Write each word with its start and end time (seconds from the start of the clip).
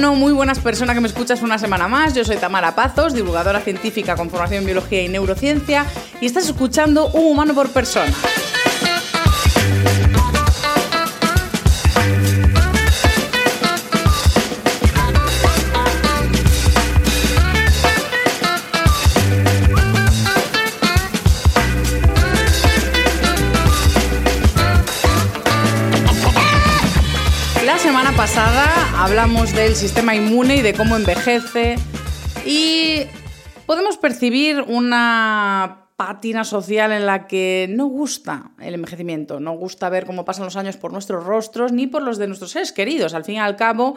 Humano, 0.00 0.14
muy 0.14 0.32
buenas 0.32 0.58
personas 0.58 0.94
que 0.94 1.00
me 1.02 1.08
escuchas 1.08 1.42
una 1.42 1.58
semana 1.58 1.86
más. 1.86 2.14
Yo 2.14 2.24
soy 2.24 2.38
Tamara 2.38 2.74
Pazos, 2.74 3.12
divulgadora 3.12 3.60
científica 3.60 4.16
con 4.16 4.30
formación 4.30 4.60
en 4.60 4.66
biología 4.66 5.02
y 5.02 5.08
neurociencia, 5.08 5.84
y 6.20 6.26
estás 6.26 6.46
escuchando 6.46 7.08
Un 7.08 7.32
humano 7.32 7.54
por 7.54 7.68
persona. 7.70 8.12
Pasada 28.16 28.69
hablamos 29.00 29.54
del 29.54 29.76
sistema 29.76 30.14
inmune 30.14 30.56
y 30.56 30.60
de 30.60 30.74
cómo 30.74 30.94
envejece 30.94 31.76
y 32.44 33.04
podemos 33.64 33.96
percibir 33.96 34.60
una 34.68 35.86
pátina 35.96 36.44
social 36.44 36.92
en 36.92 37.06
la 37.06 37.26
que 37.26 37.66
no 37.70 37.86
gusta 37.86 38.50
el 38.60 38.74
envejecimiento, 38.74 39.40
no 39.40 39.52
gusta 39.52 39.88
ver 39.88 40.04
cómo 40.04 40.26
pasan 40.26 40.44
los 40.44 40.56
años 40.56 40.76
por 40.76 40.92
nuestros 40.92 41.24
rostros 41.24 41.72
ni 41.72 41.86
por 41.86 42.02
los 42.02 42.18
de 42.18 42.26
nuestros 42.26 42.50
seres 42.50 42.72
queridos. 42.72 43.14
Al 43.14 43.24
fin 43.24 43.36
y 43.36 43.38
al 43.38 43.56
cabo, 43.56 43.96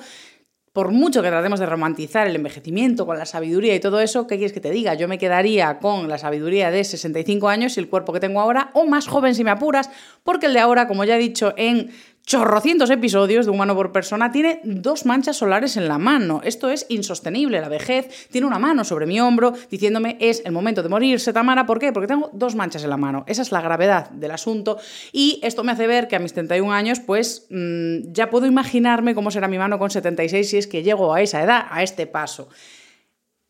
por 0.72 0.92
mucho 0.92 1.22
que 1.22 1.28
tratemos 1.28 1.60
de 1.60 1.66
romantizar 1.66 2.28
el 2.28 2.38
envejecimiento 2.38 3.06
con 3.06 3.18
la 3.18 3.26
sabiduría 3.26 3.76
y 3.76 3.82
todo 3.82 4.00
eso, 4.00 4.26
¿qué 4.26 4.38
quieres 4.38 4.54
que 4.54 4.62
te 4.62 4.72
diga? 4.72 4.94
Yo 4.94 5.10
me 5.10 5.18
quedaría 5.18 5.80
con 5.80 6.08
la 6.08 6.18
sabiduría 6.18 6.72
de 6.72 6.82
65 6.82 7.50
años 7.50 7.76
y 7.76 7.82
el 7.82 7.90
cuerpo 7.90 8.14
que 8.14 8.22
tengo 8.22 8.40
ahora, 8.40 8.72
o 8.74 8.86
más 8.86 9.08
joven 9.08 9.36
si 9.36 9.44
me 9.44 9.52
apuras, 9.52 9.90
porque 10.24 10.46
el 10.46 10.54
de 10.54 10.60
ahora, 10.60 10.88
como 10.88 11.04
ya 11.04 11.18
he 11.18 11.20
dicho 11.20 11.54
en 11.58 11.92
chorrocientos 12.26 12.90
episodios 12.90 13.46
de 13.46 13.52
Humano 13.52 13.76
por 13.76 13.92
Persona, 13.92 14.32
tiene 14.32 14.62
dos 14.64 15.06
manchas 15.06 15.38
solares 15.38 15.76
en 15.76 15.88
la 15.88 15.98
mano. 15.98 16.42
Esto 16.44 16.70
es 16.70 16.86
insostenible. 16.90 17.60
La 17.60 17.68
vejez 17.68 18.30
tiene 18.32 18.48
una 18.48 18.60
mano 18.60 18.84
sobre 18.84 19.06
mi 19.06 19.20
hombro 19.20 19.54
diciéndome 19.70 20.18
es 20.20 20.42
el 20.46 20.54
momento 20.54 20.82
de 20.82 20.90
morirse, 20.90 21.34
Tamara. 21.34 21.66
¿Por 21.66 21.80
qué? 21.80 21.92
Porque 21.92 22.08
tengo 22.08 22.30
dos 22.34 22.56
manchas 22.56 22.84
en 22.84 22.90
la 22.90 22.98
mano. 22.98 23.26
Esa 23.28 23.42
es 23.42 23.52
la 23.52 23.62
gravedad 23.62 24.10
del 24.12 24.32
asunto. 24.32 24.78
Y 25.12 25.40
esto 25.44 25.64
me 25.64 25.74
hace 25.74 25.86
ver 25.86 26.08
que 26.08 26.16
a 26.16 26.20
mis 26.20 26.34
31 26.34 26.72
años, 26.72 27.00
pues 27.02 27.48
mmm, 27.50 28.12
ya 28.14 28.30
puedo 28.30 28.46
imaginarme 28.46 29.16
cómo 29.16 29.30
será 29.30 29.48
mi 29.48 29.58
mano 29.58 29.78
con 29.78 29.90
76 29.90 30.50
si 30.50 30.58
es 30.58 30.68
que 30.68 30.84
llego 30.84 31.14
a 31.14 31.22
esa 31.22 31.44
edad, 31.44 31.66
a 31.70 31.84
este 31.84 32.08
paso. 32.08 32.48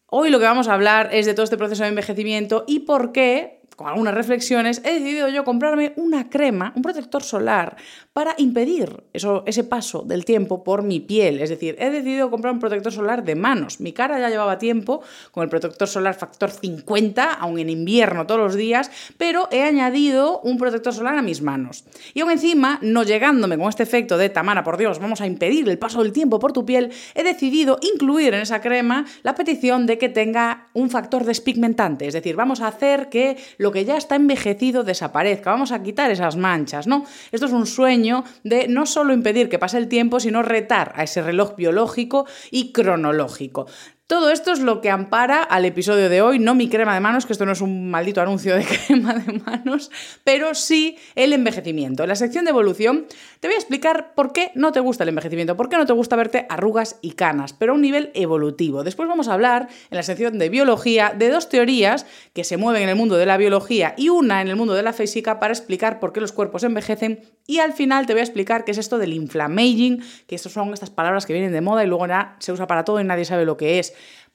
Hoy 0.07 0.29
lo 0.29 0.39
que 0.39 0.45
vamos 0.45 0.67
a 0.67 0.73
hablar 0.73 1.09
es 1.12 1.25
de 1.25 1.33
todo 1.33 1.44
este 1.44 1.57
proceso 1.57 1.83
de 1.83 1.89
envejecimiento 1.89 2.66
y 2.67 2.81
por 2.81 3.12
qué 3.12 3.63
con 3.75 3.88
algunas 3.88 4.13
reflexiones, 4.13 4.81
he 4.85 4.94
decidido 4.94 5.29
yo 5.29 5.44
comprarme 5.44 5.94
una 5.95 6.29
crema, 6.29 6.73
un 6.75 6.81
protector 6.81 7.23
solar, 7.23 7.78
para 8.13 8.35
impedir 8.38 9.03
eso, 9.12 9.44
ese 9.47 9.63
paso 9.63 10.03
del 10.03 10.24
tiempo 10.24 10.63
por 10.63 10.84
mi 10.84 11.00
piel. 11.00 11.41
Es 11.41 11.50
decir, 11.50 11.75
he 11.79 11.90
decidido 11.90 12.29
comprar 12.29 12.53
un 12.53 12.59
protector 12.59 12.94
solar 12.94 13.24
de 13.24 13.34
manos. 13.34 13.79
Mi 13.79 13.91
cara 13.91 14.19
ya 14.19 14.29
llevaba 14.29 14.59
tiempo 14.59 15.01
con 15.31 15.44
el 15.44 15.50
protector 15.50 15.88
solar 15.88 16.13
factor 16.13 16.51
50, 16.51 17.34
aún 17.34 17.57
en 17.57 17.72
invierno 17.72 18.28
todos 18.28 18.40
los 18.40 18.56
días, 18.56 18.91
pero 19.18 19.47
he 19.51 19.63
añadido 19.63 20.41
un 20.41 20.59
protector 20.59 20.94
solar 20.94 21.18
a 21.18 21.24
mis 21.24 21.41
manos. 21.41 21.85
Y 22.13 22.22
aún 22.22 22.29
encima, 22.29 22.78
no 22.84 23.01
llegándome 23.01 23.57
con 23.57 23.68
este 23.69 23.81
efecto 23.81 24.19
de 24.19 24.30
Tamara, 24.30 24.63
por 24.63 24.78
Dios, 24.78 25.00
vamos 25.00 25.19
a 25.19 25.25
impedir 25.25 25.68
el 25.68 25.80
paso 25.80 26.03
del 26.03 26.12
tiempo 26.12 26.38
por 26.38 26.53
tu 26.53 26.66
piel, 26.66 26.91
he 27.16 27.24
decidido 27.24 27.80
incluir 27.81 28.35
en 28.35 28.41
esa 28.41 28.62
crema 28.62 29.06
la 29.24 29.34
petición 29.34 29.88
de 29.88 29.97
que 29.97 30.09
tenga 30.09 30.68
un 30.74 30.91
factor 30.91 31.25
despigmentante. 31.25 32.06
Es 32.06 32.13
decir, 32.13 32.35
vamos 32.35 32.62
a 32.62 32.68
hacer 32.68 33.09
que 33.09 33.38
lo 33.57 33.72
que 33.72 33.85
ya 33.85 33.97
está 33.97 34.16
envejecido 34.16 34.84
desaparezca, 34.84 35.50
vamos 35.50 35.72
a 35.72 35.81
quitar 35.81 36.12
esas 36.12 36.35
manchas, 36.35 36.85
¿no? 36.85 37.06
Esto 37.31 37.47
es 37.47 37.51
un 37.51 37.66
sueño 37.66 38.03
de 38.44 38.68
no 38.68 38.86
solo 38.86 39.14
impedir 39.14 39.50
que 39.50 39.59
pase 39.59 39.78
el 39.78 39.88
tiempo, 39.88 40.19
sino 40.19 40.41
retar 40.44 40.94
a 40.96 41.03
ese 41.03 41.22
reloj 41.22 41.56
biológico 41.56 42.25
y 42.52 42.72
cronológico. 42.72 43.68
Todo 44.06 44.31
esto 44.31 44.52
es 44.52 44.59
lo 44.59 44.81
que 44.81 44.90
ampara 44.90 45.41
al 45.41 45.64
episodio 45.64 46.09
de 46.09 46.22
hoy, 46.22 46.38
no 46.38 46.56
mi 46.56 46.68
crema 46.68 46.94
de 46.94 47.00
manos, 47.00 47.25
que 47.25 47.31
esto 47.31 47.46
no 47.46 47.53
es 47.53 47.62
un 47.62 47.90
maldito 47.90 48.19
anuncio 48.19 48.53
de 48.53 48.66
crema 48.88 49.14
de 49.14 49.40
manos, 49.40 49.91
pero 50.25 50.53
sí 50.56 50.97
el 51.16 51.31
envejecimiento. 51.31 52.03
En 52.03 52.09
la 52.09 52.18
sección 52.18 52.44
de 52.44 52.52
evolución 52.52 53.06
te 53.40 53.47
voy 53.47 53.56
a 53.56 53.58
explicar 53.58 54.13
por 54.13 54.34
qué 54.34 54.52
no 54.56 54.74
te 54.74 54.81
gusta 54.81 55.03
el 55.03 55.09
envejecimiento, 55.09 55.56
por 55.56 55.69
qué 55.69 55.78
no 55.78 55.86
te 55.86 55.94
gusta 55.94 56.18
verte 56.18 56.46
arrugas 56.50 56.97
y 57.02 57.13
canas, 57.13 57.53
pero 57.53 57.72
a 57.72 57.75
un 57.75 57.81
nivel 57.81 58.12
evolutivo. 58.13 58.84
Después 58.84 59.08
vamos 59.08 59.30
a 59.30 59.36
hablar 59.36 59.69
en 59.90 59.96
la 59.96 60.03
sección 60.03 60.38
de 60.38 60.50
biología 60.50 61.16
de 61.18 61.30
dos 61.30 61.47
teorías 61.47 62.06
que 62.34 62.44
se 62.44 62.58
mueven 62.58 62.84
en 62.84 62.90
el 62.90 62.97
mundo 62.97 63.16
de 63.16 63.25
la 63.25 63.38
biología 63.38 63.94
y 63.97 64.09
una 64.09 64.42
en 64.42 64.50
el 64.50 64.58
mundo 64.58 64.74
de 64.74 64.84
la 64.84 64.92
física 64.92 65.40
para 65.40 65.53
explicar 65.53 66.02
por 66.02 66.12
qué 66.12 66.19
los 66.19 66.34
cuerpos 66.34 66.63
envejecen 66.63 67.22
y 67.47 67.59
al 67.59 67.72
final 67.72 68.06
te 68.06 68.13
voy 68.13 68.19
a 68.19 68.24
explicar 68.24 68.66
qué 68.66 68.72
es 68.72 68.78
esto 68.78 68.97
del 68.97 69.13
inflammaging, 69.13 70.03
que 70.28 70.36
estas 70.36 70.52
son 70.52 70.74
estas 70.74 70.90
palabras 70.90 71.25
que 71.25 71.34
vienen 71.34 71.53
de 71.53 71.62
moda 71.62 71.86
y 71.86 71.88
luego 71.88 72.06
se 72.40 72.52
usa 72.52 72.68
para 72.68 72.84
todo 72.84 73.00
y 73.00 73.06
nadie 73.06 73.24
sabe 73.24 73.46
lo 73.46 73.56
que 73.56 73.80
es 73.80 73.94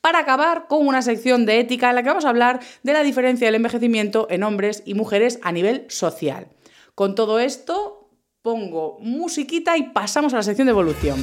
para 0.08 0.20
acabar 0.20 0.68
con 0.68 0.86
una 0.86 1.02
sección 1.02 1.44
de 1.44 1.60
ética 1.60 1.90
en 1.90 1.94
la 1.94 2.02
que 2.02 2.08
vamos 2.08 2.24
a 2.24 2.30
hablar 2.30 2.60
de 2.82 2.94
la 2.94 3.02
diferencia 3.02 3.46
del 3.46 3.56
envejecimiento 3.56 4.26
en 4.30 4.42
hombres 4.42 4.82
y 4.86 4.94
mujeres 4.94 5.38
a 5.42 5.52
nivel 5.52 5.84
social. 5.90 6.48
Con 6.94 7.14
todo 7.14 7.38
esto, 7.38 8.08
pongo 8.40 8.96
musiquita 9.00 9.76
y 9.76 9.90
pasamos 9.90 10.32
a 10.32 10.36
la 10.36 10.42
sección 10.42 10.64
de 10.64 10.70
evolución. 10.70 11.18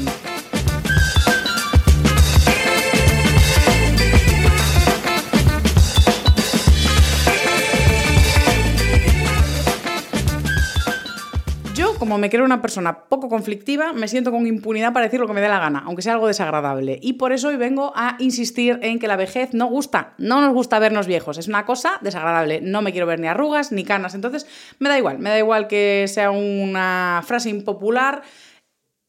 Como 12.05 12.19
me 12.19 12.29
creo 12.29 12.45
una 12.45 12.61
persona 12.61 12.99
poco 13.09 13.29
conflictiva, 13.29 13.91
me 13.91 14.07
siento 14.07 14.29
con 14.29 14.45
impunidad 14.45 14.93
para 14.93 15.05
decir 15.05 15.19
lo 15.19 15.25
que 15.25 15.33
me 15.33 15.41
dé 15.41 15.49
la 15.49 15.57
gana, 15.57 15.81
aunque 15.87 16.03
sea 16.03 16.13
algo 16.13 16.27
desagradable. 16.27 16.99
Y 17.01 17.13
por 17.13 17.31
eso 17.31 17.47
hoy 17.47 17.55
vengo 17.55 17.93
a 17.95 18.15
insistir 18.19 18.77
en 18.83 18.99
que 18.99 19.07
la 19.07 19.15
vejez 19.15 19.55
no 19.55 19.65
gusta, 19.65 20.13
no 20.19 20.39
nos 20.39 20.53
gusta 20.53 20.77
vernos 20.77 21.07
viejos, 21.07 21.39
es 21.39 21.47
una 21.47 21.65
cosa 21.65 21.97
desagradable. 22.01 22.61
No 22.61 22.83
me 22.83 22.91
quiero 22.91 23.07
ver 23.07 23.19
ni 23.19 23.27
arrugas 23.27 23.71
ni 23.71 23.83
canas, 23.83 24.13
entonces 24.13 24.45
me 24.77 24.87
da 24.87 24.99
igual, 24.99 25.17
me 25.17 25.31
da 25.31 25.39
igual 25.39 25.67
que 25.67 26.05
sea 26.07 26.29
una 26.29 27.23
frase 27.25 27.49
impopular. 27.49 28.21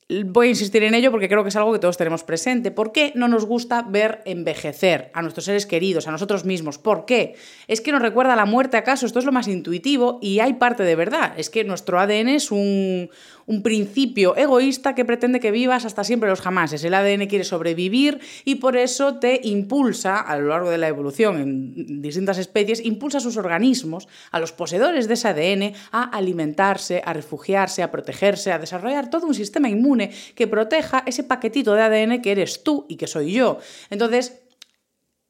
Voy 0.09 0.47
a 0.47 0.51
insistir 0.51 0.85
en 0.85 0.95
ello 0.95 1.11
porque 1.11 1.29
creo 1.29 1.43
que 1.43 1.49
es 1.49 1.57
algo 1.57 1.73
que 1.73 1.81
todos 1.81 1.97
tenemos 1.97 2.23
presente. 2.23 2.71
¿Por 2.71 2.93
qué 2.93 3.11
no 3.17 3.27
nos 3.27 3.45
gusta 3.45 3.83
ver 3.83 4.23
envejecer 4.25 5.11
a 5.15 5.21
nuestros 5.21 5.47
seres 5.47 5.67
queridos, 5.67 6.07
a 6.07 6.13
nosotros 6.13 6.45
mismos? 6.45 6.79
¿Por 6.79 7.07
qué? 7.07 7.35
¿Es 7.67 7.81
que 7.81 7.91
nos 7.91 8.01
recuerda 8.01 8.35
a 8.35 8.37
la 8.37 8.45
muerte 8.45 8.77
acaso? 8.77 9.05
Esto 9.05 9.19
es 9.19 9.25
lo 9.25 9.33
más 9.33 9.49
intuitivo 9.49 10.21
y 10.23 10.39
hay 10.39 10.55
parte 10.55 10.85
de 10.85 10.95
verdad. 10.95 11.35
Es 11.37 11.51
que 11.51 11.65
nuestro 11.65 11.99
ADN 11.99 12.29
es 12.29 12.53
un, 12.53 13.11
un 13.47 13.63
principio 13.63 14.37
egoísta 14.37 14.95
que 14.95 15.05
pretende 15.05 15.41
que 15.41 15.51
vivas 15.51 15.85
hasta 15.85 16.05
siempre 16.05 16.29
los 16.29 16.41
jamases. 16.41 16.83
El 16.85 16.95
ADN 16.95 17.27
quiere 17.27 17.45
sobrevivir 17.45 18.21
y 18.45 18.57
por 18.57 18.77
eso 18.77 19.19
te 19.19 19.41
impulsa, 19.45 20.21
a 20.21 20.37
lo 20.37 20.49
largo 20.49 20.71
de 20.71 20.79
la 20.79 20.89
evolución 20.89 21.41
en 21.41 22.03
distintas 22.03 22.39
especies, 22.39 22.85
impulsa 22.85 23.19
a 23.19 23.21
sus 23.21 23.37
organismos, 23.37 24.09
a 24.31 24.41
los 24.41 24.53
poseedores 24.53 25.09
de 25.09 25.15
ese 25.15 25.29
ADN, 25.29 25.75
a 25.93 26.05
alimentarse, 26.05 27.03
a 27.05 27.13
refugiarse, 27.13 27.83
a 27.83 27.91
protegerse, 27.91 28.53
a 28.53 28.59
desarrollar 28.59 29.11
todo 29.11 29.27
un 29.27 29.35
sistema 29.35 29.69
inmune 29.69 30.11
que 30.35 30.47
proteja 30.47 31.03
ese 31.07 31.23
paquetito 31.23 31.75
de 31.75 31.83
ADN 31.83 32.23
que 32.23 32.33
eres 32.33 32.63
tú 32.63 32.87
y 32.89 32.97
que 32.97 33.07
soy 33.07 33.33
yo. 33.33 33.59
Entonces, 33.91 34.46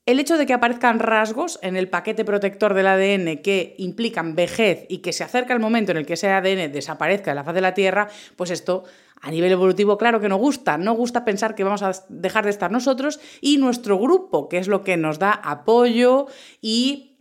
el 0.07 0.21
hecho 0.21 0.39
de 0.39 0.47
que 0.47 0.55
aparezcan 0.55 1.01
rasgos 1.01 1.59
en 1.63 1.77
el 1.77 1.89
paquete 1.89 2.25
protector 2.25 2.75
del 2.75 2.87
ADN 2.87 3.39
que 3.39 3.75
implican 3.79 4.37
vejez 4.37 4.87
y 4.89 4.99
que 4.99 5.13
se 5.13 5.25
acerca 5.25 5.53
el 5.53 5.61
momento 5.61 5.91
en 5.91 5.99
el 5.99 6.07
que 6.07 6.15
ese 6.15 6.31
ADN 6.31 6.73
desaparezca 6.73 7.33
de 7.33 7.35
la 7.35 7.45
faz 7.45 7.55
de 7.55 7.61
la 7.61 7.75
Tierra, 7.75 8.09
pues 8.37 8.51
esto 8.51 8.85
a 9.21 9.31
nivel 9.31 9.51
evolutivo, 9.51 9.99
claro 9.99 10.21
que 10.21 10.29
no 10.29 10.37
gusta. 10.37 10.79
No 10.79 10.93
gusta 10.93 11.25
pensar 11.25 11.57
que 11.57 11.65
vamos 11.65 11.83
a 11.83 11.93
dejar 12.09 12.45
de 12.45 12.51
estar 12.51 12.71
nosotros 12.71 13.19
y 13.41 13.59
nuestro 13.59 13.99
grupo, 13.99 14.49
que 14.49 14.59
es 14.59 14.69
lo 14.69 14.85
que 14.85 14.97
nos 14.97 15.19
da 15.19 15.33
apoyo 15.33 16.27
y 16.61 17.19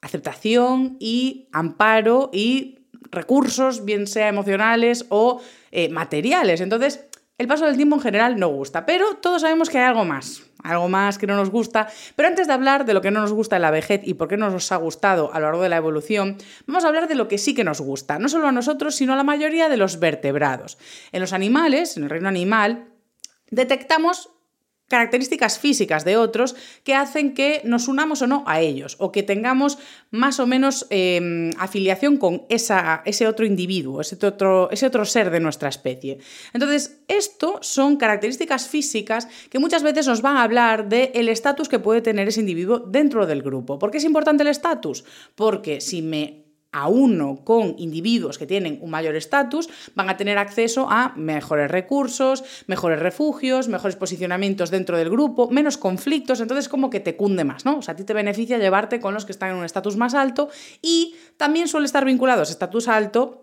aceptación 0.00 0.96
y 1.00 1.48
amparo 1.52 2.30
y 2.32 2.78
recursos, 3.10 3.84
bien 3.84 4.06
sea 4.06 4.28
emocionales 4.28 5.04
o 5.10 5.42
eh, 5.70 5.90
materiales. 5.90 6.60
Entonces, 6.60 7.04
el 7.42 7.48
paso 7.48 7.66
del 7.66 7.76
tiempo 7.76 7.96
en 7.96 8.02
general 8.02 8.38
no 8.38 8.48
gusta, 8.48 8.86
pero 8.86 9.16
todos 9.16 9.42
sabemos 9.42 9.68
que 9.68 9.78
hay 9.78 9.84
algo 9.84 10.04
más, 10.04 10.44
algo 10.62 10.88
más 10.88 11.18
que 11.18 11.26
no 11.26 11.34
nos 11.34 11.50
gusta. 11.50 11.88
Pero 12.14 12.28
antes 12.28 12.46
de 12.46 12.52
hablar 12.52 12.84
de 12.84 12.94
lo 12.94 13.00
que 13.00 13.10
no 13.10 13.20
nos 13.20 13.32
gusta 13.32 13.56
en 13.56 13.62
la 13.62 13.72
vejez 13.72 14.00
y 14.04 14.14
por 14.14 14.28
qué 14.28 14.36
no 14.36 14.48
nos 14.48 14.70
ha 14.70 14.76
gustado 14.76 15.34
a 15.34 15.40
lo 15.40 15.46
largo 15.46 15.62
de 15.62 15.68
la 15.68 15.76
evolución, 15.76 16.38
vamos 16.68 16.84
a 16.84 16.88
hablar 16.88 17.08
de 17.08 17.16
lo 17.16 17.26
que 17.26 17.38
sí 17.38 17.52
que 17.52 17.64
nos 17.64 17.80
gusta, 17.80 18.20
no 18.20 18.28
solo 18.28 18.46
a 18.46 18.52
nosotros, 18.52 18.94
sino 18.94 19.12
a 19.12 19.16
la 19.16 19.24
mayoría 19.24 19.68
de 19.68 19.76
los 19.76 19.98
vertebrados. 19.98 20.78
En 21.10 21.20
los 21.20 21.32
animales, 21.32 21.96
en 21.96 22.04
el 22.04 22.10
reino 22.10 22.28
animal, 22.28 22.86
detectamos 23.50 24.30
características 24.92 25.58
físicas 25.58 26.04
de 26.04 26.18
otros 26.18 26.54
que 26.84 26.92
hacen 26.92 27.32
que 27.32 27.62
nos 27.64 27.88
unamos 27.88 28.20
o 28.20 28.26
no 28.26 28.44
a 28.46 28.60
ellos, 28.60 28.96
o 28.98 29.10
que 29.10 29.22
tengamos 29.22 29.78
más 30.10 30.38
o 30.38 30.46
menos 30.46 30.86
em, 30.90 31.48
afiliación 31.56 32.18
con 32.18 32.42
esa, 32.50 33.00
ese 33.06 33.26
otro 33.26 33.46
individuo, 33.46 34.02
ese 34.02 34.20
otro, 34.26 34.68
ese 34.70 34.84
otro 34.84 35.06
ser 35.06 35.30
de 35.30 35.40
nuestra 35.40 35.70
especie. 35.70 36.18
Entonces, 36.52 37.00
esto 37.08 37.58
son 37.62 37.96
características 37.96 38.68
físicas 38.68 39.28
que 39.48 39.58
muchas 39.58 39.82
veces 39.82 40.06
nos 40.06 40.20
van 40.20 40.36
a 40.36 40.42
hablar 40.42 40.90
del 40.90 41.30
estatus 41.30 41.70
que 41.70 41.78
puede 41.78 42.02
tener 42.02 42.28
ese 42.28 42.40
individuo 42.40 42.78
dentro 42.80 43.26
del 43.26 43.40
grupo. 43.40 43.78
¿Por 43.78 43.90
qué 43.90 43.96
es 43.96 44.04
importante 44.04 44.42
el 44.42 44.50
estatus? 44.50 45.04
Porque 45.34 45.80
si 45.80 46.02
me 46.02 46.41
a 46.72 46.88
uno 46.88 47.44
con 47.44 47.74
individuos 47.78 48.38
que 48.38 48.46
tienen 48.46 48.78
un 48.80 48.90
mayor 48.90 49.14
estatus, 49.14 49.68
van 49.94 50.08
a 50.08 50.16
tener 50.16 50.38
acceso 50.38 50.88
a 50.90 51.12
mejores 51.16 51.70
recursos, 51.70 52.42
mejores 52.66 52.98
refugios, 52.98 53.68
mejores 53.68 53.96
posicionamientos 53.96 54.70
dentro 54.70 54.96
del 54.96 55.10
grupo, 55.10 55.50
menos 55.50 55.76
conflictos, 55.76 56.40
entonces 56.40 56.68
como 56.68 56.90
que 56.90 57.00
te 57.00 57.16
cunde 57.16 57.44
más, 57.44 57.64
¿no? 57.64 57.78
O 57.78 57.82
sea, 57.82 57.92
a 57.92 57.96
ti 57.96 58.04
te 58.04 58.14
beneficia 58.14 58.58
llevarte 58.58 59.00
con 59.00 59.14
los 59.14 59.24
que 59.24 59.32
están 59.32 59.50
en 59.50 59.56
un 59.56 59.64
estatus 59.64 59.96
más 59.96 60.14
alto 60.14 60.48
y 60.80 61.14
también 61.36 61.68
suele 61.68 61.86
estar 61.86 62.04
vinculado 62.04 62.40
a 62.40 62.44
estatus 62.44 62.88
alto 62.88 63.42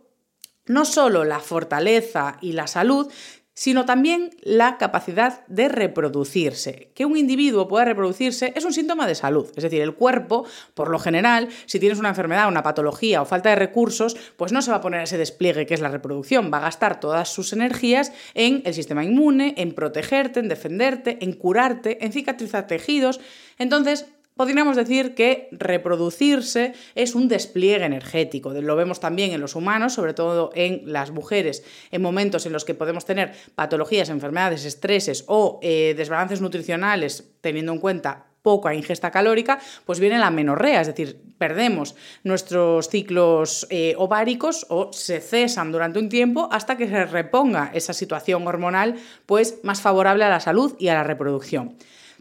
no 0.69 0.85
solo 0.85 1.25
la 1.25 1.39
fortaleza 1.39 2.37
y 2.41 2.51
la 2.51 2.67
salud, 2.67 3.11
sino 3.59 3.83
también 3.83 4.29
la 4.41 4.77
capacidad 4.77 5.45
de 5.47 5.67
reproducirse. 5.67 6.91
Que 6.95 7.03
un 7.03 7.17
individuo 7.17 7.67
pueda 7.67 7.83
reproducirse 7.83 8.53
es 8.55 8.63
un 8.63 8.71
síntoma 8.71 9.05
de 9.05 9.15
salud, 9.15 9.51
es 9.53 9.61
decir, 9.61 9.81
el 9.81 9.95
cuerpo, 9.95 10.45
por 10.73 10.89
lo 10.89 10.97
general, 10.97 11.49
si 11.65 11.77
tienes 11.77 11.99
una 11.99 12.07
enfermedad, 12.07 12.47
una 12.47 12.63
patología 12.63 13.21
o 13.21 13.25
falta 13.25 13.49
de 13.49 13.57
recursos, 13.57 14.15
pues 14.37 14.53
no 14.53 14.61
se 14.61 14.71
va 14.71 14.77
a 14.77 14.81
poner 14.81 15.01
ese 15.01 15.17
despliegue 15.17 15.65
que 15.65 15.73
es 15.73 15.81
la 15.81 15.89
reproducción, 15.89 16.49
va 16.53 16.59
a 16.59 16.61
gastar 16.61 17.01
todas 17.01 17.27
sus 17.27 17.51
energías 17.51 18.13
en 18.33 18.61
el 18.63 18.73
sistema 18.73 19.03
inmune, 19.03 19.55
en 19.57 19.73
protegerte, 19.73 20.39
en 20.39 20.47
defenderte, 20.47 21.17
en 21.19 21.33
curarte, 21.33 22.05
en 22.05 22.13
cicatrizar 22.13 22.65
tejidos. 22.65 23.19
Entonces, 23.57 24.05
podríamos 24.39 24.77
decir 24.77 25.15
que 25.15 25.49
reproducirse 25.51 26.71
es 26.95 27.13
un 27.13 27.27
despliegue 27.27 27.83
energético. 27.83 28.53
Lo 28.53 28.77
vemos 28.77 29.01
también 29.01 29.33
en 29.33 29.41
los 29.41 29.53
humanos, 29.53 29.95
sobre 29.95 30.13
todo 30.13 30.51
en 30.55 30.83
las 30.85 31.11
mujeres, 31.11 31.61
en 31.91 32.01
momentos 32.01 32.45
en 32.45 32.53
los 32.53 32.63
que 32.63 32.73
podemos 32.73 33.03
tener 33.03 33.33
patologías, 33.55 34.07
enfermedades, 34.07 34.63
estreses 34.63 35.25
o 35.27 35.59
eh, 35.61 35.93
desbalances 35.97 36.39
nutricionales, 36.39 37.31
teniendo 37.41 37.73
en 37.73 37.79
cuenta 37.79 38.27
poca 38.41 38.73
ingesta 38.73 39.11
calórica, 39.11 39.59
pues 39.83 39.99
viene 39.99 40.17
la 40.17 40.31
menorrea, 40.31 40.79
es 40.79 40.87
decir, 40.87 41.21
perdemos 41.37 41.95
nuestros 42.23 42.87
ciclos 42.87 43.67
eh, 43.69 43.93
ováricos 43.97 44.65
o 44.69 44.93
se 44.93 45.19
cesan 45.19 45.73
durante 45.73 45.99
un 45.99 46.07
tiempo 46.07 46.47
hasta 46.49 46.77
que 46.77 46.87
se 46.87 47.03
reponga 47.03 47.71
esa 47.73 47.91
situación 47.91 48.47
hormonal 48.47 48.95
pues 49.25 49.59
más 49.63 49.81
favorable 49.81 50.23
a 50.23 50.29
la 50.29 50.39
salud 50.39 50.77
y 50.79 50.87
a 50.87 50.93
la 50.93 51.03
reproducción. 51.03 51.75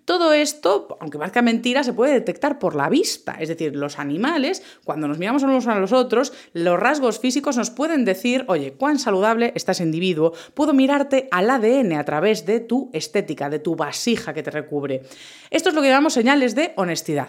Todo 0.09 0.33
esto, 0.33 0.97
aunque 1.01 1.19
parezca 1.19 1.43
mentira, 1.43 1.85
se 1.85 1.93
puede 1.93 2.15
detectar 2.15 2.59
por 2.59 2.75
la 2.75 2.89
vista. 2.89 3.37
Es 3.39 3.51
decir, 3.51 3.77
los 3.77 3.99
animales, 3.99 4.63
cuando 4.83 5.07
nos 5.07 5.19
miramos 5.19 5.43
unos 5.43 5.67
a 5.67 5.79
los 5.79 5.93
otros, 5.93 6.33
los 6.55 6.81
rasgos 6.81 7.19
físicos 7.19 7.59
nos 7.59 7.69
pueden 7.69 8.07
decir, 8.07 8.47
oye, 8.49 8.73
cuán 8.73 8.99
saludable 8.99 9.53
está 9.55 9.73
ese 9.73 9.83
individuo. 9.83 10.33
Puedo 10.55 10.73
mirarte 10.73 11.29
al 11.31 11.51
ADN 11.51 11.93
a 11.93 12.07
través 12.07 12.47
de 12.47 12.61
tu 12.61 12.89
estética, 12.95 13.51
de 13.51 13.59
tu 13.59 13.77
vasija 13.77 14.33
que 14.33 14.43
te 14.43 14.51
recubre. 14.51 15.03
Esto 15.51 15.69
es 15.69 15.75
lo 15.75 15.83
que 15.83 15.89
llamamos 15.89 16.15
señales 16.15 16.55
de 16.55 16.73
honestidad 16.77 17.29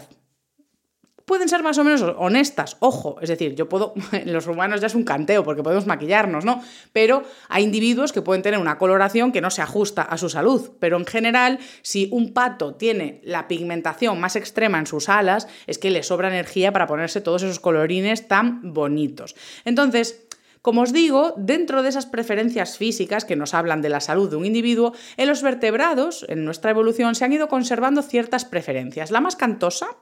pueden 1.30 1.48
ser 1.48 1.62
más 1.62 1.78
o 1.78 1.84
menos 1.84 2.02
honestas, 2.18 2.76
ojo, 2.80 3.16
es 3.22 3.28
decir, 3.28 3.54
yo 3.54 3.68
puedo, 3.68 3.94
en 4.10 4.32
los 4.32 4.48
humanos 4.48 4.80
ya 4.80 4.88
es 4.88 4.96
un 4.96 5.04
canteo 5.04 5.44
porque 5.44 5.62
podemos 5.62 5.86
maquillarnos, 5.86 6.44
¿no? 6.44 6.60
Pero 6.92 7.22
hay 7.48 7.62
individuos 7.62 8.12
que 8.12 8.20
pueden 8.20 8.42
tener 8.42 8.58
una 8.58 8.78
coloración 8.78 9.30
que 9.30 9.40
no 9.40 9.48
se 9.48 9.62
ajusta 9.62 10.02
a 10.02 10.18
su 10.18 10.28
salud, 10.28 10.72
pero 10.80 10.96
en 10.96 11.06
general, 11.06 11.60
si 11.82 12.08
un 12.10 12.32
pato 12.32 12.74
tiene 12.74 13.20
la 13.22 13.46
pigmentación 13.46 14.18
más 14.18 14.34
extrema 14.34 14.80
en 14.80 14.88
sus 14.88 15.08
alas, 15.08 15.46
es 15.68 15.78
que 15.78 15.92
le 15.92 16.02
sobra 16.02 16.26
energía 16.26 16.72
para 16.72 16.88
ponerse 16.88 17.20
todos 17.20 17.44
esos 17.44 17.60
colorines 17.60 18.26
tan 18.26 18.74
bonitos. 18.74 19.36
Entonces, 19.64 20.26
como 20.62 20.82
os 20.82 20.92
digo, 20.92 21.34
dentro 21.36 21.84
de 21.84 21.90
esas 21.90 22.06
preferencias 22.06 22.76
físicas 22.76 23.24
que 23.24 23.36
nos 23.36 23.54
hablan 23.54 23.82
de 23.82 23.88
la 23.88 24.00
salud 24.00 24.28
de 24.28 24.34
un 24.34 24.46
individuo, 24.46 24.94
en 25.16 25.28
los 25.28 25.42
vertebrados, 25.42 26.26
en 26.28 26.44
nuestra 26.44 26.72
evolución, 26.72 27.14
se 27.14 27.24
han 27.24 27.32
ido 27.32 27.46
conservando 27.46 28.02
ciertas 28.02 28.44
preferencias. 28.44 29.12
La 29.12 29.20
más 29.20 29.36
cantosa 29.36 29.96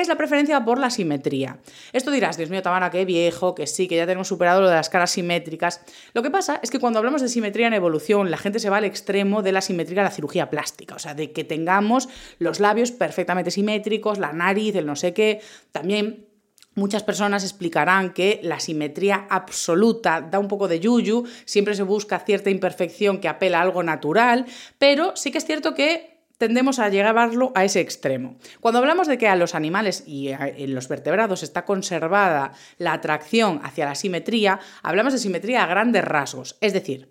es 0.00 0.08
la 0.08 0.16
preferencia 0.16 0.64
por 0.64 0.78
la 0.78 0.90
simetría. 0.90 1.58
Esto 1.92 2.10
dirás, 2.10 2.36
Dios 2.36 2.50
mío, 2.50 2.62
Tamara, 2.62 2.90
qué 2.90 3.04
viejo, 3.04 3.54
que 3.54 3.66
sí, 3.66 3.88
que 3.88 3.96
ya 3.96 4.06
tenemos 4.06 4.28
superado 4.28 4.60
lo 4.60 4.68
de 4.68 4.76
las 4.76 4.88
caras 4.88 5.10
simétricas. 5.10 5.80
Lo 6.14 6.22
que 6.22 6.30
pasa 6.30 6.60
es 6.62 6.70
que 6.70 6.78
cuando 6.78 7.00
hablamos 7.00 7.20
de 7.20 7.28
simetría 7.28 7.66
en 7.66 7.74
evolución, 7.74 8.30
la 8.30 8.36
gente 8.36 8.60
se 8.60 8.70
va 8.70 8.76
al 8.76 8.84
extremo 8.84 9.42
de 9.42 9.52
la 9.52 9.60
simetría 9.60 10.02
de 10.02 10.08
la 10.08 10.14
cirugía 10.14 10.50
plástica, 10.50 10.94
o 10.94 10.98
sea, 10.98 11.14
de 11.14 11.32
que 11.32 11.42
tengamos 11.44 12.08
los 12.38 12.60
labios 12.60 12.92
perfectamente 12.92 13.50
simétricos, 13.50 14.18
la 14.18 14.32
nariz, 14.32 14.76
el 14.76 14.86
no 14.86 14.96
sé 14.96 15.12
qué. 15.12 15.40
También 15.72 16.28
Muchas 16.78 17.02
personas 17.02 17.42
explicarán 17.42 18.12
que 18.12 18.38
la 18.44 18.60
simetría 18.60 19.26
absoluta 19.30 20.20
da 20.20 20.38
un 20.38 20.46
poco 20.46 20.68
de 20.68 20.78
yuyu, 20.78 21.24
siempre 21.44 21.74
se 21.74 21.82
busca 21.82 22.20
cierta 22.20 22.50
imperfección 22.50 23.18
que 23.18 23.26
apela 23.26 23.58
a 23.58 23.62
algo 23.62 23.82
natural, 23.82 24.46
pero 24.78 25.16
sí 25.16 25.32
que 25.32 25.38
es 25.38 25.44
cierto 25.44 25.74
que 25.74 26.17
tendemos 26.38 26.78
a 26.78 26.88
llevarlo 26.88 27.52
a 27.54 27.64
ese 27.64 27.80
extremo. 27.80 28.36
Cuando 28.60 28.78
hablamos 28.78 29.06
de 29.06 29.18
que 29.18 29.28
a 29.28 29.36
los 29.36 29.54
animales 29.54 30.04
y 30.06 30.28
en 30.28 30.74
los 30.74 30.88
vertebrados 30.88 31.42
está 31.42 31.64
conservada 31.64 32.52
la 32.78 32.94
atracción 32.94 33.60
hacia 33.62 33.84
la 33.84 33.94
simetría, 33.94 34.60
hablamos 34.82 35.12
de 35.12 35.18
simetría 35.18 35.64
a 35.64 35.66
grandes 35.66 36.04
rasgos, 36.04 36.56
es 36.60 36.72
decir, 36.72 37.10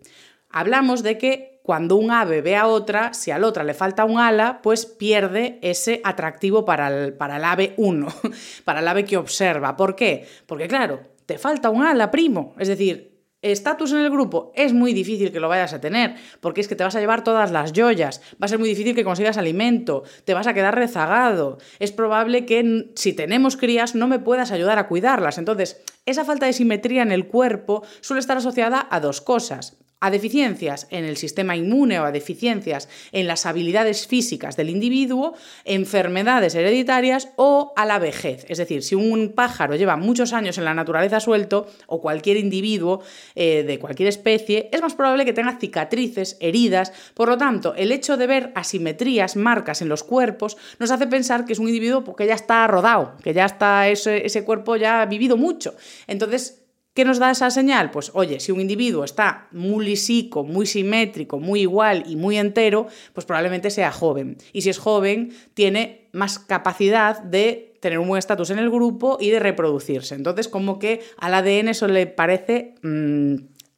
hablamos 0.50 1.04
de 1.04 1.18
que 1.18 1.58
cuando 1.68 1.98
un 1.98 2.12
ave 2.12 2.42
ve 2.42 2.56
a 2.56 2.66
otra, 2.66 3.14
si 3.14 3.30
a 3.30 3.38
la 3.38 3.48
otra 3.48 3.66
le 3.66 3.74
falta 3.74 4.06
un 4.06 4.20
ala, 4.20 4.62
pues 4.64 4.86
pierde 4.86 5.60
ese 5.62 6.00
atractivo 6.06 6.64
para 6.64 6.88
el, 6.88 7.14
para 7.14 7.36
el 7.36 7.44
ave 7.44 7.74
1, 7.76 8.08
para 8.64 8.80
el 8.80 8.88
ave 8.88 9.04
que 9.04 9.18
observa. 9.18 9.76
¿Por 9.76 9.94
qué? 9.94 10.26
Porque 10.46 10.70
claro, 10.70 11.02
te 11.26 11.38
falta 11.38 11.70
un 11.70 11.84
ala, 11.84 12.10
primo. 12.10 12.56
Es 12.58 12.70
decir, 12.70 13.17
estatus 13.42 13.92
en 13.92 14.00
el 14.00 14.10
grupo 14.10 14.52
es 14.56 14.74
muy 14.74 14.94
difícil 14.94 15.32
que 15.32 15.40
lo 15.40 15.50
vayas 15.50 15.74
a 15.74 15.82
tener, 15.82 16.16
porque 16.42 16.62
es 16.62 16.68
que 16.68 16.76
te 16.76 16.84
vas 16.84 16.96
a 16.96 17.00
llevar 17.00 17.24
todas 17.24 17.52
las 17.52 17.72
joyas, 17.76 18.22
va 18.42 18.46
a 18.46 18.48
ser 18.48 18.60
muy 18.60 18.70
difícil 18.70 18.96
que 18.96 19.04
consigas 19.04 19.38
alimento, 19.38 20.04
te 20.26 20.34
vas 20.34 20.48
a 20.48 20.54
quedar 20.54 20.76
rezagado, 20.76 21.60
es 21.80 21.92
probable 21.92 22.46
que 22.46 22.92
si 22.96 23.14
tenemos 23.14 23.58
crías 23.58 23.96
no 23.96 24.08
me 24.08 24.20
puedas 24.20 24.52
ayudar 24.52 24.80
a 24.80 24.88
cuidarlas. 24.88 25.38
Entonces, 25.38 25.82
esa 26.06 26.26
falta 26.26 26.46
de 26.46 26.54
simetría 26.54 27.02
en 27.02 27.12
el 27.12 27.28
cuerpo 27.28 27.84
suele 28.02 28.20
estar 28.20 28.38
asociada 28.38 28.88
a 28.90 29.00
dos 29.00 29.22
cosas 29.22 29.78
a 30.00 30.12
deficiencias 30.12 30.88
en 30.92 31.06
el 31.06 31.18
sistema 31.18 31.56
inmune 31.56 32.00
o 32.00 32.06
a 32.06 32.12
deficiencias 32.12 32.88
en 33.12 33.26
las 33.28 33.46
habilidades 33.46 34.06
físicas 34.06 34.56
del 34.56 34.70
individuo, 34.70 35.34
enfermedades 35.66 36.54
hereditarias 36.54 37.30
o 37.36 37.74
a 37.76 37.86
la 37.86 37.98
vejez. 37.98 38.46
Es 38.48 38.60
decir, 38.60 38.84
si 38.84 38.96
un 38.96 39.34
pájaro 39.34 39.76
lleva 39.76 39.98
muchos 39.98 40.34
años 40.34 40.58
en 40.58 40.66
la 40.66 40.74
naturaleza 40.74 41.20
suelto 41.20 41.68
o 41.88 42.00
cualquier 42.00 42.38
individuo 42.38 43.02
eh, 43.36 43.64
de 43.64 43.80
cualquier 43.80 44.10
especie, 44.10 44.70
es 44.72 44.82
más 44.82 44.94
probable 44.94 45.26
que 45.26 45.34
tenga 45.34 45.58
cicatrices, 45.60 46.38
heridas. 46.40 46.94
Por 47.14 47.30
lo 47.30 47.38
tanto, 47.38 47.74
el 47.76 47.92
hecho 47.92 48.18
de 48.18 48.28
ver 48.28 48.52
asimetrías, 48.56 49.36
marcas 49.36 49.82
en 49.82 49.90
los 49.90 50.04
cuerpos, 50.04 50.58
nos 50.80 50.92
hace 50.92 51.08
pensar 51.08 51.46
que 51.46 51.54
es 51.54 51.60
un 51.60 51.68
individuo 51.68 52.16
que 52.16 52.28
ya 52.28 52.36
está 52.36 52.68
rodado, 52.68 53.18
que 53.24 53.34
ya 53.34 53.46
está 53.46 53.88
ese, 53.88 54.26
ese 54.26 54.44
cuerpo 54.44 54.76
ya 54.76 55.02
ha 55.02 55.06
vivido 55.08 55.38
mucho. 55.38 55.76
Entonces, 56.06 56.67
¿Qué 56.98 57.06
nos 57.06 57.20
da 57.20 57.30
esa 57.30 57.52
señal? 57.52 57.92
Pues 57.92 58.10
oye, 58.16 58.40
si 58.40 58.52
un 58.52 58.60
individuo 58.60 59.04
está 59.04 59.50
muy 59.52 59.86
lisico, 59.86 60.44
muy 60.44 60.66
simétrico, 60.66 61.40
muy 61.40 61.62
igual 61.62 62.04
y 62.08 62.16
muy 62.16 62.40
entero, 62.40 62.88
pues 63.14 63.24
probablemente 63.24 63.70
sea 63.70 63.92
joven. 63.92 64.38
Y 64.52 64.64
si 64.64 64.72
es 64.72 64.80
joven, 64.80 65.32
tiene 65.54 66.08
más 66.12 66.40
capacidad 66.40 67.22
de 67.22 67.76
tener 67.82 68.00
un 68.00 68.08
buen 68.08 68.18
estatus 68.18 68.50
en 68.50 68.58
el 68.58 68.72
grupo 68.72 69.20
y 69.22 69.30
de 69.30 69.38
reproducirse. 69.38 70.16
Entonces, 70.16 70.48
como 70.48 70.80
que 70.80 71.02
al 71.20 71.36
ADN 71.36 71.68
eso 71.68 71.88
le 71.88 72.08
parece 72.08 72.74
mmm, 72.82 73.36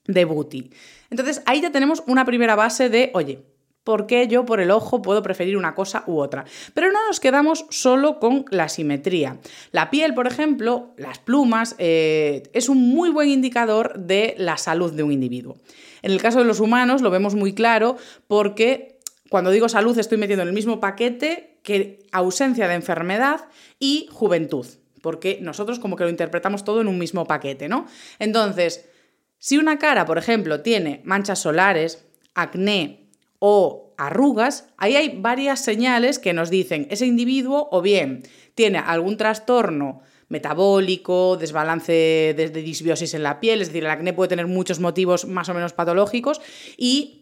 de 0.08 0.24
booty. 0.24 0.70
Entonces, 1.10 1.42
ahí 1.46 1.60
ya 1.60 1.74
tenemos 1.74 2.02
una 2.08 2.24
primera 2.24 2.56
base 2.56 2.88
de, 2.88 3.12
oye, 3.14 3.44
por 3.84 4.08
qué 4.08 4.28
yo 4.28 4.46
por 4.46 4.60
el 4.60 4.72
ojo 4.72 5.02
puedo 5.02 5.24
preferir 5.24 5.58
una 5.58 5.76
cosa 5.76 6.04
u 6.06 6.20
otra. 6.20 6.46
Pero 6.74 6.92
no 6.92 7.06
nos 7.08 7.20
quedamos 7.20 7.66
solo 7.70 8.20
con 8.20 8.46
la 8.52 8.70
simetría. 8.70 9.40
La 9.72 9.90
piel, 9.90 10.14
por 10.14 10.28
ejemplo, 10.28 10.94
las 10.98 11.20
plumas, 11.20 11.76
eh, 11.78 12.44
es 12.54 12.70
un 12.70 12.90
muy 12.90 13.10
buen 13.10 13.30
indicador 13.30 13.98
de 13.98 14.36
la 14.38 14.58
salud 14.58 14.94
de 14.94 15.04
un 15.04 15.12
individuo. 15.12 15.58
En 16.02 16.12
el 16.12 16.22
caso 16.22 16.40
de 16.40 16.46
los 16.46 16.60
humanos 16.60 17.02
lo 17.02 17.10
vemos 17.10 17.36
muy 17.36 17.54
claro 17.54 17.98
porque 18.28 19.00
cuando 19.30 19.52
digo 19.52 19.70
salud 19.70 19.98
estoy 19.98 20.18
metiendo 20.18 20.44
en 20.44 20.50
el 20.50 20.56
mismo 20.56 20.80
paquete 20.80 21.60
que 21.64 22.00
ausencia 22.12 22.68
de 22.68 22.76
enfermedad 22.76 23.42
y 23.80 24.08
juventud. 24.12 24.66
porque 25.02 25.40
nosotros 25.42 25.80
como 25.80 25.96
que 25.96 26.04
lo 26.04 26.10
interpretamos 26.10 26.66
todo 26.66 26.82
en 26.82 26.90
un 26.90 26.98
mismo 27.00 27.26
paquete, 27.26 27.70
¿no? 27.70 27.86
Entonces, 28.20 28.90
si 29.38 29.58
una 29.58 29.80
cara, 29.80 30.06
por 30.06 30.18
ejemplo, 30.18 30.60
tiene 30.60 31.00
manchas 31.06 31.40
solares, 31.40 32.06
acné 32.36 33.09
o 33.40 33.94
arrugas, 33.98 34.70
ahí 34.78 34.96
hay 34.96 35.18
varias 35.18 35.64
señales 35.64 36.20
que 36.20 36.34
nos 36.34 36.50
dicen 36.50 36.88
ese 36.90 37.06
individuo 37.06 37.68
o 37.72 37.82
bien 37.82 38.24
tiene 38.56 38.78
algún 38.78 39.18
trastorno 39.18 40.02
metabólico, 40.30 41.38
desbalance 41.38 42.34
de, 42.38 42.50
disbiosis 42.50 43.14
en 43.14 43.24
la 43.24 43.40
piel, 43.40 43.62
es 43.62 43.70
decir, 43.70 43.84
el 43.84 43.90
acné 43.90 44.14
puede 44.14 44.30
tener 44.30 44.48
muchos 44.48 44.80
motivos 44.80 45.26
más 45.26 45.50
o 45.50 45.54
menos 45.54 45.74
patológicos 45.74 46.40
y 46.78 47.19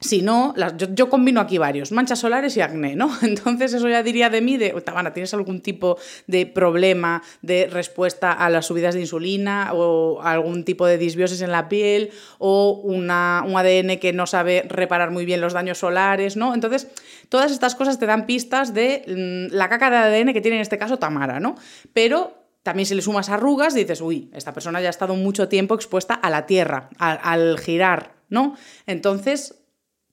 si 0.00 0.20
no, 0.20 0.54
yo, 0.76 1.08
combino 1.08 1.40
aquí 1.40 1.56
varios, 1.56 1.90
manchas 1.90 2.18
solares 2.18 2.56
y 2.56 2.60
acné, 2.60 2.94
¿no? 2.94 3.10
Entonces 3.22 3.72
eso 3.72 3.88
ya 3.88 4.02
diría 4.02 4.28
de 4.28 4.42
mí, 4.42 4.56
de, 4.56 4.70
Tamara, 4.82 5.14
¿tienes 5.14 5.32
algún 5.32 5.60
tipo 5.60 5.96
de 6.26 6.46
problema 6.46 7.22
de 7.42 7.68
respuesta 7.70 8.32
a 8.32 8.50
las 8.50 8.66
subidas 8.66 8.94
de 8.94 9.00
insulina 9.00 9.70
o 9.72 10.20
algún 10.22 10.64
tipo 10.64 10.86
de 10.86 10.98
disbiosis 10.98 11.40
en 11.40 11.52
la 11.52 11.68
piel 11.68 12.10
o 12.38 12.80
una, 12.84 13.44
un 13.46 13.56
ADN 13.56 13.98
que 13.98 14.12
no 14.12 14.26
sabe 14.26 14.64
reparar 14.68 15.10
muy 15.10 15.24
bien 15.24 15.40
los 15.40 15.54
daños 15.54 15.78
solares, 15.78 16.36
¿no? 16.36 16.54
Entonces, 16.54 16.88
todas 17.30 17.50
estas 17.50 17.74
cosas 17.74 17.98
te 17.98 18.06
dan 18.06 18.26
pistas 18.26 18.74
de 18.74 19.04
mm, 19.06 19.54
la 19.54 19.68
caca 19.68 19.90
de 19.90 19.96
ADN 19.96 20.34
que 20.34 20.40
tiene 20.42 20.56
en 20.56 20.62
este 20.62 20.76
caso 20.76 20.98
Tamara, 20.98 21.40
¿no? 21.40 21.54
Pero 21.94 22.44
también 22.62 22.86
si 22.86 22.94
le 22.94 23.02
sumas 23.02 23.28
arrugas, 23.28 23.74
dices, 23.74 24.00
uy, 24.00 24.30
esta 24.34 24.52
persona 24.52 24.80
ya 24.80 24.88
ha 24.88 24.90
estado 24.90 25.14
mucho 25.14 25.48
tiempo 25.48 25.74
expuesta 25.74 26.14
a 26.14 26.30
la 26.30 26.46
tierra, 26.46 26.90
al 26.98 27.58
girar, 27.58 28.14
¿no? 28.28 28.56
Entonces, 28.86 29.63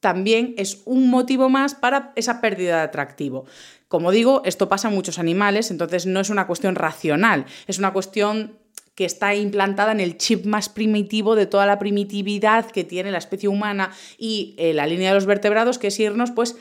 también 0.02 0.54
es 0.58 0.82
un 0.86 1.10
motivo 1.10 1.48
más 1.48 1.76
para 1.76 2.12
esa 2.16 2.42
pérdida 2.42 2.78
de 2.78 2.84
atractivo. 2.84 3.46
Como 3.88 4.12
digo, 4.12 4.42
esto 4.46 4.68
pasa 4.68 4.90
en 4.90 4.96
muchos 4.96 5.20
animales, 5.20 5.72
entonces 5.72 6.06
no 6.06 6.20
es 6.20 6.30
una 6.30 6.48
cuestión 6.48 6.76
racional, 6.76 7.46
es 7.68 7.78
una 7.78 7.94
cuestión 7.94 8.58
que 8.96 9.06
está 9.06 9.34
implantada 9.36 9.92
en 9.92 10.00
el 10.00 10.18
chip 10.18 10.46
más 10.46 10.70
primitivo 10.70 11.36
de 11.36 11.46
toda 11.46 11.66
la 11.66 11.80
primitividad 11.80 12.70
que 12.70 12.84
tiene 12.84 13.12
la 13.12 13.20
especie 13.20 13.48
humana 13.48 13.92
y 14.18 14.56
eh, 14.58 14.74
la 14.74 14.86
línea 14.86 15.10
de 15.10 15.16
los 15.16 15.26
vertebrados, 15.26 15.78
que 15.78 15.88
es 15.88 16.00
irnos 16.00 16.32
pues 16.32 16.58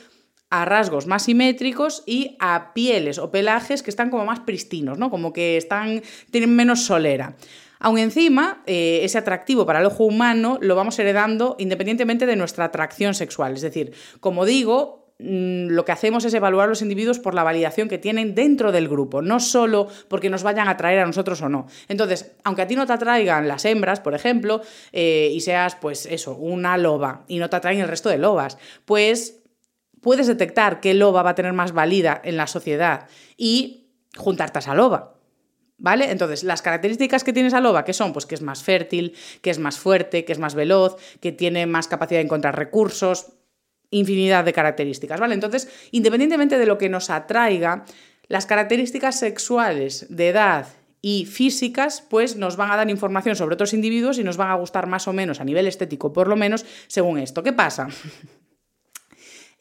a 0.50 0.64
rasgos 0.64 1.06
más 1.06 1.25
simétricos 1.25 2.02
y 2.06 2.37
a 2.40 2.73
pieles 2.75 3.18
o 3.18 3.30
pelajes 3.30 3.82
que 3.82 3.90
están 3.90 4.11
como 4.11 4.25
más 4.25 4.40
pristinos, 4.40 4.99
¿no? 4.99 5.11
Como 5.11 5.32
que 5.32 5.56
están, 5.56 6.02
tienen 6.30 6.54
menos 6.54 6.85
solera. 6.85 7.37
Aún 7.81 7.99
encima, 7.99 8.63
eh, 8.67 9.01
ese 9.03 9.17
atractivo 9.17 9.65
para 9.65 9.81
el 9.81 9.87
ojo 9.87 10.05
humano 10.05 10.59
lo 10.61 10.77
vamos 10.77 10.99
heredando 10.99 11.57
independientemente 11.59 12.27
de 12.27 12.37
nuestra 12.37 12.67
atracción 12.67 13.15
sexual. 13.15 13.55
Es 13.55 13.63
decir, 13.63 13.95
como 14.21 14.45
digo, 14.45 15.15
mm, 15.19 15.69
lo 15.69 15.87
que 15.87 15.93
hacemos 15.93 16.27
es 16.27 16.35
evaluar 16.35 16.67
a 16.67 16.69
los 16.69 16.83
individuos 16.83 17.19
por 17.19 17.35
la 17.35 17.43
validación 17.43 17.89
que 17.89 17.97
tienen 17.97 18.35
dentro 18.35 18.71
del 18.71 18.87
grupo, 18.87 19.23
no 19.23 19.41
solo 19.41 19.89
porque 20.09 20.29
nos 20.29 20.43
vayan 20.43 20.69
a 20.69 20.73
atraer 20.73 20.99
a 21.01 21.07
nosotros 21.07 21.41
o 21.41 21.49
no. 21.49 21.69
Entonces, 21.89 22.33
aunque 22.45 22.63
a 22.63 22.67
ti 22.67 22.77
no 22.77 22.87
te 22.87 22.93
atraigan 22.93 23.49
las 23.49 23.65
hembras, 23.65 24.01
por 24.01 24.15
ejemplo, 24.15 24.61
eh, 24.93 25.31
y 25.33 25.41
seas, 25.41 25.75
pues 25.75 26.05
eso, 26.05 26.35
una 26.35 26.77
loba, 26.77 27.25
y 27.29 27.39
no 27.39 27.49
te 27.49 27.57
atraen 27.57 27.81
el 27.81 27.89
resto 27.89 28.11
de 28.11 28.19
lobas, 28.19 28.59
pues 28.85 29.41
puedes 30.03 30.27
detectar 30.27 30.81
qué 30.81 30.93
loba 30.93 31.23
va 31.23 31.31
a 31.31 31.35
tener 31.35 31.55
más 31.55 31.73
valida 31.73 32.21
en 32.25 32.37
la 32.37 32.47
sociedad 32.47 33.09
y 33.39 33.89
juntarte 34.17 34.59
a 34.59 34.61
esa 34.61 34.75
loba. 34.75 35.20
¿Vale? 35.81 36.11
Entonces, 36.11 36.45
las 36.45 36.61
características 36.61 37.25
que 37.25 37.33
tiene 37.33 37.49
esa 37.49 37.61
loba, 37.61 37.87
que 37.87 37.95
son? 37.95 38.13
Pues 38.13 38.27
que 38.27 38.35
es 38.35 38.43
más 38.43 38.63
fértil, 38.63 39.15
que 39.41 39.49
es 39.49 39.59
más 39.59 39.79
fuerte, 39.79 40.27
que 40.27 40.33
es 40.33 40.39
más 40.39 40.55
veloz, 40.55 40.97
que 41.21 41.33
tiene 41.33 41.65
más 41.67 41.89
capacidad 41.89 42.21
de 42.21 42.27
encontrar 42.27 42.57
recursos, 42.57 43.33
infinidad 43.91 44.45
de 44.45 44.53
características, 44.53 45.19
¿vale? 45.19 45.33
Entonces, 45.33 45.69
independientemente 45.91 46.59
de 46.59 46.67
lo 46.67 46.77
que 46.77 46.91
nos 46.91 47.09
atraiga, 47.09 47.87
las 48.29 48.45
características 48.45 49.19
sexuales 49.19 50.07
de 50.11 50.29
edad 50.29 50.67
y 51.01 51.25
físicas, 51.25 52.05
pues 52.09 52.37
nos 52.37 52.57
van 52.57 52.71
a 52.71 52.77
dar 52.77 52.91
información 52.91 53.35
sobre 53.35 53.55
otros 53.55 53.73
individuos 53.73 54.19
y 54.19 54.25
nos 54.25 54.37
van 54.37 54.51
a 54.51 54.57
gustar 54.57 54.87
más 54.87 55.09
o 55.09 55.15
menos 55.15 55.41
a 55.41 55.45
nivel 55.45 55.67
estético, 55.67 56.13
por 56.13 56.29
lo 56.29 56.37
menos, 56.37 56.67
según 56.89 57.19
esto. 57.19 57.43
¿Qué 57.43 57.55
pasa? 57.55 57.89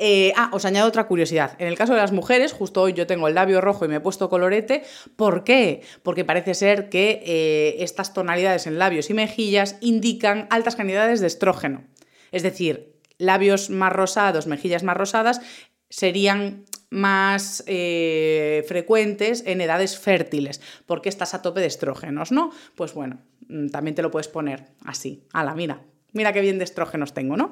Eh, 0.01 0.31
ah, 0.37 0.49
os 0.53 0.63
añado 0.63 0.87
otra 0.87 1.07
curiosidad. 1.07 1.55
En 1.59 1.67
el 1.67 1.77
caso 1.77 1.93
de 1.93 1.99
las 1.99 2.13
mujeres, 2.13 2.53
justo 2.53 2.81
hoy 2.81 2.93
yo 2.93 3.05
tengo 3.05 3.27
el 3.27 3.35
labio 3.35 3.59
rojo 3.59 3.83
y 3.83 3.89
me 3.89 3.97
he 3.97 3.99
puesto 3.99 4.29
colorete. 4.29 4.83
¿Por 5.17 5.43
qué? 5.43 5.81
Porque 6.03 6.23
parece 6.23 6.53
ser 6.53 6.87
que 6.87 7.21
eh, 7.25 7.83
estas 7.83 8.13
tonalidades 8.13 8.65
en 8.65 8.79
labios 8.79 9.09
y 9.09 9.13
mejillas 9.13 9.75
indican 9.81 10.47
altas 10.51 10.77
cantidades 10.77 11.19
de 11.19 11.27
estrógeno. 11.27 11.83
Es 12.31 12.43
decir, 12.43 12.95
labios 13.17 13.69
más 13.69 13.91
rosados, 13.91 14.47
mejillas 14.47 14.83
más 14.83 14.95
rosadas, 14.95 15.41
serían 15.89 16.63
más 16.89 17.63
eh, 17.67 18.63
frecuentes 18.67 19.43
en 19.45 19.59
edades 19.59 19.99
fértiles, 19.99 20.61
porque 20.85 21.09
estás 21.09 21.33
a 21.33 21.41
tope 21.41 21.59
de 21.59 21.67
estrógenos, 21.67 22.31
¿no? 22.31 22.51
Pues 22.75 22.93
bueno, 22.93 23.21
mm, 23.47 23.67
también 23.67 23.95
te 23.95 24.01
lo 24.01 24.11
puedes 24.11 24.27
poner 24.27 24.67
así, 24.85 25.27
a 25.33 25.43
la 25.43 25.53
mira, 25.53 25.83
Mira 26.11 26.33
qué 26.33 26.41
bien 26.41 26.57
de 26.57 26.63
estrógenos 26.63 27.13
tengo, 27.13 27.37
¿no? 27.37 27.51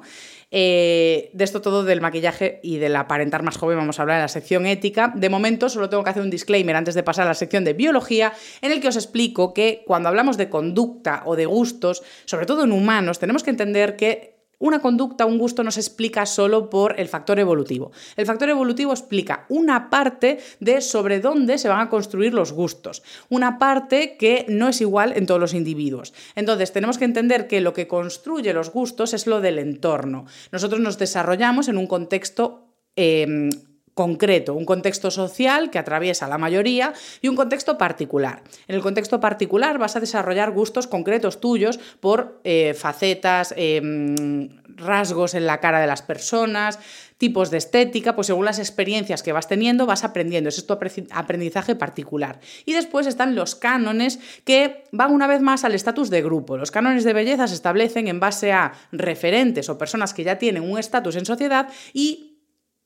Eh, 0.50 1.30
de 1.32 1.44
esto 1.44 1.60
todo 1.60 1.84
del 1.84 2.00
maquillaje 2.00 2.58
y 2.62 2.78
del 2.78 2.96
aparentar 2.96 3.42
más 3.42 3.56
joven 3.56 3.78
vamos 3.78 3.98
a 3.98 4.02
hablar 4.02 4.16
en 4.16 4.22
la 4.22 4.28
sección 4.28 4.66
ética. 4.66 5.12
De 5.14 5.28
momento 5.28 5.68
solo 5.68 5.88
tengo 5.88 6.02
que 6.02 6.10
hacer 6.10 6.22
un 6.22 6.30
disclaimer 6.30 6.74
antes 6.74 6.94
de 6.94 7.02
pasar 7.02 7.26
a 7.26 7.28
la 7.28 7.34
sección 7.34 7.64
de 7.64 7.74
biología 7.74 8.32
en 8.60 8.72
el 8.72 8.80
que 8.80 8.88
os 8.88 8.96
explico 8.96 9.54
que 9.54 9.82
cuando 9.86 10.08
hablamos 10.08 10.36
de 10.36 10.48
conducta 10.48 11.22
o 11.26 11.36
de 11.36 11.46
gustos, 11.46 12.02
sobre 12.24 12.46
todo 12.46 12.64
en 12.64 12.72
humanos, 12.72 13.18
tenemos 13.18 13.42
que 13.42 13.50
entender 13.50 13.96
que 13.96 14.37
una 14.58 14.80
conducta, 14.80 15.26
un 15.26 15.38
gusto 15.38 15.62
no 15.62 15.70
se 15.70 15.80
explica 15.80 16.26
solo 16.26 16.68
por 16.68 16.98
el 16.98 17.08
factor 17.08 17.38
evolutivo. 17.38 17.92
El 18.16 18.26
factor 18.26 18.48
evolutivo 18.48 18.92
explica 18.92 19.46
una 19.48 19.90
parte 19.90 20.38
de 20.60 20.80
sobre 20.80 21.20
dónde 21.20 21.58
se 21.58 21.68
van 21.68 21.80
a 21.80 21.88
construir 21.88 22.34
los 22.34 22.52
gustos, 22.52 23.02
una 23.28 23.58
parte 23.58 24.16
que 24.18 24.46
no 24.48 24.68
es 24.68 24.80
igual 24.80 25.12
en 25.16 25.26
todos 25.26 25.40
los 25.40 25.54
individuos. 25.54 26.12
Entonces, 26.34 26.72
tenemos 26.72 26.98
que 26.98 27.04
entender 27.04 27.46
que 27.46 27.60
lo 27.60 27.72
que 27.72 27.86
construye 27.86 28.52
los 28.52 28.72
gustos 28.72 29.14
es 29.14 29.26
lo 29.26 29.40
del 29.40 29.58
entorno. 29.58 30.26
Nosotros 30.50 30.80
nos 30.80 30.98
desarrollamos 30.98 31.68
en 31.68 31.78
un 31.78 31.86
contexto 31.86 32.66
em, 32.96 33.50
concreto, 33.98 34.54
un 34.54 34.64
contexto 34.64 35.10
social 35.10 35.70
que 35.70 35.78
atraviesa 35.80 36.28
la 36.28 36.38
mayoría 36.38 36.92
y 37.20 37.26
un 37.26 37.34
contexto 37.34 37.76
particular. 37.76 38.44
En 38.68 38.76
el 38.76 38.80
contexto 38.80 39.18
particular 39.18 39.76
vas 39.76 39.96
a 39.96 40.00
desarrollar 40.00 40.52
gustos 40.52 40.86
concretos 40.86 41.40
tuyos 41.40 41.80
por 41.98 42.38
eh, 42.44 42.74
facetas, 42.78 43.52
em, 43.56 44.50
rasgos 44.76 45.34
en 45.34 45.46
la 45.46 45.58
cara 45.58 45.80
de 45.80 45.88
las 45.88 46.02
personas, 46.02 46.78
tipos 47.18 47.50
de 47.50 47.58
estética, 47.58 48.14
pues 48.14 48.28
según 48.28 48.44
las 48.44 48.60
experiencias 48.60 49.24
que 49.24 49.32
vas 49.32 49.48
teniendo 49.48 49.84
vas 49.84 50.04
aprendiendo, 50.04 50.48
es 50.48 50.64
tu 50.64 50.78
aprendizaje 51.10 51.74
particular. 51.74 52.38
Y 52.66 52.74
después 52.74 53.08
están 53.08 53.34
los 53.34 53.56
cánones 53.56 54.20
que 54.44 54.84
van 54.92 55.12
una 55.12 55.26
vez 55.26 55.40
más 55.40 55.64
al 55.64 55.74
estatus 55.74 56.08
de 56.08 56.22
grupo. 56.22 56.56
Los 56.56 56.70
cánones 56.70 57.02
de 57.02 57.14
belleza 57.14 57.48
se 57.48 57.54
establecen 57.54 58.06
en 58.06 58.20
base 58.20 58.52
a 58.52 58.74
referentes 58.92 59.68
o 59.68 59.76
personas 59.76 60.14
que 60.14 60.22
ya 60.22 60.38
tienen 60.38 60.62
un 60.62 60.78
estatus 60.78 61.16
en 61.16 61.26
sociedad 61.26 61.66
y 61.92 62.27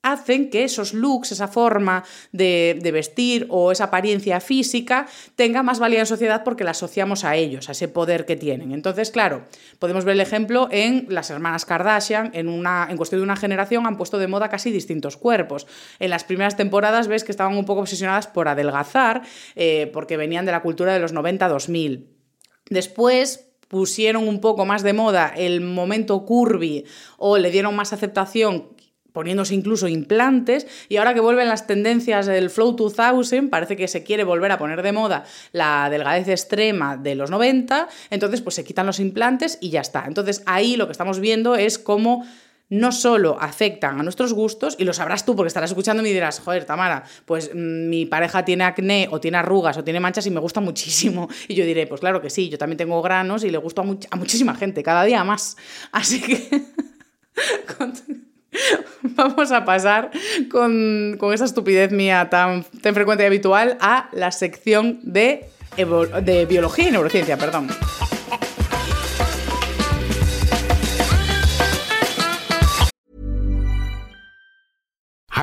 hacen 0.03 0.49
que 0.49 0.65
esos 0.65 0.93
looks, 0.93 1.31
esa 1.31 1.47
forma 1.47 2.03
de, 2.31 2.77
vestir 2.93 3.47
o 3.49 3.71
esa 3.71 3.85
apariencia 3.85 4.39
física 4.41 5.07
tenga 5.35 5.63
más 5.63 5.79
valía 5.79 5.99
en 6.01 6.05
sociedad 6.05 6.43
porque 6.43 6.65
la 6.65 6.71
asociamos 6.71 7.23
a 7.23 7.35
ellos, 7.35 7.69
a 7.69 7.71
ese 7.71 7.87
poder 7.87 8.25
que 8.25 8.35
tienen. 8.35 8.73
Entonces, 8.73 9.09
claro, 9.09 9.45
podemos 9.79 10.05
ver 10.05 10.13
el 10.13 10.21
ejemplo 10.21 10.67
en 10.69 11.07
las 11.09 11.29
hermanas 11.29 11.65
Kardashian, 11.65 12.31
en, 12.33 12.49
una, 12.49 12.87
en 12.89 12.97
cuestión 12.97 13.21
de 13.21 13.23
una 13.23 13.37
generación 13.37 13.87
han 13.87 13.97
puesto 13.97 14.19
de 14.19 14.27
moda 14.27 14.49
casi 14.49 14.71
distintos 14.71 15.17
cuerpos. 15.17 15.65
En 15.99 16.09
las 16.09 16.25
primeras 16.25 16.57
temporadas 16.57 17.07
ves 17.07 17.23
que 17.23 17.31
estaban 17.31 17.57
un 17.57 17.65
poco 17.65 17.81
obsesionadas 17.81 18.27
por 18.27 18.49
adelgazar, 18.49 19.23
eh, 19.55 19.89
porque 19.93 20.17
venían 20.17 20.45
de 20.45 20.51
la 20.51 20.61
cultura 20.61 20.93
de 20.93 20.99
los 20.99 21.13
90-2000. 21.13 22.07
Después 22.69 23.53
pusieron 23.69 24.27
un 24.27 24.39
poco 24.39 24.65
más 24.65 24.83
de 24.83 24.93
moda 24.93 25.33
el 25.35 25.61
momento 25.61 26.25
curvy 26.25 26.85
o 27.17 27.39
le 27.39 27.49
dieron 27.49 27.75
más 27.75 27.91
aceptación 27.91 28.72
poniéndose 29.13 29.53
incluso 29.53 29.87
implantes 29.87 30.67
y 30.89 30.97
ahora 30.97 31.13
que 31.13 31.21
vuelven 31.21 31.47
las 31.47 31.65
tendencias 31.65 32.25
del 32.25 32.49
Flow 32.49 32.73
2000, 32.73 33.49
parece 33.49 33.75
que 33.77 33.87
se 33.87 34.03
quiere 34.03 34.23
volver 34.23 34.51
a 34.51 34.57
poner 34.57 34.81
de 34.81 34.91
moda 34.91 35.23
la 35.51 35.89
delgadez 35.89 36.27
extrema 36.27 36.97
de 36.97 37.15
los 37.15 37.29
90, 37.29 37.87
entonces 38.09 38.41
pues 38.41 38.55
se 38.55 38.63
quitan 38.63 38.85
los 38.85 38.99
implantes 38.99 39.57
y 39.61 39.69
ya 39.69 39.81
está. 39.81 40.03
Entonces 40.07 40.43
ahí 40.45 40.75
lo 40.75 40.87
que 40.87 40.91
estamos 40.91 41.19
viendo 41.19 41.55
es 41.55 41.79
cómo 41.79 42.25
no 42.69 42.91
solo 42.91 43.37
afectan 43.39 43.99
a 43.99 44.03
nuestros 44.03 44.33
gustos, 44.33 44.75
y 44.79 44.83
lo 44.83 44.93
sabrás 44.93 45.25
tú 45.25 45.35
porque 45.35 45.49
estarás 45.49 45.69
escuchando 45.69 46.03
y 46.03 46.11
dirás, 46.11 46.39
joder, 46.39 46.65
Tamara, 46.65 47.03
pues 47.25 47.51
mm, 47.53 47.89
mi 47.89 48.07
pareja 48.07 48.43
tiene 48.45 48.63
acné 48.63 49.07
o 49.11 49.19
tiene 49.19 49.37
arrugas 49.37 49.77
o 49.77 49.83
tiene 49.83 49.99
manchas 49.99 50.25
y 50.25 50.31
me 50.31 50.39
gusta 50.39 50.59
muchísimo. 50.59 51.29
Y 51.47 51.55
yo 51.55 51.65
diré, 51.65 51.85
pues 51.85 52.01
claro 52.01 52.21
que 52.21 52.29
sí, 52.29 52.49
yo 52.49 52.57
también 52.57 52.77
tengo 52.77 52.99
granos 53.01 53.43
y 53.43 53.51
le 53.51 53.57
gusto 53.57 53.81
a, 53.81 53.85
a 53.85 54.15
muchísima 54.15 54.55
gente, 54.55 54.81
cada 54.81 55.03
día 55.03 55.23
más. 55.23 55.55
Así 55.91 56.19
que... 56.19 56.63
Vamos 59.01 59.51
a 59.51 59.65
pasar 59.65 60.11
con, 60.49 61.17
esa 61.33 61.45
estupidez 61.45 61.91
mía 61.91 62.29
tan, 62.29 62.63
tan, 62.81 62.93
frecuente 62.93 63.23
y 63.23 63.27
habitual 63.27 63.77
a 63.81 64.09
la 64.11 64.31
sección 64.31 64.99
de, 65.03 65.49
de 65.75 66.45
biología 66.45 66.89
y 66.89 66.91
neurociencia, 66.91 67.37
perdón. 67.37 67.69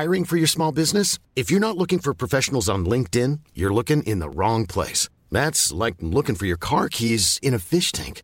Hiring 0.01 0.25
for 0.25 0.37
your 0.37 0.47
small 0.47 0.71
business? 0.71 1.19
If 1.35 1.51
you're 1.51 1.59
not 1.59 1.77
looking 1.77 1.99
for 1.99 2.15
professionals 2.15 2.67
on 2.67 2.85
LinkedIn, 2.85 3.41
you're 3.53 3.73
looking 3.73 4.01
in 4.03 4.17
the 4.17 4.29
wrong 4.29 4.65
place. 4.65 5.09
That's 5.29 5.71
like 5.71 5.95
looking 6.01 6.33
for 6.33 6.47
your 6.47 6.57
car 6.57 6.89
keys 6.89 7.39
in 7.43 7.53
a 7.53 7.59
fish 7.59 7.91
tank. 7.91 8.23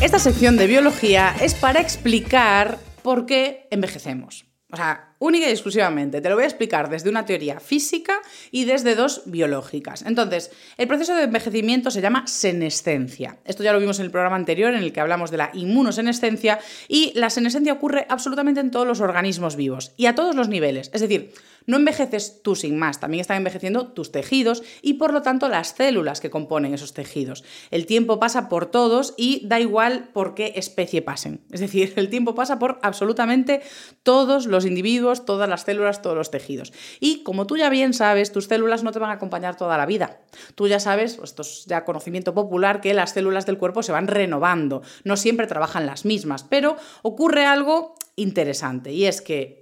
Esta 0.00 0.20
sección 0.20 0.56
de 0.56 0.66
biología 0.66 1.34
es 1.40 1.54
para 1.54 1.80
explicar 1.80 2.78
por 3.02 3.26
qué 3.26 3.66
envejecemos. 3.70 4.46
O 4.72 4.76
sea, 4.76 5.07
única 5.18 5.48
y 5.48 5.50
exclusivamente. 5.50 6.20
Te 6.20 6.28
lo 6.28 6.34
voy 6.34 6.44
a 6.44 6.48
explicar 6.48 6.88
desde 6.90 7.10
una 7.10 7.24
teoría 7.24 7.60
física 7.60 8.20
y 8.50 8.64
desde 8.64 8.94
dos 8.94 9.22
biológicas. 9.26 10.02
Entonces, 10.02 10.50
el 10.76 10.88
proceso 10.88 11.14
de 11.14 11.24
envejecimiento 11.24 11.90
se 11.90 12.00
llama 12.00 12.26
senescencia. 12.26 13.38
Esto 13.44 13.62
ya 13.62 13.72
lo 13.72 13.80
vimos 13.80 13.98
en 13.98 14.06
el 14.06 14.10
programa 14.10 14.36
anterior 14.36 14.74
en 14.74 14.82
el 14.82 14.92
que 14.92 15.00
hablamos 15.00 15.30
de 15.30 15.38
la 15.38 15.50
inmunosenescencia 15.54 16.58
y 16.88 17.12
la 17.14 17.30
senescencia 17.30 17.72
ocurre 17.72 18.06
absolutamente 18.08 18.60
en 18.60 18.70
todos 18.70 18.86
los 18.86 19.00
organismos 19.00 19.56
vivos 19.56 19.92
y 19.96 20.06
a 20.06 20.14
todos 20.14 20.34
los 20.34 20.48
niveles. 20.48 20.90
Es 20.92 21.00
decir, 21.00 21.32
no 21.68 21.76
envejeces 21.76 22.40
tú 22.42 22.56
sin 22.56 22.78
más, 22.78 22.98
también 22.98 23.20
están 23.20 23.36
envejeciendo 23.36 23.88
tus 23.88 24.10
tejidos 24.10 24.62
y 24.80 24.94
por 24.94 25.12
lo 25.12 25.20
tanto 25.20 25.48
las 25.48 25.74
células 25.76 26.18
que 26.18 26.30
componen 26.30 26.72
esos 26.72 26.94
tejidos. 26.94 27.44
El 27.70 27.84
tiempo 27.84 28.18
pasa 28.18 28.48
por 28.48 28.70
todos 28.70 29.12
y 29.18 29.46
da 29.46 29.60
igual 29.60 30.08
por 30.14 30.34
qué 30.34 30.54
especie 30.56 31.02
pasen. 31.02 31.42
Es 31.52 31.60
decir, 31.60 31.92
el 31.96 32.08
tiempo 32.08 32.34
pasa 32.34 32.58
por 32.58 32.78
absolutamente 32.82 33.60
todos 34.02 34.46
los 34.46 34.64
individuos, 34.64 35.07
todas 35.24 35.48
las 35.48 35.62
células, 35.62 36.02
todos 36.02 36.16
los 36.16 36.30
tejidos. 36.30 36.72
Y 37.00 37.22
como 37.22 37.46
tú 37.46 37.56
ya 37.56 37.70
bien 37.70 37.94
sabes, 37.94 38.32
tus 38.32 38.46
células 38.46 38.82
no 38.82 38.92
te 38.92 38.98
van 38.98 39.10
a 39.10 39.14
acompañar 39.14 39.56
toda 39.56 39.76
la 39.76 39.86
vida. 39.86 40.20
Tú 40.54 40.68
ya 40.68 40.80
sabes, 40.80 41.18
esto 41.22 41.42
es 41.42 41.64
ya 41.66 41.84
conocimiento 41.84 42.34
popular, 42.34 42.80
que 42.80 42.94
las 42.94 43.12
células 43.12 43.46
del 43.46 43.58
cuerpo 43.58 43.82
se 43.82 43.92
van 43.92 44.06
renovando. 44.06 44.82
No 45.04 45.16
siempre 45.16 45.46
trabajan 45.46 45.86
las 45.86 46.04
mismas, 46.04 46.44
pero 46.44 46.76
ocurre 47.02 47.46
algo 47.46 47.94
interesante 48.16 48.92
y 48.92 49.06
es 49.06 49.22
que 49.22 49.57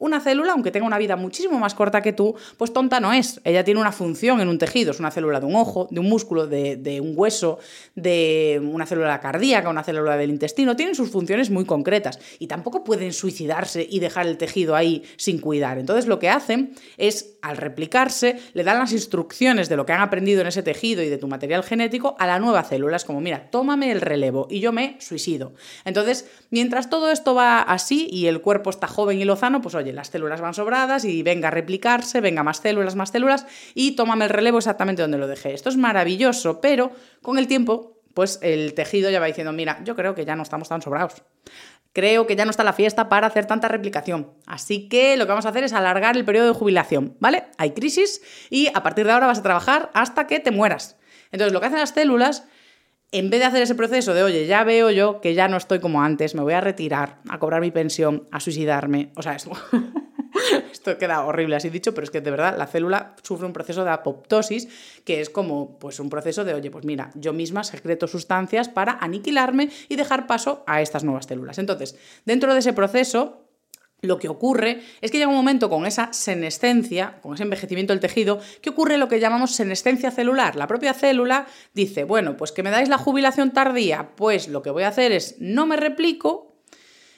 una 0.00 0.18
célula, 0.18 0.52
aunque 0.52 0.72
tenga 0.72 0.86
una 0.86 0.98
vida 0.98 1.14
muchísimo 1.14 1.58
más 1.58 1.74
corta 1.74 2.02
que 2.02 2.12
tú, 2.12 2.34
pues 2.56 2.72
tonta 2.72 2.98
no 3.00 3.12
es. 3.12 3.40
Ella 3.44 3.62
tiene 3.62 3.80
una 3.80 3.92
función 3.92 4.40
en 4.40 4.48
un 4.48 4.58
tejido, 4.58 4.90
es 4.90 4.98
una 4.98 5.10
célula 5.10 5.40
de 5.40 5.46
un 5.46 5.54
ojo, 5.54 5.88
de 5.90 6.00
un 6.00 6.08
músculo, 6.08 6.46
de, 6.46 7.00
un 7.00 7.12
hueso, 7.14 7.58
de 7.94 8.60
una 8.64 8.86
célula 8.86 9.20
cardíaca, 9.20 9.68
una 9.68 9.84
célula 9.84 10.16
del 10.16 10.30
intestino. 10.30 10.74
Tienen 10.74 10.94
sus 10.94 11.10
funciones 11.10 11.50
muy 11.50 11.66
concretas 11.66 12.18
y 12.38 12.46
tampoco 12.46 12.82
pueden 12.82 13.12
suicidarse 13.12 13.86
y 13.88 14.00
dejar 14.00 14.26
el 14.26 14.38
tejido 14.38 14.74
ahí 14.74 15.04
sin 15.16 15.38
cuidar. 15.38 15.78
Entonces 15.78 16.06
lo 16.06 16.18
que 16.18 16.30
hacen 16.30 16.74
es, 16.96 17.36
al 17.42 17.58
replicarse, 17.58 18.40
le 18.54 18.64
dan 18.64 18.78
las 18.78 18.92
instrucciones 18.92 19.68
de 19.68 19.76
lo 19.76 19.84
que 19.84 19.92
han 19.92 20.00
aprendido 20.00 20.40
en 20.40 20.46
ese 20.46 20.62
tejido 20.62 21.02
y 21.02 21.10
de 21.10 21.18
tu 21.18 21.28
material 21.28 21.62
genético 21.62 22.16
a 22.18 22.26
la 22.26 22.38
nueva 22.38 22.64
célula. 22.64 22.96
Es 22.96 23.04
como, 23.04 23.20
mira, 23.20 23.50
tómame 23.50 23.92
el 23.92 24.00
relevo 24.00 24.48
y 24.50 24.60
yo 24.60 24.72
me 24.72 24.96
suicido. 24.98 25.52
Entonces, 25.84 26.26
mientras 26.48 26.88
todo 26.88 27.10
esto 27.10 27.34
va 27.34 27.60
así 27.60 28.08
y 28.10 28.28
el 28.28 28.40
cuerpo 28.40 28.70
está 28.70 28.86
joven 28.86 29.20
y 29.20 29.24
lozano, 29.26 29.60
pues 29.60 29.74
oye, 29.74 29.89
las 29.92 30.10
células 30.10 30.40
van 30.40 30.54
sobradas 30.54 31.04
y 31.04 31.22
venga 31.22 31.48
a 31.48 31.50
replicarse, 31.50 32.20
venga 32.20 32.42
más 32.42 32.60
células, 32.60 32.96
más 32.96 33.10
células 33.10 33.46
y 33.74 33.96
tómame 33.96 34.24
el 34.24 34.30
relevo 34.30 34.58
exactamente 34.58 35.02
donde 35.02 35.18
lo 35.18 35.26
dejé. 35.26 35.54
Esto 35.54 35.68
es 35.68 35.76
maravilloso, 35.76 36.60
pero 36.60 36.92
con 37.22 37.38
el 37.38 37.46
tiempo, 37.46 38.00
pues 38.14 38.38
el 38.42 38.74
tejido 38.74 39.10
ya 39.10 39.20
va 39.20 39.26
diciendo, 39.26 39.52
mira, 39.52 39.80
yo 39.84 39.96
creo 39.96 40.14
que 40.14 40.24
ya 40.24 40.36
no 40.36 40.42
estamos 40.42 40.68
tan 40.68 40.82
sobrados. 40.82 41.22
Creo 41.92 42.26
que 42.26 42.36
ya 42.36 42.44
no 42.44 42.50
está 42.50 42.62
la 42.62 42.72
fiesta 42.72 43.08
para 43.08 43.26
hacer 43.26 43.46
tanta 43.46 43.66
replicación. 43.66 44.32
Así 44.46 44.88
que 44.88 45.16
lo 45.16 45.26
que 45.26 45.30
vamos 45.30 45.46
a 45.46 45.48
hacer 45.48 45.64
es 45.64 45.72
alargar 45.72 46.16
el 46.16 46.24
periodo 46.24 46.46
de 46.46 46.54
jubilación, 46.54 47.16
¿vale? 47.18 47.46
Hay 47.58 47.72
crisis 47.72 48.22
y 48.48 48.68
a 48.74 48.82
partir 48.82 49.06
de 49.06 49.12
ahora 49.12 49.26
vas 49.26 49.40
a 49.40 49.42
trabajar 49.42 49.90
hasta 49.92 50.26
que 50.28 50.38
te 50.38 50.52
mueras. 50.52 50.96
Entonces, 51.32 51.52
lo 51.52 51.60
que 51.60 51.66
hacen 51.66 51.80
las 51.80 51.90
células 51.90 52.44
en 53.12 53.30
vez 53.30 53.40
de 53.40 53.46
hacer 53.46 53.62
ese 53.62 53.74
proceso 53.74 54.14
de, 54.14 54.22
oye, 54.22 54.46
ya 54.46 54.62
veo 54.64 54.90
yo 54.90 55.20
que 55.20 55.34
ya 55.34 55.48
no 55.48 55.56
estoy 55.56 55.80
como 55.80 56.02
antes, 56.02 56.34
me 56.34 56.42
voy 56.42 56.52
a 56.52 56.60
retirar, 56.60 57.18
a 57.28 57.38
cobrar 57.38 57.60
mi 57.60 57.70
pensión, 57.70 58.28
a 58.30 58.38
suicidarme, 58.38 59.10
o 59.16 59.22
sea, 59.22 59.34
esto, 59.34 59.50
esto 60.72 60.96
queda 60.96 61.24
horrible 61.24 61.56
así 61.56 61.70
dicho, 61.70 61.92
pero 61.92 62.04
es 62.04 62.10
que 62.10 62.20
de 62.20 62.30
verdad 62.30 62.56
la 62.56 62.66
célula 62.66 63.16
sufre 63.22 63.46
un 63.46 63.52
proceso 63.52 63.84
de 63.84 63.90
apoptosis, 63.90 64.68
que 65.04 65.20
es 65.20 65.28
como 65.28 65.78
pues 65.78 65.98
un 65.98 66.08
proceso 66.08 66.44
de, 66.44 66.54
oye, 66.54 66.70
pues 66.70 66.84
mira, 66.84 67.10
yo 67.14 67.32
misma 67.32 67.64
secreto 67.64 68.06
sustancias 68.06 68.68
para 68.68 68.92
aniquilarme 68.92 69.70
y 69.88 69.96
dejar 69.96 70.26
paso 70.28 70.62
a 70.66 70.80
estas 70.80 71.02
nuevas 71.02 71.26
células. 71.26 71.58
Entonces, 71.58 71.96
dentro 72.24 72.52
de 72.52 72.60
ese 72.60 72.72
proceso, 72.72 73.49
lo 74.02 74.18
que 74.18 74.28
ocurre 74.28 74.82
es 75.00 75.10
que 75.10 75.18
llega 75.18 75.28
un 75.28 75.36
momento 75.36 75.68
con 75.68 75.86
esa 75.86 76.12
senescencia, 76.12 77.18
con 77.22 77.34
ese 77.34 77.42
envejecimiento 77.42 77.92
del 77.92 78.00
tejido, 78.00 78.40
que 78.60 78.70
ocurre 78.70 78.98
lo 78.98 79.08
que 79.08 79.20
llamamos 79.20 79.54
senescencia 79.54 80.10
celular. 80.10 80.56
La 80.56 80.66
propia 80.66 80.94
célula 80.94 81.46
dice, 81.74 82.04
bueno, 82.04 82.36
pues 82.36 82.52
que 82.52 82.62
me 82.62 82.70
dais 82.70 82.88
la 82.88 82.98
jubilación 82.98 83.52
tardía, 83.52 84.10
pues 84.16 84.48
lo 84.48 84.62
que 84.62 84.70
voy 84.70 84.84
a 84.84 84.88
hacer 84.88 85.12
es 85.12 85.36
no 85.38 85.66
me 85.66 85.76
replico 85.76 86.56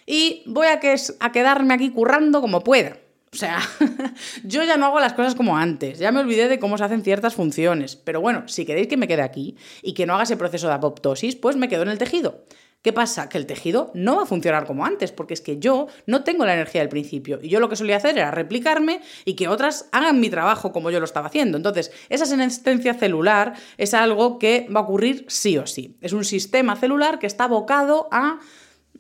y 0.06 0.42
voy 0.46 0.66
a, 0.66 0.80
a 1.20 1.32
quedarme 1.32 1.74
aquí 1.74 1.90
currando 1.90 2.40
como 2.40 2.60
pueda. 2.60 2.96
O 3.32 3.36
sea, 3.36 3.60
yo 4.44 4.62
ya 4.62 4.76
no 4.76 4.86
hago 4.86 5.00
las 5.00 5.14
cosas 5.14 5.34
como 5.34 5.56
antes, 5.56 5.98
ya 5.98 6.12
me 6.12 6.20
olvidé 6.20 6.48
de 6.48 6.58
cómo 6.58 6.76
se 6.76 6.84
hacen 6.84 7.02
ciertas 7.02 7.34
funciones, 7.34 7.96
pero 7.96 8.20
bueno, 8.20 8.46
si 8.46 8.66
queréis 8.66 8.88
que 8.88 8.98
me 8.98 9.08
quede 9.08 9.22
aquí 9.22 9.56
y 9.80 9.94
que 9.94 10.04
no 10.04 10.12
haga 10.14 10.24
ese 10.24 10.36
proceso 10.36 10.68
de 10.68 10.74
apoptosis, 10.74 11.36
pues 11.36 11.56
me 11.56 11.70
quedo 11.70 11.82
en 11.82 11.88
el 11.88 11.96
tejido. 11.96 12.44
¿Qué 12.82 12.92
pasa? 12.92 13.28
Que 13.28 13.38
el 13.38 13.46
tejido 13.46 13.92
no 13.94 14.16
va 14.16 14.24
a 14.24 14.26
funcionar 14.26 14.66
como 14.66 14.84
antes, 14.84 15.12
porque 15.12 15.34
es 15.34 15.40
que 15.40 15.58
yo 15.58 15.86
no 16.06 16.24
tengo 16.24 16.44
la 16.44 16.54
energía 16.54 16.80
del 16.80 16.88
principio. 16.88 17.38
Y 17.40 17.48
yo 17.48 17.60
lo 17.60 17.68
que 17.68 17.76
solía 17.76 17.96
hacer 17.96 18.18
era 18.18 18.32
replicarme 18.32 19.00
y 19.24 19.34
que 19.34 19.46
otras 19.46 19.88
hagan 19.92 20.18
mi 20.18 20.28
trabajo 20.30 20.72
como 20.72 20.90
yo 20.90 20.98
lo 20.98 21.04
estaba 21.04 21.28
haciendo. 21.28 21.56
Entonces, 21.56 21.92
esa 22.08 22.26
senescencia 22.26 22.94
celular 22.94 23.54
es 23.78 23.94
algo 23.94 24.40
que 24.40 24.66
va 24.74 24.80
a 24.80 24.82
ocurrir 24.82 25.24
sí 25.28 25.56
o 25.58 25.66
sí. 25.66 25.96
Es 26.00 26.12
un 26.12 26.24
sistema 26.24 26.74
celular 26.74 27.20
que 27.20 27.28
está 27.28 27.44
abocado 27.44 28.08
a 28.10 28.40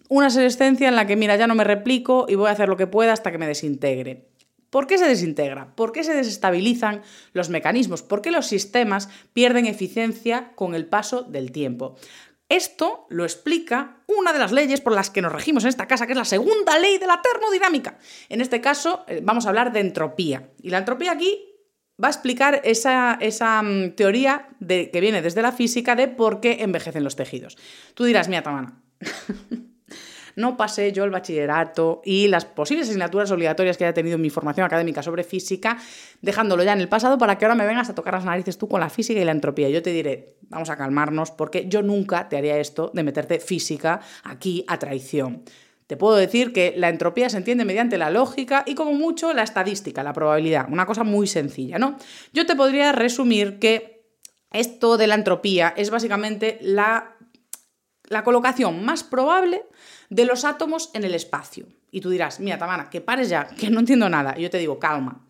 una 0.08 0.30
senescencia 0.30 0.88
en 0.88 0.94
la 0.94 1.08
que, 1.08 1.16
mira, 1.16 1.34
ya 1.34 1.48
no 1.48 1.56
me 1.56 1.64
replico 1.64 2.26
y 2.28 2.36
voy 2.36 2.48
a 2.48 2.52
hacer 2.52 2.68
lo 2.68 2.76
que 2.76 2.86
pueda 2.86 3.12
hasta 3.12 3.32
que 3.32 3.38
me 3.38 3.48
desintegre. 3.48 4.28
¿Por 4.70 4.86
qué 4.86 4.96
se 4.96 5.06
desintegra? 5.06 5.74
¿Por 5.74 5.92
qué 5.92 6.04
se 6.04 6.14
desestabilizan 6.14 7.02
los 7.32 7.50
mecanismos? 7.50 8.02
¿Por 8.02 8.22
qué 8.22 8.30
los 8.30 8.46
sistemas 8.46 9.08
pierden 9.32 9.66
eficiencia 9.66 10.52
con 10.54 10.74
el 10.74 10.86
paso 10.86 11.24
del 11.24 11.50
tiempo? 11.52 11.96
Esto 12.52 13.06
lo 13.08 13.24
explica 13.24 14.02
una 14.06 14.30
de 14.34 14.38
las 14.38 14.52
leyes 14.52 14.82
por 14.82 14.92
las 14.92 15.08
que 15.08 15.22
nos 15.22 15.32
regimos 15.32 15.64
en 15.64 15.70
esta 15.70 15.88
casa, 15.88 16.04
que 16.06 16.12
es 16.12 16.18
la 16.18 16.26
segunda 16.26 16.78
ley 16.78 16.98
de 16.98 17.06
la 17.06 17.22
termodinámica. 17.22 17.96
En 18.28 18.42
este 18.42 18.60
caso, 18.60 19.06
eh, 19.08 19.20
vamos 19.22 19.46
a 19.46 19.48
hablar 19.48 19.72
de 19.72 19.80
entropía. 19.80 20.50
Y 20.60 20.68
la 20.68 20.76
entropía 20.76 21.12
aquí 21.12 21.42
va 22.02 22.08
a 22.08 22.10
explicar 22.10 22.60
esa, 22.64 23.16
esa 23.22 23.62
mm, 23.62 23.92
teoría 23.96 24.50
de, 24.60 24.90
que 24.90 25.00
viene 25.00 25.22
desde 25.22 25.40
la 25.40 25.52
física 25.52 25.96
de 25.96 26.08
por 26.08 26.40
qué 26.40 26.58
envejecen 26.60 27.04
los 27.04 27.16
tejidos. 27.16 27.56
Tú 27.94 28.04
dirás, 28.04 28.28
mira, 28.28 28.42
Tamana, 28.42 28.82
no 30.36 30.56
pasé 30.56 30.92
yo 30.92 31.04
el 31.04 31.10
bachillerato 31.10 32.02
y 32.04 32.28
las 32.28 32.44
posibles 32.44 32.88
asignaturas 32.88 33.30
obligatorias 33.30 33.76
que 33.76 33.84
haya 33.84 33.94
tenido 33.94 34.16
en 34.16 34.22
mi 34.22 34.30
formación 34.30 34.66
académica 34.66 35.02
sobre 35.02 35.24
física, 35.24 35.78
dejándolo 36.20 36.62
ya 36.62 36.72
en 36.72 36.80
el 36.80 36.88
pasado 36.88 37.18
para 37.18 37.38
que 37.38 37.44
ahora 37.44 37.54
me 37.54 37.66
vengas 37.66 37.90
a 37.90 37.94
tocar 37.94 38.14
las 38.14 38.24
narices 38.24 38.58
tú 38.58 38.68
con 38.68 38.80
la 38.80 38.90
física 38.90 39.20
y 39.20 39.24
la 39.24 39.32
entropía. 39.32 39.68
Yo 39.68 39.82
te 39.82 39.90
diré, 39.90 40.36
vamos 40.48 40.70
a 40.70 40.76
calmarnos 40.76 41.30
porque 41.30 41.66
yo 41.68 41.82
nunca 41.82 42.28
te 42.28 42.36
haría 42.36 42.58
esto 42.58 42.90
de 42.94 43.02
meterte 43.02 43.40
física 43.40 44.00
aquí 44.24 44.64
a 44.68 44.78
traición. 44.78 45.44
Te 45.86 45.96
puedo 45.96 46.16
decir 46.16 46.52
que 46.52 46.72
la 46.76 46.88
entropía 46.88 47.28
se 47.28 47.36
entiende 47.36 47.64
mediante 47.64 47.98
la 47.98 48.08
lógica 48.08 48.62
y 48.66 48.74
como 48.74 48.94
mucho 48.94 49.34
la 49.34 49.42
estadística, 49.42 50.02
la 50.02 50.14
probabilidad, 50.14 50.66
una 50.70 50.86
cosa 50.86 51.04
muy 51.04 51.26
sencilla, 51.26 51.78
¿no? 51.78 51.98
Yo 52.32 52.46
te 52.46 52.56
podría 52.56 52.92
resumir 52.92 53.58
que 53.58 54.06
esto 54.52 54.96
de 54.96 55.06
la 55.06 55.14
entropía 55.14 55.74
es 55.76 55.90
básicamente 55.90 56.58
la 56.62 57.11
la 58.08 58.24
colocación 58.24 58.84
más 58.84 59.04
probable 59.04 59.64
de 60.10 60.24
los 60.24 60.44
átomos 60.44 60.90
en 60.94 61.04
el 61.04 61.14
espacio. 61.14 61.66
Y 61.90 62.00
tú 62.00 62.10
dirás, 62.10 62.40
mira, 62.40 62.58
Tamara, 62.58 62.90
que 62.90 63.00
pares 63.00 63.28
ya, 63.28 63.46
que 63.46 63.70
no 63.70 63.80
entiendo 63.80 64.08
nada. 64.08 64.34
Y 64.36 64.42
yo 64.42 64.50
te 64.50 64.58
digo, 64.58 64.78
calma 64.78 65.26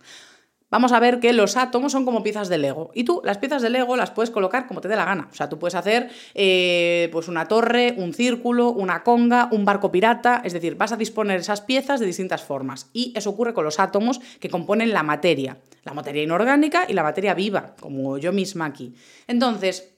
vamos 0.72 0.90
a 0.92 0.98
ver 0.98 1.20
que 1.20 1.35
los 1.35 1.58
átomos 1.58 1.92
son 1.92 2.04
como 2.04 2.22
piezas 2.22 2.48
de 2.48 2.56
Lego. 2.56 2.90
Y 2.94 3.04
tú 3.04 3.20
las 3.24 3.38
piezas 3.38 3.61
de 3.61 3.68
Lego 3.68 3.94
las 3.94 4.11
puedes 4.11 4.30
colocar 4.30 4.66
como 4.66 4.80
te 4.80 4.88
dé 4.88 4.96
la 4.96 5.04
gana. 5.04 5.28
O 5.30 5.35
sea, 5.35 5.48
tú 5.48 5.58
puedes 5.58 5.74
hacer 5.74 6.11
eh, 6.35 7.11
pues 7.12 7.28
una 7.28 7.46
torre, 7.46 7.94
un 7.98 8.14
círculo, 8.14 8.70
una 8.70 9.04
conga, 9.04 9.48
un 9.52 9.66
barco 9.66 9.92
pirata. 9.92 10.40
Es 10.42 10.54
decir, 10.54 10.74
vas 10.74 10.90
a 10.90 10.96
disponer 10.96 11.38
esas 11.38 11.61
piezas 11.61 12.00
de 12.00 12.06
distintas 12.06 12.42
formas. 12.42 12.88
Y 12.94 13.12
eso 13.14 13.30
ocurre 13.30 13.52
con 13.52 13.64
los 13.64 13.78
átomos 13.78 14.18
que 14.40 14.48
componen 14.48 14.92
la 14.94 15.02
materia. 15.02 15.58
La 15.85 15.92
materia 15.92 16.22
inorgánica 16.22 16.87
y 16.88 16.94
la 16.94 17.02
materia 17.02 17.35
viva, 17.35 17.74
como 17.78 18.16
yo 18.16 18.32
misma 18.32 18.64
aquí. 18.64 18.94
Entonces, 19.26 19.92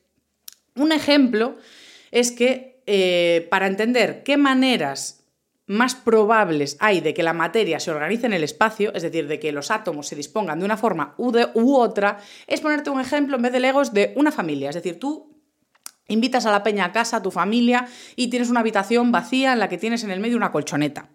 un 0.74 0.90
ejemplo 0.90 1.54
es 2.14 2.30
que 2.30 2.80
eh, 2.86 3.46
para 3.50 3.66
entender 3.66 4.22
qué 4.22 4.36
maneras 4.36 5.26
más 5.66 5.96
probables 5.96 6.76
hay 6.78 7.00
de 7.00 7.12
que 7.12 7.22
la 7.22 7.32
materia 7.32 7.80
se 7.80 7.90
organice 7.90 8.26
en 8.26 8.34
el 8.34 8.44
espacio, 8.44 8.94
es 8.94 9.02
decir, 9.02 9.26
de 9.26 9.40
que 9.40 9.50
los 9.50 9.70
átomos 9.70 10.06
se 10.06 10.14
dispongan 10.14 10.60
de 10.60 10.64
una 10.64 10.76
forma 10.76 11.14
u, 11.18 11.32
de, 11.32 11.48
u 11.54 11.74
otra, 11.74 12.18
es 12.46 12.60
ponerte 12.60 12.90
un 12.90 13.00
ejemplo 13.00 13.36
en 13.36 13.42
vez 13.42 13.52
de 13.52 13.60
legos 13.60 13.92
de 13.92 14.12
una 14.16 14.30
familia. 14.30 14.68
Es 14.68 14.76
decir, 14.76 15.00
tú 15.00 15.34
invitas 16.06 16.46
a 16.46 16.52
la 16.52 16.62
peña 16.62 16.84
a 16.84 16.92
casa, 16.92 17.16
a 17.16 17.22
tu 17.22 17.32
familia, 17.32 17.88
y 18.14 18.28
tienes 18.28 18.48
una 18.48 18.60
habitación 18.60 19.10
vacía 19.10 19.54
en 19.54 19.58
la 19.58 19.68
que 19.68 19.78
tienes 19.78 20.04
en 20.04 20.10
el 20.10 20.20
medio 20.20 20.36
una 20.36 20.52
colchoneta. 20.52 21.08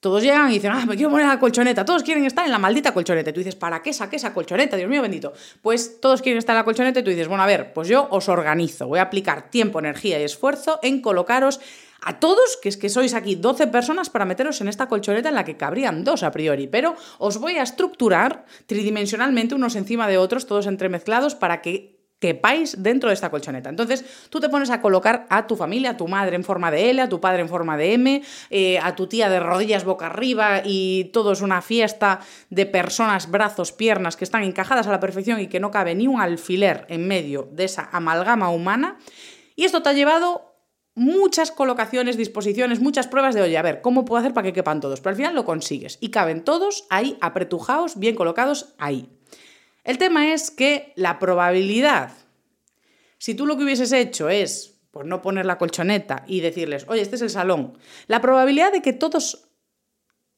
Todos 0.00 0.22
llegan 0.22 0.50
y 0.50 0.54
dicen, 0.54 0.72
ah, 0.72 0.84
me 0.86 0.94
quiero 0.94 1.10
poner 1.10 1.26
la 1.26 1.40
colchoneta. 1.40 1.84
Todos 1.84 2.02
quieren 2.02 2.24
estar 2.26 2.44
en 2.44 2.52
la 2.52 2.58
maldita 2.58 2.92
colchoneta. 2.92 3.30
Y 3.30 3.32
tú 3.32 3.40
dices, 3.40 3.56
¿para 3.56 3.82
qué 3.82 3.92
saqué 3.92 4.16
esa 4.16 4.34
colchoneta? 4.34 4.76
Dios 4.76 4.90
mío 4.90 5.02
bendito. 5.02 5.32
Pues 5.62 6.00
todos 6.00 6.20
quieren 6.20 6.38
estar 6.38 6.54
en 6.54 6.58
la 6.58 6.64
colchoneta 6.64 7.00
y 7.00 7.02
tú 7.02 7.10
dices, 7.10 7.28
bueno, 7.28 7.42
a 7.42 7.46
ver, 7.46 7.72
pues 7.72 7.88
yo 7.88 8.06
os 8.10 8.28
organizo. 8.28 8.86
Voy 8.86 8.98
a 8.98 9.02
aplicar 9.02 9.50
tiempo, 9.50 9.78
energía 9.78 10.20
y 10.20 10.24
esfuerzo 10.24 10.78
en 10.82 11.00
colocaros 11.00 11.60
a 12.02 12.20
todos, 12.20 12.56
que 12.62 12.68
es 12.68 12.76
que 12.76 12.88
sois 12.88 13.14
aquí 13.14 13.34
12 13.34 13.66
personas 13.66 14.10
para 14.10 14.24
meteros 14.24 14.60
en 14.60 14.68
esta 14.68 14.86
colchoneta 14.86 15.28
en 15.28 15.34
la 15.34 15.44
que 15.44 15.56
cabrían 15.56 16.04
dos 16.04 16.22
a 16.22 16.30
priori, 16.30 16.68
pero 16.68 16.94
os 17.18 17.38
voy 17.38 17.56
a 17.56 17.62
estructurar 17.62 18.44
tridimensionalmente 18.66 19.54
unos 19.54 19.74
encima 19.74 20.06
de 20.06 20.18
otros, 20.18 20.46
todos 20.46 20.66
entremezclados, 20.66 21.34
para 21.34 21.62
que 21.62 21.95
quepáis 22.18 22.82
dentro 22.82 23.10
de 23.10 23.14
esta 23.14 23.30
colchoneta. 23.30 23.68
Entonces, 23.68 24.04
tú 24.30 24.40
te 24.40 24.48
pones 24.48 24.70
a 24.70 24.80
colocar 24.80 25.26
a 25.28 25.46
tu 25.46 25.56
familia, 25.56 25.90
a 25.90 25.96
tu 25.96 26.08
madre 26.08 26.36
en 26.36 26.44
forma 26.44 26.70
de 26.70 26.90
L, 26.90 27.02
a 27.02 27.08
tu 27.08 27.20
padre 27.20 27.42
en 27.42 27.48
forma 27.48 27.76
de 27.76 27.92
M, 27.92 28.22
eh, 28.50 28.78
a 28.78 28.94
tu 28.94 29.06
tía 29.06 29.28
de 29.28 29.40
rodillas 29.40 29.84
boca 29.84 30.06
arriba 30.06 30.62
y 30.64 31.10
todo 31.12 31.32
es 31.32 31.42
una 31.42 31.60
fiesta 31.60 32.20
de 32.48 32.66
personas, 32.66 33.30
brazos, 33.30 33.72
piernas 33.72 34.16
que 34.16 34.24
están 34.24 34.42
encajadas 34.44 34.86
a 34.86 34.90
la 34.90 35.00
perfección 35.00 35.40
y 35.40 35.48
que 35.48 35.60
no 35.60 35.70
cabe 35.70 35.94
ni 35.94 36.06
un 36.06 36.20
alfiler 36.20 36.86
en 36.88 37.06
medio 37.06 37.48
de 37.52 37.64
esa 37.64 37.88
amalgama 37.92 38.50
humana. 38.50 38.98
Y 39.54 39.64
esto 39.64 39.82
te 39.82 39.90
ha 39.90 39.92
llevado 39.92 40.56
muchas 40.94 41.50
colocaciones, 41.52 42.16
disposiciones, 42.16 42.80
muchas 42.80 43.06
pruebas 43.06 43.34
de, 43.34 43.42
oye, 43.42 43.58
a 43.58 43.62
ver, 43.62 43.82
¿cómo 43.82 44.04
puedo 44.04 44.20
hacer 44.20 44.32
para 44.32 44.46
que 44.46 44.54
quepan 44.54 44.80
todos? 44.80 45.00
Pero 45.00 45.10
al 45.10 45.16
final 45.16 45.34
lo 45.34 45.44
consigues 45.44 45.98
y 46.00 46.08
caben 46.08 46.42
todos 46.42 46.86
ahí 46.88 47.18
apretujados, 47.20 47.98
bien 47.98 48.16
colocados 48.16 48.74
ahí. 48.78 49.15
El 49.86 49.98
tema 49.98 50.32
es 50.32 50.50
que 50.50 50.92
la 50.96 51.20
probabilidad, 51.20 52.10
si 53.18 53.36
tú 53.36 53.46
lo 53.46 53.56
que 53.56 53.62
hubieses 53.62 53.92
hecho 53.92 54.28
es, 54.28 54.80
por 54.90 55.06
no 55.06 55.22
poner 55.22 55.46
la 55.46 55.58
colchoneta 55.58 56.24
y 56.26 56.40
decirles, 56.40 56.86
oye, 56.88 57.02
este 57.02 57.14
es 57.14 57.22
el 57.22 57.30
salón, 57.30 57.78
la 58.08 58.20
probabilidad 58.20 58.72
de 58.72 58.82
que 58.82 58.92
todos 58.92 59.48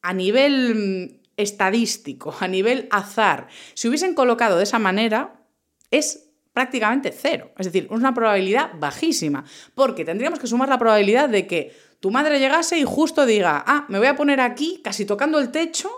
a 0.03 0.13
nivel 0.13 0.75
mm, 0.75 1.31
estadístico, 1.35 2.35
a 2.39 2.47
nivel 2.47 2.87
azar, 2.91 3.47
se 3.73 3.87
hubiesen 3.87 4.13
colocado 4.13 4.57
de 4.57 4.65
esa 4.65 4.77
manera, 4.77 5.43
es 5.89 6.29
prácticamente 6.53 7.11
cero. 7.11 7.51
Es 7.57 7.65
decir, 7.65 7.87
una 7.89 8.13
probabilidad 8.13 8.69
bajísima, 8.77 9.45
porque 9.73 10.05
tendríamos 10.05 10.37
que 10.37 10.45
sumar 10.45 10.69
la 10.69 10.77
probabilidad 10.77 11.27
de 11.27 11.47
que 11.47 11.75
tu 11.99 12.11
madre 12.11 12.37
llegase 12.37 12.77
y 12.77 12.83
justo 12.83 13.25
diga, 13.25 13.63
ah, 13.65 13.87
me 13.89 13.97
voy 13.97 14.07
a 14.07 14.15
poner 14.15 14.41
aquí, 14.41 14.79
casi 14.83 15.05
tocando 15.05 15.39
el 15.39 15.49
techo, 15.49 15.89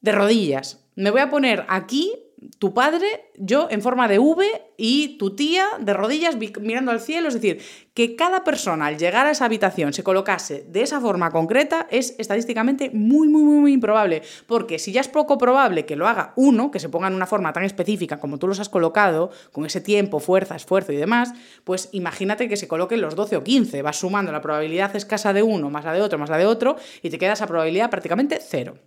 de 0.00 0.10
rodillas. 0.10 0.84
Me 0.96 1.12
voy 1.12 1.20
a 1.20 1.30
poner 1.30 1.64
aquí 1.68 2.24
tu 2.58 2.72
padre, 2.72 3.32
yo 3.36 3.68
en 3.70 3.82
forma 3.82 4.06
de 4.08 4.18
V 4.18 4.44
y 4.76 5.18
tu 5.18 5.34
tía 5.34 5.66
de 5.80 5.92
rodillas 5.92 6.36
mirando 6.60 6.90
al 6.90 7.00
cielo. 7.00 7.28
Es 7.28 7.34
decir, 7.34 7.60
que 7.94 8.14
cada 8.14 8.44
persona 8.44 8.86
al 8.86 8.96
llegar 8.96 9.26
a 9.26 9.32
esa 9.32 9.44
habitación 9.44 9.92
se 9.92 10.04
colocase 10.04 10.64
de 10.68 10.82
esa 10.82 11.00
forma 11.00 11.30
concreta 11.30 11.88
es 11.90 12.14
estadísticamente 12.18 12.90
muy, 12.90 13.28
muy, 13.28 13.42
muy, 13.42 13.56
muy 13.56 13.72
improbable. 13.72 14.22
Porque 14.46 14.78
si 14.78 14.92
ya 14.92 15.00
es 15.00 15.08
poco 15.08 15.36
probable 15.36 15.84
que 15.84 15.96
lo 15.96 16.06
haga 16.06 16.32
uno, 16.36 16.70
que 16.70 16.78
se 16.78 16.88
ponga 16.88 17.08
en 17.08 17.14
una 17.14 17.26
forma 17.26 17.52
tan 17.52 17.64
específica 17.64 18.20
como 18.20 18.38
tú 18.38 18.46
los 18.46 18.60
has 18.60 18.68
colocado, 18.68 19.30
con 19.52 19.66
ese 19.66 19.80
tiempo, 19.80 20.20
fuerza, 20.20 20.54
esfuerzo 20.54 20.92
y 20.92 20.96
demás, 20.96 21.32
pues 21.64 21.88
imagínate 21.92 22.48
que 22.48 22.56
se 22.56 22.68
coloquen 22.68 23.00
los 23.00 23.16
12 23.16 23.36
o 23.36 23.44
15. 23.44 23.82
Vas 23.82 23.96
sumando 23.96 24.30
la 24.30 24.40
probabilidad 24.40 24.94
escasa 24.94 25.32
de 25.32 25.42
uno, 25.42 25.70
más 25.70 25.84
la 25.84 25.92
de 25.92 26.02
otro, 26.02 26.18
más 26.18 26.30
la 26.30 26.38
de 26.38 26.46
otro, 26.46 26.76
y 27.02 27.10
te 27.10 27.18
queda 27.18 27.32
esa 27.32 27.46
probabilidad 27.46 27.90
prácticamente 27.90 28.38
cero. 28.40 28.78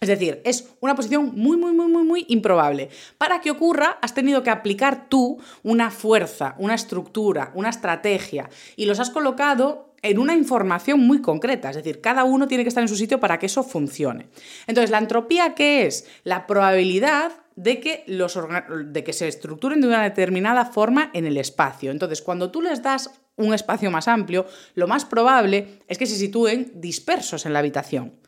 Es 0.00 0.08
decir, 0.08 0.40
es 0.44 0.70
una 0.80 0.94
posición 0.94 1.32
muy, 1.36 1.58
muy, 1.58 1.72
muy, 1.72 1.86
muy, 1.86 2.04
muy 2.04 2.24
improbable. 2.28 2.88
Para 3.18 3.42
que 3.42 3.50
ocurra, 3.50 3.98
has 4.00 4.14
tenido 4.14 4.42
que 4.42 4.48
aplicar 4.48 5.08
tú 5.10 5.38
una 5.62 5.90
fuerza, 5.90 6.54
una 6.58 6.74
estructura, 6.74 7.52
una 7.54 7.68
estrategia 7.68 8.48
y 8.76 8.86
los 8.86 8.98
has 8.98 9.10
colocado 9.10 9.90
en 10.02 10.18
una 10.18 10.34
información 10.34 11.00
muy 11.00 11.20
concreta, 11.20 11.68
es 11.68 11.76
decir, 11.76 12.00
cada 12.00 12.24
uno 12.24 12.48
tiene 12.48 12.64
que 12.64 12.68
estar 12.68 12.82
en 12.82 12.88
su 12.88 12.96
sitio 12.96 13.20
para 13.20 13.38
que 13.38 13.44
eso 13.44 13.62
funcione. 13.62 14.28
Entonces, 14.66 14.90
la 14.90 14.96
entropía, 14.96 15.54
¿qué 15.54 15.86
es? 15.86 16.06
La 16.24 16.46
probabilidad 16.46 17.32
de 17.56 17.80
que, 17.80 18.04
los 18.06 18.38
de 18.86 19.04
que 19.04 19.12
se 19.12 19.28
estructuren 19.28 19.82
de 19.82 19.88
una 19.88 20.02
determinada 20.02 20.64
forma 20.64 21.10
en 21.12 21.26
el 21.26 21.36
espacio. 21.36 21.90
Entonces, 21.90 22.22
cuando 22.22 22.50
tú 22.50 22.62
les 22.62 22.82
das 22.82 23.10
un 23.36 23.52
espacio 23.52 23.90
más 23.90 24.08
amplio, 24.08 24.46
lo 24.74 24.88
más 24.88 25.04
probable 25.04 25.80
es 25.86 25.98
que 25.98 26.06
se 26.06 26.16
sitúen 26.16 26.72
dispersos 26.74 27.44
en 27.44 27.52
la 27.52 27.58
habitación. 27.58 28.19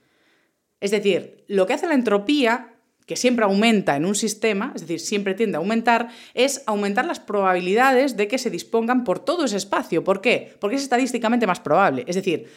Es 0.82 0.90
decir, 0.90 1.44
lo 1.46 1.64
que 1.64 1.74
hace 1.74 1.86
la 1.86 1.94
entropía, 1.94 2.74
que 3.06 3.14
siempre 3.14 3.44
aumenta 3.44 3.96
en 3.96 4.04
un 4.04 4.16
sistema, 4.16 4.72
es 4.74 4.82
decir, 4.82 4.98
siempre 4.98 5.34
tiende 5.34 5.56
a 5.56 5.60
aumentar, 5.60 6.08
es 6.34 6.64
aumentar 6.66 7.04
las 7.04 7.20
probabilidades 7.20 8.16
de 8.16 8.26
que 8.26 8.36
se 8.36 8.50
dispongan 8.50 9.04
por 9.04 9.20
todo 9.20 9.44
ese 9.44 9.56
espacio. 9.56 10.02
¿Por 10.02 10.20
qué? 10.20 10.54
Porque 10.58 10.76
es 10.76 10.82
estadísticamente 10.82 11.46
más 11.46 11.60
probable. 11.60 12.04
Es 12.08 12.16
decir, 12.16 12.48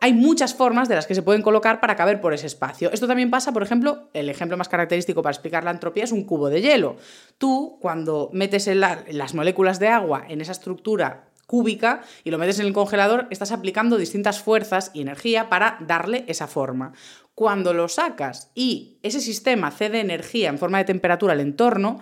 hay 0.00 0.14
muchas 0.14 0.54
formas 0.54 0.88
de 0.88 0.94
las 0.94 1.06
que 1.06 1.14
se 1.14 1.22
pueden 1.22 1.42
colocar 1.42 1.78
para 1.78 1.94
caber 1.94 2.22
por 2.22 2.32
ese 2.32 2.46
espacio. 2.46 2.90
Esto 2.90 3.06
también 3.06 3.30
pasa, 3.30 3.52
por 3.52 3.62
ejemplo, 3.62 4.08
el 4.14 4.30
ejemplo 4.30 4.56
más 4.56 4.70
característico 4.70 5.22
para 5.22 5.34
explicar 5.34 5.62
la 5.62 5.70
entropía 5.70 6.04
es 6.04 6.12
un 6.12 6.24
cubo 6.24 6.48
de 6.48 6.62
hielo. 6.62 6.96
Tú, 7.36 7.78
cuando 7.82 8.30
metes 8.32 8.66
las 8.66 9.34
moléculas 9.34 9.78
de 9.78 9.88
agua 9.88 10.24
en 10.26 10.40
esa 10.40 10.52
estructura 10.52 11.28
cúbica 11.46 12.02
y 12.24 12.30
lo 12.30 12.38
metes 12.38 12.58
en 12.58 12.66
el 12.66 12.72
congelador, 12.72 13.26
estás 13.30 13.52
aplicando 13.52 13.96
distintas 13.96 14.40
fuerzas 14.40 14.90
y 14.94 15.02
energía 15.02 15.48
para 15.48 15.78
darle 15.80 16.24
esa 16.26 16.46
forma. 16.46 16.92
Cuando 17.34 17.74
lo 17.74 17.88
sacas 17.88 18.50
y 18.54 18.98
ese 19.02 19.20
sistema 19.20 19.70
cede 19.70 20.00
energía 20.00 20.48
en 20.48 20.58
forma 20.58 20.78
de 20.78 20.84
temperatura 20.84 21.32
al 21.32 21.40
entorno, 21.40 22.00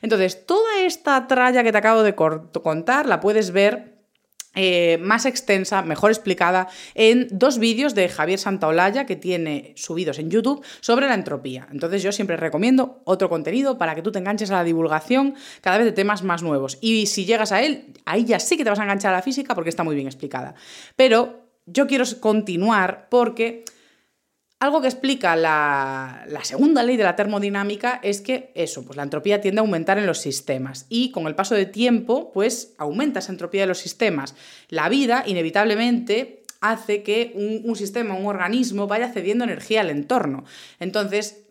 Entonces, 0.00 0.46
toda 0.46 0.82
esta 0.82 1.26
tralla 1.26 1.64
que 1.64 1.72
te 1.72 1.78
acabo 1.78 2.04
de 2.04 2.14
contar 2.14 3.06
la 3.06 3.18
puedes 3.18 3.50
ver 3.50 3.93
eh, 4.54 4.98
más 5.00 5.26
extensa, 5.26 5.82
mejor 5.82 6.10
explicada, 6.10 6.68
en 6.94 7.28
dos 7.30 7.58
vídeos 7.58 7.94
de 7.94 8.08
Javier 8.08 8.38
Santaolalla 8.38 9.06
que 9.06 9.16
tiene 9.16 9.72
subidos 9.76 10.18
en 10.18 10.30
YouTube 10.30 10.64
sobre 10.80 11.06
la 11.06 11.14
entropía. 11.14 11.68
Entonces 11.70 12.02
yo 12.02 12.12
siempre 12.12 12.36
recomiendo 12.36 13.00
otro 13.04 13.28
contenido 13.28 13.78
para 13.78 13.94
que 13.94 14.02
tú 14.02 14.12
te 14.12 14.18
enganches 14.18 14.50
a 14.50 14.54
la 14.54 14.64
divulgación 14.64 15.34
cada 15.60 15.78
vez 15.78 15.86
de 15.86 15.92
temas 15.92 16.22
más 16.22 16.42
nuevos. 16.42 16.78
Y 16.80 17.06
si 17.06 17.24
llegas 17.24 17.52
a 17.52 17.62
él, 17.62 17.94
ahí 18.04 18.24
ya 18.24 18.38
sí 18.38 18.56
que 18.56 18.64
te 18.64 18.70
vas 18.70 18.78
a 18.78 18.82
enganchar 18.82 19.12
a 19.12 19.16
la 19.16 19.22
física 19.22 19.54
porque 19.54 19.70
está 19.70 19.84
muy 19.84 19.94
bien 19.94 20.06
explicada. 20.06 20.54
Pero 20.96 21.44
yo 21.66 21.86
quiero 21.86 22.04
continuar 22.20 23.08
porque 23.10 23.64
algo 24.60 24.80
que 24.80 24.88
explica 24.88 25.36
la, 25.36 26.24
segunda 26.42 26.82
ley 26.82 26.96
de 26.96 27.04
la 27.04 27.16
termodinámica 27.16 28.00
es 28.02 28.20
que 28.20 28.50
eso, 28.54 28.84
pues 28.84 28.96
la 28.96 29.02
entropía 29.02 29.40
tiende 29.40 29.60
a 29.60 29.62
aumentar 29.62 29.98
en 29.98 30.06
los 30.06 30.18
sistemas 30.18 30.86
y 30.88 31.10
con 31.10 31.26
el 31.26 31.34
paso 31.34 31.54
de 31.54 31.66
tiempo, 31.66 32.32
pues 32.32 32.72
aumenta 32.78 33.18
esa 33.18 33.32
entropía 33.32 33.62
de 33.62 33.66
los 33.66 33.78
sistemas. 33.78 34.34
La 34.68 34.88
vida, 34.88 35.24
inevitablemente, 35.26 36.42
hace 36.60 37.02
que 37.02 37.32
un, 37.34 37.68
un 37.68 37.76
sistema, 37.76 38.14
un 38.14 38.26
organismo, 38.26 38.86
vaya 38.86 39.12
cediendo 39.12 39.44
energía 39.44 39.82
al 39.82 39.90
entorno. 39.90 40.44
Entonces, 40.80 41.43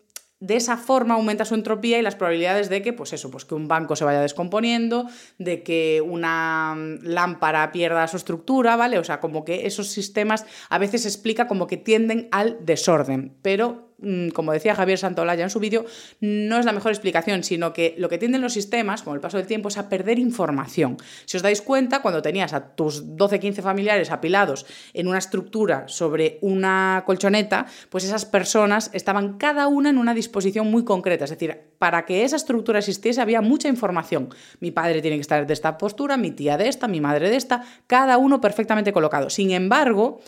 de 0.44 0.56
esa 0.56 0.76
forma 0.76 1.14
aumenta 1.14 1.46
su 1.46 1.54
entropía 1.54 1.98
y 1.98 2.02
las 2.02 2.16
probabilidades 2.16 2.68
de 2.68 2.82
que, 2.82 2.92
pues 2.92 3.14
eso, 3.14 3.30
pues 3.30 3.46
que 3.46 3.54
un 3.54 3.66
banco 3.66 3.96
se 3.96 4.04
vaya 4.04 4.20
descomponiendo, 4.20 5.06
de 5.38 5.62
que 5.62 6.02
una 6.04 6.74
mm, 6.76 6.98
lámpara 7.02 7.72
pierda 7.72 8.06
su 8.08 8.18
estructura, 8.18 8.76
¿vale? 8.76 8.98
O 8.98 9.04
sea, 9.04 9.20
como 9.20 9.44
que 9.44 9.66
esos 9.66 9.88
sistemas 9.88 10.44
a 10.68 10.78
veces 10.78 11.02
se 11.02 11.08
explica 11.08 11.46
como 11.46 11.66
que 11.66 11.78
tienden 11.78 12.28
al 12.30 12.58
desorden, 12.60 13.34
pero 13.40 13.93
como 14.32 14.52
decía 14.52 14.74
Javier 14.74 14.98
Santolaya 14.98 15.44
en 15.44 15.50
su 15.50 15.60
vídeo, 15.60 15.84
no 16.20 16.58
es 16.58 16.64
la 16.64 16.72
mejor 16.72 16.92
explicación, 16.92 17.44
sino 17.44 17.72
que 17.72 17.94
lo 17.98 18.08
que 18.08 18.18
tienden 18.18 18.40
los 18.40 18.52
sistemas, 18.52 19.02
con 19.02 19.14
el 19.14 19.20
paso 19.20 19.36
del 19.36 19.46
tiempo, 19.46 19.68
es 19.68 19.78
a 19.78 19.88
perder 19.88 20.18
información. 20.18 20.96
Si 21.24 21.36
os 21.36 21.42
dais 21.42 21.62
cuenta, 21.62 22.02
cuando 22.02 22.22
tenías 22.22 22.52
a 22.52 22.74
tus 22.74 23.04
12-15 23.04 23.62
familiares 23.62 24.10
apilados 24.10 24.66
en 24.92 25.08
una 25.08 25.18
estructura 25.18 25.84
sobre 25.88 26.38
una 26.40 27.02
colchoneta, 27.06 27.66
pues 27.88 28.04
esas 28.04 28.24
personas 28.24 28.90
estaban 28.92 29.38
cada 29.38 29.66
una 29.66 29.90
en 29.90 29.98
una 29.98 30.14
disposición 30.14 30.70
muy 30.70 30.84
concreta. 30.84 31.24
Es 31.24 31.30
decir, 31.30 31.58
para 31.78 32.04
que 32.04 32.24
esa 32.24 32.36
estructura 32.36 32.78
existiese 32.78 33.20
había 33.20 33.40
mucha 33.40 33.68
información. 33.68 34.28
Mi 34.60 34.70
padre 34.70 35.02
tiene 35.02 35.16
que 35.16 35.22
estar 35.22 35.46
de 35.46 35.52
esta 35.52 35.78
postura, 35.78 36.16
mi 36.16 36.30
tía 36.30 36.56
de 36.56 36.68
esta, 36.68 36.88
mi 36.88 37.00
madre 37.00 37.30
de 37.30 37.36
esta, 37.36 37.64
cada 37.86 38.18
uno 38.18 38.40
perfectamente 38.40 38.92
colocado. 38.92 39.30
Sin 39.30 39.50
embargo, 39.50 40.20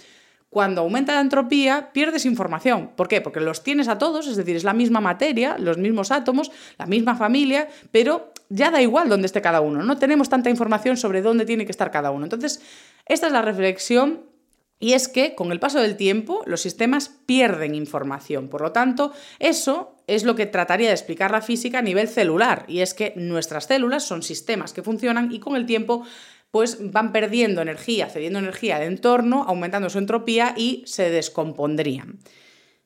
cuando 0.51 0.83
aumenta 0.83 1.15
la 1.15 1.21
entropía, 1.21 1.91
pierdes 1.93 2.25
información. 2.25 2.91
¿Por 2.97 3.09
qué? 3.09 3.21
Porque 3.21 3.41
los 3.41 3.63
tienes 3.63 3.89
a 3.89 3.99
todos, 3.99 4.27
es 4.27 4.37
decir, 4.37 4.57
es 4.57 4.65
la 4.65 4.73
misma 4.73 5.01
materia, 5.01 5.57
los 5.59 5.77
mismos 5.77 6.11
átomos, 6.11 6.51
la 6.79 6.87
misma 6.87 7.17
familia, 7.17 7.69
pero 7.91 8.33
ya 8.49 8.71
da 8.71 8.81
igual 8.81 9.09
dónde 9.09 9.27
esté 9.27 9.43
cada 9.43 9.61
uno. 9.61 9.83
No 9.83 9.99
tenemos 9.99 10.29
tanta 10.29 10.51
información 10.51 10.97
sobre 10.97 11.21
dónde 11.21 11.45
tiene 11.45 11.67
que 11.67 11.73
estar 11.73 11.91
cada 11.91 12.11
uno. 12.11 12.25
Entonces, 12.25 12.63
esta 13.07 13.27
es 13.27 13.33
la 13.33 13.43
reflexión 13.43 14.23
y 14.79 14.93
es 14.93 15.09
que 15.09 15.35
con 15.35 15.53
el 15.53 15.61
paso 15.61 15.81
del 15.81 15.97
tiempo 15.97 16.43
los 16.45 16.61
sistemas 16.61 17.09
pierden 17.27 17.75
información. 17.75 18.49
Por 18.49 18.61
lo 18.61 18.73
tanto, 18.73 19.13
eso 19.39 19.95
es 20.07 20.25
lo 20.25 20.37
que 20.37 20.47
trataría 20.47 20.89
de 20.89 20.95
explicar 20.95 21.31
la 21.31 21.41
física 21.41 21.79
a 21.79 21.83
nivel 21.83 22.09
celular. 22.09 22.65
Y 22.69 22.81
es 22.81 22.93
que 22.93 23.15
nuestras 23.17 23.65
células 23.65 24.05
son 24.05 24.23
sistemas 24.23 24.73
que 24.73 24.83
funcionan 24.83 25.33
y 25.33 25.41
con 25.41 25.57
el 25.57 25.67
tiempo 25.67 26.05
pues 26.57 26.79
van 26.91 27.13
perdiendo 27.13 27.61
energía, 27.61 28.09
cediendo 28.09 28.39
energía 28.39 28.77
al 28.77 28.85
entorno, 28.85 29.45
aumentando 29.47 29.91
su 29.91 29.99
entropía 29.99 30.55
y 30.57 30.83
se 30.87 31.11
descompondrían. 31.11 32.19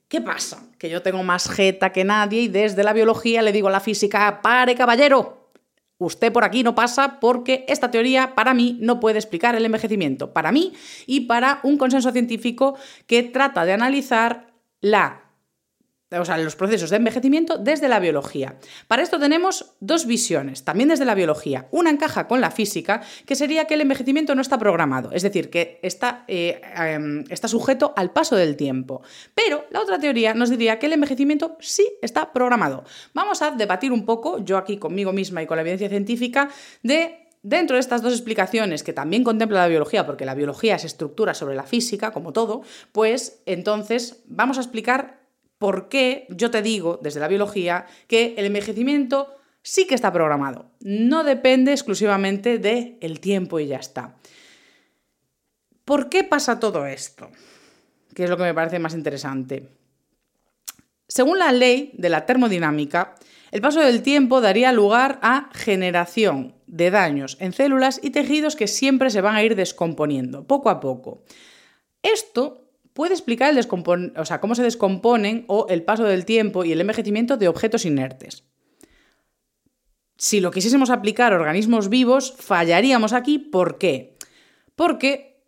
¿Qué 0.08 0.20
pasa? 0.20 0.64
Que 0.76 0.90
yo 0.90 1.02
tengo 1.02 1.22
más 1.22 1.48
jeta 1.48 1.92
que 1.92 2.02
nadie 2.02 2.40
y 2.40 2.48
desde 2.48 2.82
la 2.82 2.92
biología 2.92 3.42
le 3.42 3.52
digo 3.52 3.68
a 3.68 3.70
la 3.70 3.78
física, 3.78 4.40
pare 4.42 4.74
caballero, 4.74 5.52
usted 5.98 6.32
por 6.32 6.42
aquí 6.42 6.64
no 6.64 6.74
pasa 6.74 7.20
porque 7.20 7.64
esta 7.68 7.92
teoría 7.92 8.34
para 8.34 8.54
mí 8.54 8.76
no 8.80 8.98
puede 8.98 9.20
explicar 9.20 9.54
el 9.54 9.64
envejecimiento, 9.64 10.32
para 10.32 10.50
mí 10.50 10.72
y 11.06 11.20
para 11.20 11.60
un 11.62 11.78
consenso 11.78 12.10
científico 12.10 12.76
que 13.06 13.22
trata 13.22 13.64
de 13.64 13.72
analizar 13.72 14.48
la 14.80 15.29
o 16.18 16.24
sea, 16.24 16.38
los 16.38 16.56
procesos 16.56 16.90
de 16.90 16.96
envejecimiento 16.96 17.58
desde 17.58 17.88
la 17.88 18.00
biología. 18.00 18.56
Para 18.88 19.02
esto 19.02 19.18
tenemos 19.18 19.74
dos 19.80 20.06
visiones, 20.06 20.64
también 20.64 20.88
desde 20.88 21.04
la 21.04 21.14
biología. 21.14 21.68
Una 21.70 21.90
encaja 21.90 22.26
con 22.26 22.40
la 22.40 22.50
física, 22.50 23.02
que 23.26 23.36
sería 23.36 23.66
que 23.66 23.74
el 23.74 23.82
envejecimiento 23.82 24.34
no 24.34 24.42
está 24.42 24.58
programado, 24.58 25.12
es 25.12 25.22
decir, 25.22 25.50
que 25.50 25.78
está, 25.82 26.24
eh, 26.26 26.60
em, 26.76 27.24
está 27.30 27.46
sujeto 27.46 27.92
al 27.96 28.12
paso 28.12 28.34
del 28.34 28.56
tiempo. 28.56 29.02
Pero 29.34 29.66
la 29.70 29.80
otra 29.80 29.98
teoría 29.98 30.34
nos 30.34 30.50
diría 30.50 30.78
que 30.78 30.86
el 30.86 30.94
envejecimiento 30.94 31.56
sí 31.60 31.86
está 32.02 32.32
programado. 32.32 32.84
Vamos 33.14 33.42
a 33.42 33.52
debatir 33.52 33.92
un 33.92 34.04
poco, 34.04 34.44
yo 34.44 34.56
aquí 34.56 34.78
conmigo 34.78 35.12
misma 35.12 35.42
y 35.42 35.46
con 35.46 35.56
la 35.56 35.62
evidencia 35.62 35.88
científica, 35.88 36.48
de 36.82 37.20
Dentro 37.42 37.76
de 37.76 37.80
estas 37.80 38.02
dos 38.02 38.12
explicaciones 38.12 38.82
que 38.82 38.92
también 38.92 39.24
contempla 39.24 39.60
la 39.60 39.68
biología, 39.68 40.04
porque 40.04 40.26
la 40.26 40.34
biología 40.34 40.76
es 40.76 40.84
estructura 40.84 41.32
sobre 41.32 41.54
la 41.54 41.62
física, 41.62 42.12
como 42.12 42.34
todo, 42.34 42.60
pues 42.92 43.40
entonces 43.46 44.22
vamos 44.26 44.58
a 44.58 44.60
explicar 44.60 45.19
por 45.60 45.90
qué 45.90 46.26
yo 46.30 46.50
te 46.50 46.62
digo 46.62 46.98
desde 47.02 47.20
la 47.20 47.28
biología 47.28 47.84
que 48.06 48.34
el 48.38 48.46
envejecimiento 48.46 49.36
sí 49.60 49.86
que 49.86 49.94
está 49.94 50.10
programado. 50.10 50.70
No 50.80 51.22
depende 51.22 51.72
exclusivamente 51.72 52.56
del 52.56 53.20
tiempo 53.20 53.60
y 53.60 53.66
ya 53.66 53.76
está. 53.76 54.16
¿Por 55.84 56.08
qué 56.08 56.24
pasa 56.24 56.58
todo 56.58 56.86
esto? 56.86 57.30
Que 58.14 58.24
es 58.24 58.30
lo 58.30 58.38
que 58.38 58.44
me 58.44 58.54
parece 58.54 58.78
más 58.78 58.94
interesante. 58.94 59.68
Según 61.06 61.38
la 61.38 61.52
ley 61.52 61.92
de 61.92 62.08
la 62.08 62.24
termodinámica, 62.24 63.16
el 63.50 63.60
paso 63.60 63.80
del 63.80 64.02
tiempo 64.02 64.40
daría 64.40 64.72
lugar 64.72 65.18
a 65.20 65.50
generación 65.52 66.54
de 66.66 66.90
daños 66.90 67.36
en 67.38 67.52
células 67.52 68.00
y 68.02 68.10
tejidos 68.10 68.56
que 68.56 68.66
siempre 68.66 69.10
se 69.10 69.20
van 69.20 69.36
a 69.36 69.42
ir 69.42 69.56
descomponiendo, 69.56 70.46
poco 70.46 70.70
a 70.70 70.80
poco. 70.80 71.22
Esto 72.02 72.69
puede 73.00 73.14
explicar 73.14 73.56
el 73.56 74.12
o 74.14 74.24
sea, 74.26 74.42
cómo 74.42 74.54
se 74.54 74.62
descomponen 74.62 75.46
o 75.46 75.64
el 75.70 75.84
paso 75.84 76.04
del 76.04 76.26
tiempo 76.26 76.66
y 76.66 76.72
el 76.72 76.82
envejecimiento 76.82 77.38
de 77.38 77.48
objetos 77.48 77.86
inertes. 77.86 78.44
Si 80.18 80.40
lo 80.40 80.50
quisiésemos 80.50 80.90
aplicar 80.90 81.32
a 81.32 81.36
organismos 81.36 81.88
vivos, 81.88 82.34
fallaríamos 82.38 83.14
aquí. 83.14 83.38
¿Por 83.38 83.78
qué? 83.78 84.18
Porque 84.76 85.42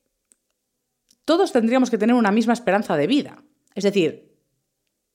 todos 1.26 1.52
tendríamos 1.52 1.90
que 1.90 1.98
tener 1.98 2.16
una 2.16 2.32
misma 2.32 2.54
esperanza 2.54 2.96
de 2.96 3.06
vida. 3.06 3.44
Es 3.74 3.84
decir, 3.84 4.31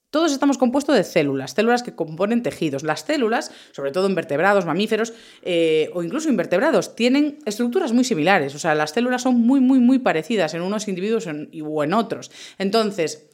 todos 0.10 0.32
estamos 0.32 0.58
compuestos 0.58 0.96
de 0.96 1.04
células, 1.04 1.52
células 1.52 1.84
que 1.84 1.93
componen 1.93 2.41
tejidos. 2.41 2.84
Las 2.84 3.02
células, 3.02 3.52
sobre 3.74 3.91
todo 3.91 4.08
invertebrados, 4.08 4.65
mamíferos 4.65 5.13
eh, 5.41 5.89
o 5.93 6.02
incluso 6.02 6.30
invertebrados, 6.30 6.96
tienen 6.96 7.39
estructuras 7.46 7.91
muy 7.91 8.06
similares. 8.06 8.56
O 8.56 8.60
sea, 8.60 8.74
las 8.74 8.91
células 8.91 9.22
son 9.22 9.36
muy, 9.36 9.60
muy, 9.60 9.80
muy 9.80 10.00
parecidas 10.00 10.54
en 10.54 10.62
unos 10.62 10.88
individuos 10.88 11.28
o 11.28 11.84
en 11.84 11.93
otros. 11.93 12.32
Entonces, 12.58 13.27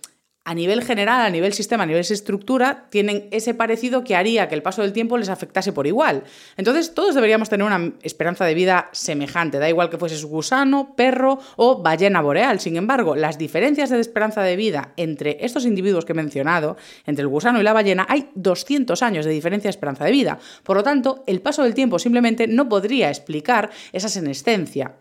a 0.46 0.54
nivel 0.54 0.84
general, 0.84 1.22
a 1.22 1.30
nivel 1.30 1.54
sistema, 1.54 1.84
a 1.84 1.86
nivel 1.86 2.02
estructura, 2.02 2.88
tienen 2.90 3.30
ese 3.32 3.54
parecido 3.54 4.04
que 4.04 4.16
haría 4.16 4.50
que 4.50 4.56
el 4.56 4.62
paso 4.62 4.82
del 4.82 4.92
tiempo 4.92 5.18
les 5.18 5.30
afectase 5.30 5.72
por 5.72 5.88
igual. 5.88 6.24
Entonces, 6.58 6.94
todos 6.94 7.16
deberíamos 7.16 7.50
tener 7.50 7.66
una 7.66 7.94
esperanza 8.02 8.44
de 8.44 8.54
vida 8.54 8.90
semejante, 8.92 9.58
da 9.58 9.70
igual 9.70 9.90
que 9.90 9.98
fueses 9.98 10.26
gusano, 10.26 10.96
perro 10.98 11.40
o 11.56 11.82
ballena 11.82 12.22
boreal. 12.22 12.60
Sin 12.60 12.76
embargo, 12.76 13.16
las 13.16 13.38
diferencias 13.38 13.90
de 13.90 14.02
esperanza 14.02 14.42
de 14.42 14.58
vida 14.58 14.94
entre 14.98 15.38
estos 15.40 15.66
individuos 15.66 16.04
que 16.04 16.12
he 16.12 16.16
mencionado, 16.16 16.76
entre 17.06 17.22
el 17.22 17.30
gusano 17.30 17.62
y 17.62 17.64
la 17.64 17.72
ballena, 17.72 18.06
hay 18.10 18.30
200 18.36 19.02
años 19.02 19.26
de 19.26 19.32
diferencia 19.32 19.70
de 19.70 19.72
esperanza 19.72 20.04
de 20.04 20.12
vida. 20.12 20.40
Por 20.64 20.76
lo 20.76 20.84
tanto, 20.84 21.24
el 21.26 21.42
paso 21.42 21.64
del 21.64 21.74
tiempo 21.74 22.00
simplemente 22.00 22.48
no 22.48 22.68
podría 22.68 23.10
explicar 23.10 23.70
esa 23.94 24.10
senescencia. 24.10 24.96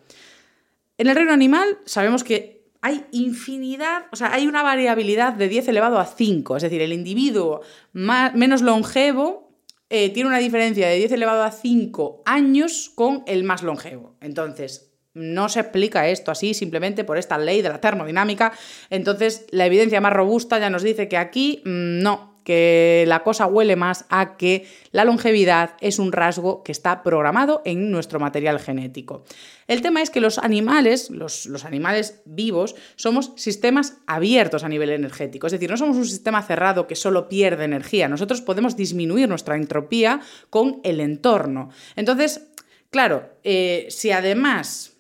En 0.99 1.09
el 1.09 1.17
reino 1.17 1.33
animal 1.33 1.79
sabemos 1.85 2.23
que 2.23 2.62
hay 2.83 3.07
infinidad, 3.13 4.07
o 4.11 4.17
sea, 4.17 4.35
hay 4.35 4.49
una 4.49 4.63
variabilidad 4.63 5.33
de 5.33 5.49
10 5.49 5.69
elevado 5.69 5.99
a 5.99 6.05
5, 6.05 6.57
es 6.57 6.63
decir, 6.65 6.83
el 6.83 6.93
individuo 6.93 7.63
menos 7.93 8.61
longevo 8.61 9.53
eh, 9.89 10.11
tiene 10.11 10.29
una 10.29 10.39
diferencia 10.39 10.89
de 10.89 10.97
10 10.97 11.13
elevado 11.13 11.45
a 11.45 11.53
5 11.53 12.23
años 12.27 12.91
con 12.95 13.23
el 13.27 13.45
más 13.45 13.63
longevo. 13.63 14.17
Entonces, 14.21 14.93
no 15.15 15.49
se 15.49 15.61
explica 15.61 16.09
esto 16.09 16.31
así 16.31 16.55
simplemente 16.55 17.05
por 17.05 17.19
esta 17.19 17.39
ley 17.39 17.63
de 17.63 17.69
la 17.69 17.81
termodinámica. 17.81 18.53
Entonces, 18.91 19.47
la 19.51 19.67
evidencia 19.67 20.01
más 20.01 20.13
robusta 20.13 20.59
ya 20.59 20.71
nos 20.71 20.83
dice 20.83 21.09
que 21.09 21.19
aquí 21.19 21.63
mm, 21.65 22.03
no, 22.03 22.32
que 22.45 23.05
la 23.07 23.23
cosa 23.23 23.47
huele 23.47 23.77
más 23.77 24.05
a 24.09 24.37
que 24.37 24.67
la 24.91 25.05
longevidad 25.05 25.77
es 25.81 25.99
un 25.99 26.13
rasgo 26.13 26.63
que 26.63 26.73
está 26.73 27.03
programado 27.03 27.63
en 27.65 27.91
nuestro 27.91 28.21
material 28.21 28.59
genético. 28.59 29.25
El 29.67 29.81
tema 29.81 30.03
es 30.03 30.11
que 30.11 30.21
los 30.21 30.39
animales, 30.39 31.11
los, 31.11 31.65
animales 31.65 32.21
vivos, 32.25 32.75
somos 32.97 33.33
sistemas 33.37 33.99
abiertos 34.07 34.65
a 34.65 34.69
nivel 34.69 34.91
energético, 34.91 35.47
es 35.47 35.53
decir, 35.53 35.71
no 35.71 35.77
somos 35.77 35.97
un 35.97 36.07
sistema 36.07 36.43
cerrado 36.43 36.87
que 36.87 36.97
solo 36.97 37.29
pierde 37.29 37.65
energía, 37.65 38.09
nosotros 38.09 38.41
podemos 38.41 38.77
disminuir 38.77 39.29
nuestra 39.29 39.57
entropía 39.57 40.21
con 40.51 40.81
el 40.85 41.01
entorno. 41.01 41.71
Entonces, 41.97 42.49
claro, 42.91 43.31
eh, 43.45 43.87
si 43.89 44.11
además 44.11 44.92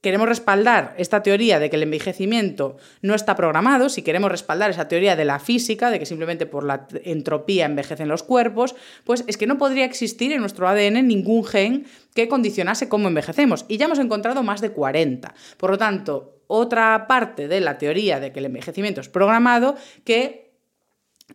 queremos 0.00 0.28
respaldar 0.28 0.94
esta 0.96 1.22
teoría 1.22 1.58
de 1.58 1.70
que 1.70 1.76
el 1.76 1.82
envejecimiento 1.82 2.76
no 3.02 3.14
está 3.14 3.34
programado, 3.34 3.88
si 3.88 4.02
queremos 4.02 4.30
respaldar 4.30 4.70
esa 4.70 4.88
teoría 4.88 5.16
de 5.16 5.24
la 5.24 5.40
física, 5.40 5.90
de 5.90 5.98
que 5.98 6.06
simplemente 6.06 6.46
por 6.46 6.64
la 6.64 6.86
entropía 7.04 7.66
envejecen 7.66 8.08
los 8.08 8.22
cuerpos, 8.22 8.76
pues 9.04 9.24
es 9.26 9.36
que 9.36 9.46
no 9.46 9.58
podría 9.58 9.84
existir 9.84 10.32
en 10.32 10.40
nuestro 10.40 10.68
ADN 10.68 11.06
ningún 11.06 11.44
gen 11.44 11.86
que 12.14 12.28
condicionase 12.28 12.88
cómo 12.88 13.08
envejecemos. 13.08 13.64
Y 13.68 13.76
ya 13.76 13.86
hemos 13.86 13.98
encontrado 13.98 14.42
más 14.42 14.60
de 14.60 14.70
40. 14.70 15.34
Por 15.56 15.70
lo 15.70 15.78
tanto, 15.78 16.42
otra 16.46 17.06
parte 17.08 17.48
de 17.48 17.60
la 17.60 17.78
teoría 17.78 18.20
de 18.20 18.32
que 18.32 18.38
el 18.38 18.46
envejecimiento 18.46 19.00
es 19.00 19.08
programado 19.08 19.74
que 20.04 20.52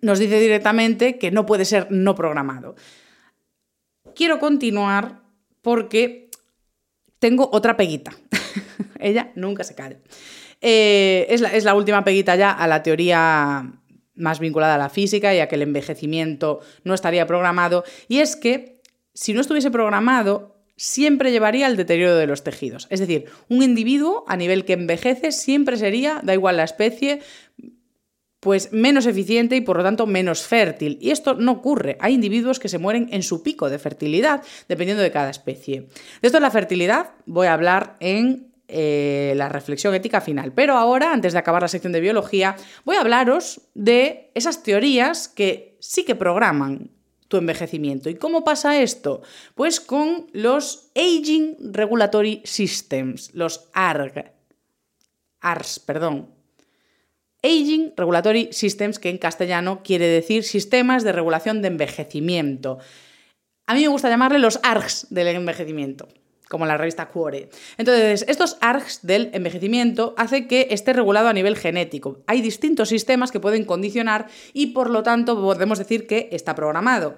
nos 0.02 0.20
dice 0.20 0.40
directamente 0.40 1.18
que 1.18 1.32
no 1.32 1.46
puede 1.46 1.66
ser 1.66 1.88
no 1.92 2.16
programado. 2.16 2.76
Quiero 4.16 4.40
continuar 4.40 5.22
porque 5.62 6.30
tengo 7.20 7.50
otra 7.52 7.78
peguita. 7.78 8.12
Ella 9.04 9.32
nunca 9.36 9.64
se 9.64 9.76
cae. 9.76 10.00
Eh, 10.62 11.28
es, 11.30 11.64
la, 11.64 11.76
última 11.76 12.04
peguita 12.04 12.36
ya 12.36 12.52
a 12.52 12.68
la 12.68 12.84
teoría 12.84 13.74
más 14.16 14.40
vinculada 14.40 14.76
a 14.76 14.78
la 14.78 14.90
física 14.90 15.36
y 15.36 15.40
a 15.40 15.48
que 15.48 15.56
el 15.56 15.62
envejecimiento 15.64 16.62
no 16.84 16.94
estaría 16.94 17.28
programado. 17.28 17.84
Y 18.08 18.20
es 18.20 18.36
que 18.36 18.82
si 19.14 19.34
no 19.34 19.42
estuviese 19.42 19.72
programado, 19.72 20.56
siempre 20.78 21.32
llevaría 21.32 21.66
al 21.66 21.76
deterioro 21.76 22.16
de 22.16 22.28
los 22.28 22.44
tejidos. 22.44 22.88
Es 22.90 23.00
decir, 23.00 23.26
un 23.50 23.62
individuo 23.62 24.24
a 24.28 24.38
nivel 24.38 24.64
que 24.66 24.74
envejece 24.74 25.32
siempre 25.32 25.78
sería, 25.78 26.22
da 26.24 26.34
igual 26.34 26.58
la 26.58 26.64
especie, 26.64 27.20
pues 28.40 28.74
menos 28.74 29.06
eficiente 29.06 29.56
y 29.56 29.62
por 29.62 29.78
lo 29.78 29.84
tanto 29.84 30.06
menos 30.06 30.44
fértil. 30.44 30.98
Y 31.02 31.12
esto 31.12 31.34
no 31.34 31.54
ocurre. 31.54 31.98
Hay 32.00 32.14
individuos 32.14 32.60
que 32.60 32.70
se 32.70 32.78
mueren 32.78 33.08
en 33.12 33.24
su 33.24 33.44
pico 33.44 33.70
de 33.70 33.80
fertilidad, 33.80 34.44
dependiendo 34.68 35.04
de 35.04 35.12
cada 35.12 35.30
especie. 35.30 35.82
De 36.22 36.28
esto 36.28 36.38
de 36.38 36.42
la 36.42 36.52
fertilidad 36.52 37.12
voy 37.26 37.48
a 37.48 37.54
hablar 37.54 37.98
en 38.00 38.53
eh, 38.68 39.34
la 39.36 39.50
reflexión 39.50 39.94
ética 39.94 40.22
final. 40.22 40.54
Pero 40.54 40.78
ahora, 40.78 41.14
antes 41.14 41.34
de 41.34 41.40
acabar 41.40 41.62
la 41.62 41.68
sección 41.68 41.94
de 41.94 42.02
biología, 42.02 42.56
voy 42.86 42.96
a 42.96 43.02
hablaros 43.02 43.62
de 43.74 44.32
esas 44.36 44.64
teorías 44.64 45.28
que 45.28 45.78
sí 45.80 46.06
que 46.06 46.16
programan 46.16 46.90
tu 47.28 47.38
envejecimiento. 47.38 48.10
¿Y 48.10 48.16
cómo 48.16 48.44
pasa 48.44 48.82
esto? 48.82 49.22
Pues 49.56 49.80
con 49.80 50.28
los 50.34 50.92
Aging 50.96 51.74
Regulatory 51.74 52.42
Systems, 52.46 53.34
los 53.34 53.70
ARG. 53.74 54.32
ARS, 55.42 55.80
perdón, 55.80 56.30
Aging 57.44 57.94
Regulatory 57.98 58.50
Systems, 58.52 59.00
que 59.00 59.10
en 59.10 59.18
castellano 59.18 59.82
quiere 59.84 60.08
decir 60.08 60.44
sistemas 60.44 61.04
de 61.04 61.12
regulación 61.12 61.62
de 61.62 61.68
envejecimiento. 61.68 62.80
A 63.68 63.74
mí 63.74 63.82
me 63.82 63.90
gusta 63.90 64.10
llamarle 64.10 64.40
los 64.40 64.60
ARGs 64.64 65.08
del 65.10 65.28
envejecimiento, 65.28 66.08
como 66.54 66.68
la 66.68 66.78
revista 66.78 67.08
Cuore. 67.08 67.50
Entonces, 67.80 68.26
estos 68.28 68.58
ARGs 68.62 69.00
del 69.02 69.32
envejecimiento 69.34 70.14
hacen 70.18 70.48
que 70.48 70.68
esté 70.70 70.94
regulado 70.94 71.28
a 71.28 71.34
nivel 71.34 71.58
genético. 71.58 72.20
Hay 72.28 72.44
distintos 72.44 72.90
sistemas 72.90 73.32
que 73.32 73.40
pueden 73.40 73.66
condicionar 73.66 74.28
y 74.54 74.68
por 74.68 74.92
lo 74.92 75.02
tanto 75.02 75.36
podemos 75.42 75.80
decir 75.80 76.06
que 76.06 76.30
está 76.32 76.54
programado. 76.54 77.16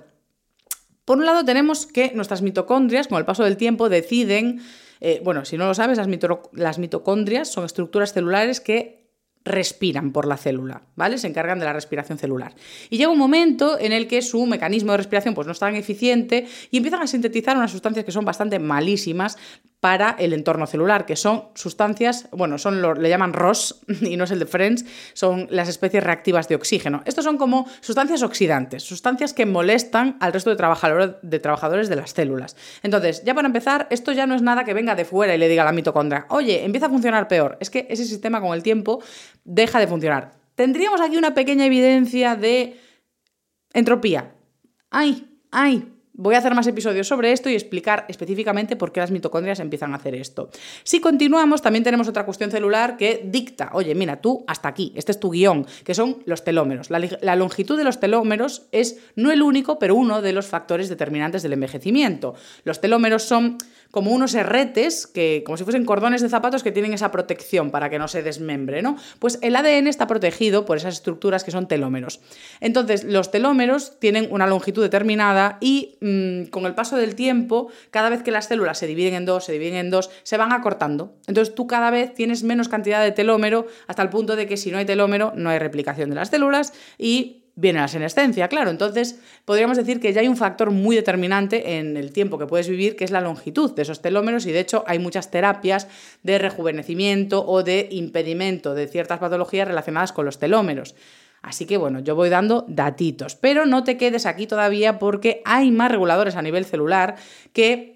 Por 1.03 1.17
un 1.17 1.25
lado 1.25 1.43
tenemos 1.43 1.85
que 1.85 2.13
nuestras 2.15 2.41
mitocondrias, 2.41 3.09
con 3.09 3.17
el 3.17 3.25
paso 3.25 3.43
del 3.43 3.57
tiempo, 3.57 3.89
deciden, 3.89 4.61
eh, 5.01 5.19
bueno, 5.21 5.43
si 5.43 5.57
no 5.57 5.67
lo 5.67 5.73
sabes, 5.73 5.97
las, 5.97 6.07
las 6.53 6.79
mitocondrias 6.79 7.51
son 7.51 7.65
estructuras 7.65 8.13
celulares 8.13 8.61
que 8.61 9.04
respiran 9.45 10.11
por 10.11 10.27
la 10.27 10.37
célula, 10.37 10.81
¿vale? 10.95 11.19
Se 11.19 11.27
encargan 11.27 11.59
de 11.59 11.65
la 11.65 11.73
respiración 11.73 12.17
celular. 12.17 12.55
Y 12.89 12.97
llega 12.97 13.11
un 13.11 13.19
momento 13.19 13.79
en 13.79 13.93
el 13.93 14.07
que 14.07 14.23
su 14.23 14.45
mecanismo 14.47 14.91
de 14.91 14.97
respiración 14.97 15.35
pues, 15.35 15.45
no 15.45 15.53
es 15.53 15.59
tan 15.59 15.75
eficiente 15.75 16.47
y 16.71 16.77
empiezan 16.77 17.03
a 17.03 17.07
sintetizar 17.07 17.55
unas 17.55 17.71
sustancias 17.71 18.03
que 18.03 18.11
son 18.11 18.25
bastante 18.25 18.57
malísimas 18.57 19.37
para 19.85 20.15
el 20.17 20.33
entorno 20.33 20.65
celular, 20.65 21.05
que 21.05 21.15
son 21.15 21.43
sustancias, 21.53 22.27
bueno, 22.31 22.57
son 22.57 22.81
le 22.99 23.07
llaman 23.07 23.33
ROS 23.33 23.83
y 24.01 24.17
no 24.17 24.23
es 24.23 24.31
el 24.31 24.39
de 24.39 24.47
Friends, 24.47 24.83
son 25.13 25.45
las 25.51 25.69
especies 25.69 26.03
reactivas 26.03 26.47
de 26.47 26.55
oxígeno. 26.55 27.03
Estos 27.05 27.23
son 27.23 27.37
como 27.37 27.67
sustancias 27.81 28.23
oxidantes, 28.23 28.81
sustancias 28.81 29.31
que 29.33 29.45
molestan 29.45 30.17
al 30.21 30.33
resto 30.33 30.49
de, 30.49 30.55
de 31.21 31.39
trabajadores 31.39 31.87
de 31.87 31.95
las 31.95 32.09
células. 32.09 32.55
Entonces, 32.81 33.23
ya 33.25 33.35
para 33.35 33.45
empezar, 33.45 33.85
esto 33.91 34.11
ya 34.11 34.25
no 34.25 34.33
es 34.33 34.41
nada 34.41 34.63
que 34.63 34.73
venga 34.73 34.95
de 34.95 35.05
fuera 35.05 35.35
y 35.35 35.37
le 35.37 35.47
diga 35.47 35.61
a 35.61 35.65
la 35.65 35.71
mitocondria, 35.71 36.25
oye, 36.29 36.65
empieza 36.65 36.87
a 36.87 36.89
funcionar 36.89 37.27
peor. 37.27 37.55
Es 37.59 37.69
que 37.69 37.85
ese 37.87 38.05
sistema 38.05 38.41
con 38.41 38.55
el 38.55 38.63
tiempo 38.63 39.03
deja 39.43 39.79
de 39.79 39.85
funcionar. 39.85 40.31
Tendríamos 40.55 40.99
aquí 40.99 41.15
una 41.15 41.35
pequeña 41.35 41.63
evidencia 41.63 42.35
de 42.35 42.79
entropía. 43.71 44.33
¡Ay! 44.89 45.27
¡Ay! 45.51 45.94
Voy 46.17 46.35
a 46.35 46.37
hacer 46.37 46.55
más 46.55 46.65
episodios 46.65 47.07
sobre 47.07 47.33
esto 47.33 47.49
y 47.49 47.55
explicar 47.55 48.05
específicamente 48.07 48.77
por 48.77 48.93
qué 48.93 49.01
las 49.01 49.11
mitocondrias 49.11 49.59
empiezan 49.59 49.91
a 49.91 49.97
hacer 49.97 50.15
esto. 50.15 50.49
Si 50.83 51.01
continuamos, 51.01 51.61
también 51.61 51.83
tenemos 51.83 52.07
otra 52.07 52.25
cuestión 52.25 52.51
celular 52.51 52.95
que 52.95 53.21
dicta, 53.25 53.71
oye, 53.73 53.93
mira, 53.95 54.21
tú 54.21 54.45
hasta 54.47 54.69
aquí, 54.69 54.93
este 54.95 55.11
es 55.11 55.19
tu 55.19 55.29
guion, 55.29 55.67
que 55.83 55.93
son 55.93 56.23
los 56.25 56.45
telómeros. 56.45 56.89
La, 56.89 57.05
la, 57.21 57.35
longitud 57.35 57.77
de 57.77 57.83
los 57.83 57.99
telómeros 57.99 58.67
es 58.71 58.97
no 59.15 59.29
el 59.29 59.41
único, 59.41 59.77
pero 59.77 59.95
uno 59.95 60.21
de 60.21 60.31
los 60.31 60.45
factores 60.45 60.87
determinantes 60.87 61.43
del 61.43 61.51
envejecimiento. 61.51 62.35
Los 62.63 62.79
telómeros 62.79 63.23
son 63.23 63.57
como 63.95 64.11
unos 64.11 64.35
herretes, 64.35 65.07
que, 65.07 65.41
como 65.45 65.55
si 65.55 65.63
fuesen 65.63 65.85
cordones 65.85 66.21
de 66.21 66.27
zapatos 66.27 66.63
que 66.63 66.73
tienen 66.73 66.91
esa 66.91 67.11
protección 67.13 67.71
para 67.71 67.89
que 67.89 67.97
no 67.97 68.09
se 68.09 68.23
desmembre, 68.23 68.81
¿no? 68.81 68.97
Pues 69.19 69.39
el 69.41 69.55
ADN 69.55 69.87
está 69.87 70.05
protegido 70.05 70.65
por 70.65 70.75
esas 70.75 70.95
estructuras 70.95 71.45
que 71.45 71.51
son 71.51 71.69
telómeros. 71.69 72.19
Entonces, 72.59 73.05
los 73.05 73.31
telómeros 73.31 73.97
tienen 74.01 74.27
una 74.31 74.47
longitud 74.47 74.83
determinada 74.83 75.59
y 75.61 75.97
mm, 76.01 76.49
con 76.49 76.65
el 76.65 76.75
paso 76.75 76.97
del 76.97 77.15
tiempo, 77.15 77.69
cada 77.89 78.09
vez 78.09 78.21
que 78.21 78.31
las 78.31 78.47
células 78.47 78.79
se 78.79 78.85
dividen 78.85 79.13
en 79.13 79.25
dos, 79.25 79.45
se 79.45 79.53
dividen 79.53 79.75
en 79.75 79.89
dos, 79.91 80.09
se 80.23 80.35
van 80.35 80.51
acortando. 80.51 81.15
Entonces, 81.25 81.55
tú 81.55 81.65
cada 81.65 81.89
vez 81.89 82.13
tienes 82.13 82.43
menos 82.43 82.67
cantidad 82.67 83.01
de 83.01 83.13
telómero 83.13 83.65
hasta 83.87 84.01
el 84.01 84.09
punto 84.09 84.35
de 84.35 84.45
que 84.45 84.57
si 84.57 84.71
no 84.71 84.77
hay 84.77 84.83
telómero, 84.83 85.31
no 85.37 85.49
hay 85.49 85.59
replicación 85.59 86.09
de 86.09 86.15
las 86.15 86.27
células 86.27 86.73
y 86.97 87.44
viene 87.55 87.79
la 87.79 87.87
senescencia, 87.87 88.47
claro. 88.47 88.69
Entonces, 88.69 89.19
podríamos 89.45 89.77
decir 89.77 89.99
que 89.99 90.11
ya 90.13 90.21
hay 90.21 90.27
un 90.27 90.37
factor 90.37 90.71
muy 90.71 90.95
determinante 90.95 91.77
en 91.77 91.97
el 91.97 92.11
tiempo 92.11 92.37
que 92.37 92.45
puedes 92.45 92.67
vivir, 92.67 92.95
que 92.95 93.05
es 93.05 93.11
la 93.11 93.21
longitud 93.21 93.73
de 93.73 93.81
esos 93.81 94.01
telómeros, 94.01 94.45
y 94.45 94.51
de 94.51 94.59
hecho 94.59 94.83
hay 94.87 94.99
muchas 94.99 95.31
terapias 95.31 95.87
de 96.23 96.37
rejuvenecimiento 96.37 97.45
o 97.45 97.63
de 97.63 97.87
impedimento 97.91 98.75
de 98.75 98.87
ciertas 98.87 99.19
patologías 99.19 99.67
relacionadas 99.67 100.11
con 100.11 100.25
los 100.25 100.37
telómeros. 100.37 100.95
Así 101.41 101.65
que 101.65 101.77
bueno, 101.77 101.99
yo 101.99 102.15
voy 102.15 102.29
dando 102.29 102.65
datitos, 102.67 103.35
pero 103.35 103.65
no 103.65 103.83
te 103.83 103.97
quedes 103.97 104.25
aquí 104.25 104.47
todavía 104.47 104.97
porque 104.97 105.41
hay 105.45 105.69
más 105.69 105.91
reguladores 105.91 106.35
a 106.35 106.41
nivel 106.41 106.65
celular 106.65 107.15
que 107.53 107.95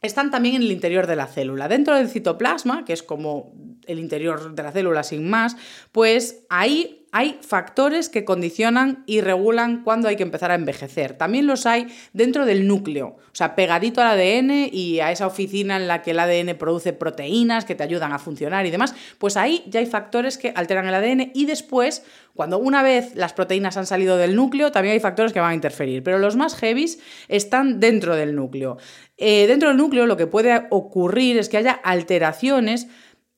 están 0.00 0.30
también 0.30 0.56
en 0.56 0.62
el 0.62 0.70
interior 0.70 1.06
de 1.06 1.16
la 1.16 1.26
célula. 1.26 1.66
Dentro 1.66 1.96
del 1.96 2.08
citoplasma, 2.08 2.84
que 2.84 2.92
es 2.92 3.02
como 3.02 3.52
el 3.86 3.98
interior 3.98 4.54
de 4.54 4.62
la 4.62 4.72
célula 4.72 5.02
sin 5.02 5.28
más, 5.28 5.56
pues 5.92 6.44
ahí 6.48 7.04
hay 7.16 7.38
factores 7.42 8.08
que 8.08 8.24
condicionan 8.24 9.04
y 9.06 9.20
regulan 9.20 9.84
cuándo 9.84 10.08
hay 10.08 10.16
que 10.16 10.24
empezar 10.24 10.50
a 10.50 10.56
envejecer. 10.56 11.16
También 11.16 11.46
los 11.46 11.64
hay 11.64 11.86
dentro 12.12 12.44
del 12.44 12.66
núcleo, 12.66 13.06
o 13.06 13.34
sea, 13.34 13.54
pegadito 13.54 14.00
al 14.02 14.18
ADN 14.18 14.68
y 14.72 14.98
a 14.98 15.12
esa 15.12 15.28
oficina 15.28 15.76
en 15.76 15.86
la 15.86 16.02
que 16.02 16.10
el 16.10 16.18
ADN 16.18 16.58
produce 16.58 16.92
proteínas 16.92 17.64
que 17.64 17.76
te 17.76 17.84
ayudan 17.84 18.12
a 18.12 18.18
funcionar 18.18 18.66
y 18.66 18.72
demás, 18.72 18.96
pues 19.18 19.36
ahí 19.36 19.62
ya 19.68 19.78
hay 19.78 19.86
factores 19.86 20.38
que 20.38 20.52
alteran 20.56 20.88
el 20.88 20.94
ADN 20.94 21.30
y 21.34 21.46
después, 21.46 22.02
cuando 22.34 22.58
una 22.58 22.82
vez 22.82 23.14
las 23.14 23.32
proteínas 23.32 23.76
han 23.76 23.86
salido 23.86 24.16
del 24.16 24.34
núcleo, 24.34 24.72
también 24.72 24.94
hay 24.94 25.00
factores 25.00 25.32
que 25.32 25.38
van 25.38 25.52
a 25.52 25.54
interferir, 25.54 26.02
pero 26.02 26.18
los 26.18 26.34
más 26.34 26.56
heavies 26.56 26.98
están 27.28 27.78
dentro 27.78 28.16
del 28.16 28.34
núcleo. 28.34 28.76
Eh, 29.18 29.46
dentro 29.46 29.68
del 29.68 29.78
núcleo 29.78 30.06
lo 30.06 30.16
que 30.16 30.26
puede 30.26 30.66
ocurrir 30.70 31.38
es 31.38 31.48
que 31.48 31.58
haya 31.58 31.74
alteraciones 31.84 32.88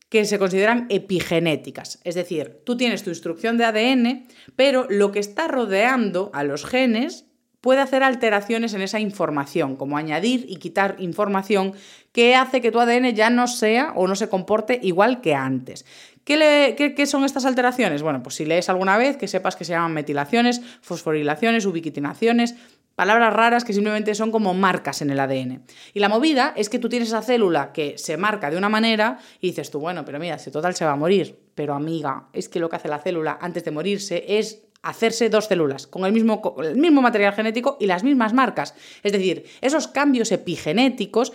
que 0.09 0.25
se 0.25 0.39
consideran 0.39 0.87
epigenéticas. 0.89 2.01
Es 2.05 2.15
decir, 2.15 2.61
tú 2.65 2.77
tienes 2.77 3.03
tu 3.03 3.11
instrucción 3.11 3.59
de 3.59 3.65
ADN, 3.65 4.27
pero 4.55 4.87
lo 4.89 5.13
que 5.13 5.19
está 5.19 5.49
rodeando 5.49 6.31
a 6.33 6.45
los 6.45 6.65
genes 6.65 7.27
puede 7.61 7.81
hacer 7.81 8.05
alteraciones 8.05 8.75
en 8.75 8.83
esa 8.83 9.01
información, 9.01 9.75
como 9.75 9.97
añadir 9.97 10.47
y 10.49 10.57
quitar 10.57 10.95
información 11.01 11.73
que 12.13 12.37
hace 12.37 12.61
que 12.61 12.71
tu 12.71 12.79
ADN 12.79 13.13
ya 13.13 13.29
no 13.29 13.49
sea 13.49 13.93
o 13.97 14.07
no 14.07 14.15
se 14.15 14.29
comporte 14.29 14.79
igual 14.83 15.21
que 15.21 15.35
antes. 15.35 15.85
¿Qué, 16.23 16.95
qué, 16.97 17.07
son 17.07 17.25
estas 17.25 17.45
alteraciones? 17.45 18.03
Bueno, 18.03 18.23
pues 18.23 18.35
si 18.35 18.45
lees 18.45 18.69
alguna 18.69 18.97
vez, 18.97 19.17
que 19.17 19.29
sepas 19.29 19.55
que 19.55 19.65
se 19.65 19.73
llaman 19.73 19.93
metilaciones, 19.93 20.61
fosforilaciones, 20.81 21.67
ubiquitinaciones, 21.67 22.57
palabras 22.97 23.33
raras 23.33 23.65
que 23.65 23.73
simplemente 23.73 24.15
son 24.15 24.33
como 24.33 24.55
marcas 24.55 25.03
en 25.03 25.11
el 25.11 25.21
ADN. 25.21 25.63
Y 25.95 26.01
la 26.01 26.09
movida 26.09 26.53
es 26.57 26.69
que 26.69 26.79
tú 26.79 26.89
tienes 26.89 27.09
esa 27.09 27.23
célula 27.23 27.73
que 27.73 27.97
se 27.99 28.17
marca 28.17 28.51
de 28.51 28.57
una 28.57 28.69
manera 28.69 29.19
y 29.41 29.49
dices 29.49 29.71
tú, 29.71 29.79
bueno, 29.79 30.05
pero 30.05 30.19
mira, 30.19 30.39
si 30.39 30.51
total 30.51 30.75
se 30.75 30.85
va 30.85 30.93
a 30.93 30.97
morir. 30.97 31.39
Pero 31.55 31.75
amiga, 31.75 32.29
es 32.33 32.49
que 32.49 32.59
lo 32.59 32.69
que 32.69 32.77
hace 32.77 32.89
la 32.89 32.99
célula 32.99 33.39
antes 33.41 33.65
de 33.65 33.71
morirse 33.71 34.25
es 34.39 34.63
hacerse 34.83 35.29
dos 35.29 35.47
células 35.47 35.87
con 35.87 36.05
el 36.05 36.13
mismo, 36.13 36.43
el 36.63 36.77
mismo 36.77 37.03
material 37.03 37.35
genético 37.35 37.77
y 37.81 37.87
las 37.87 38.03
mismas 38.03 38.33
marcas. 38.33 38.75
Es 39.03 39.13
decir, 39.13 39.45
esos 39.61 39.89
cambios 39.89 40.33
epigenéticos 40.33 41.33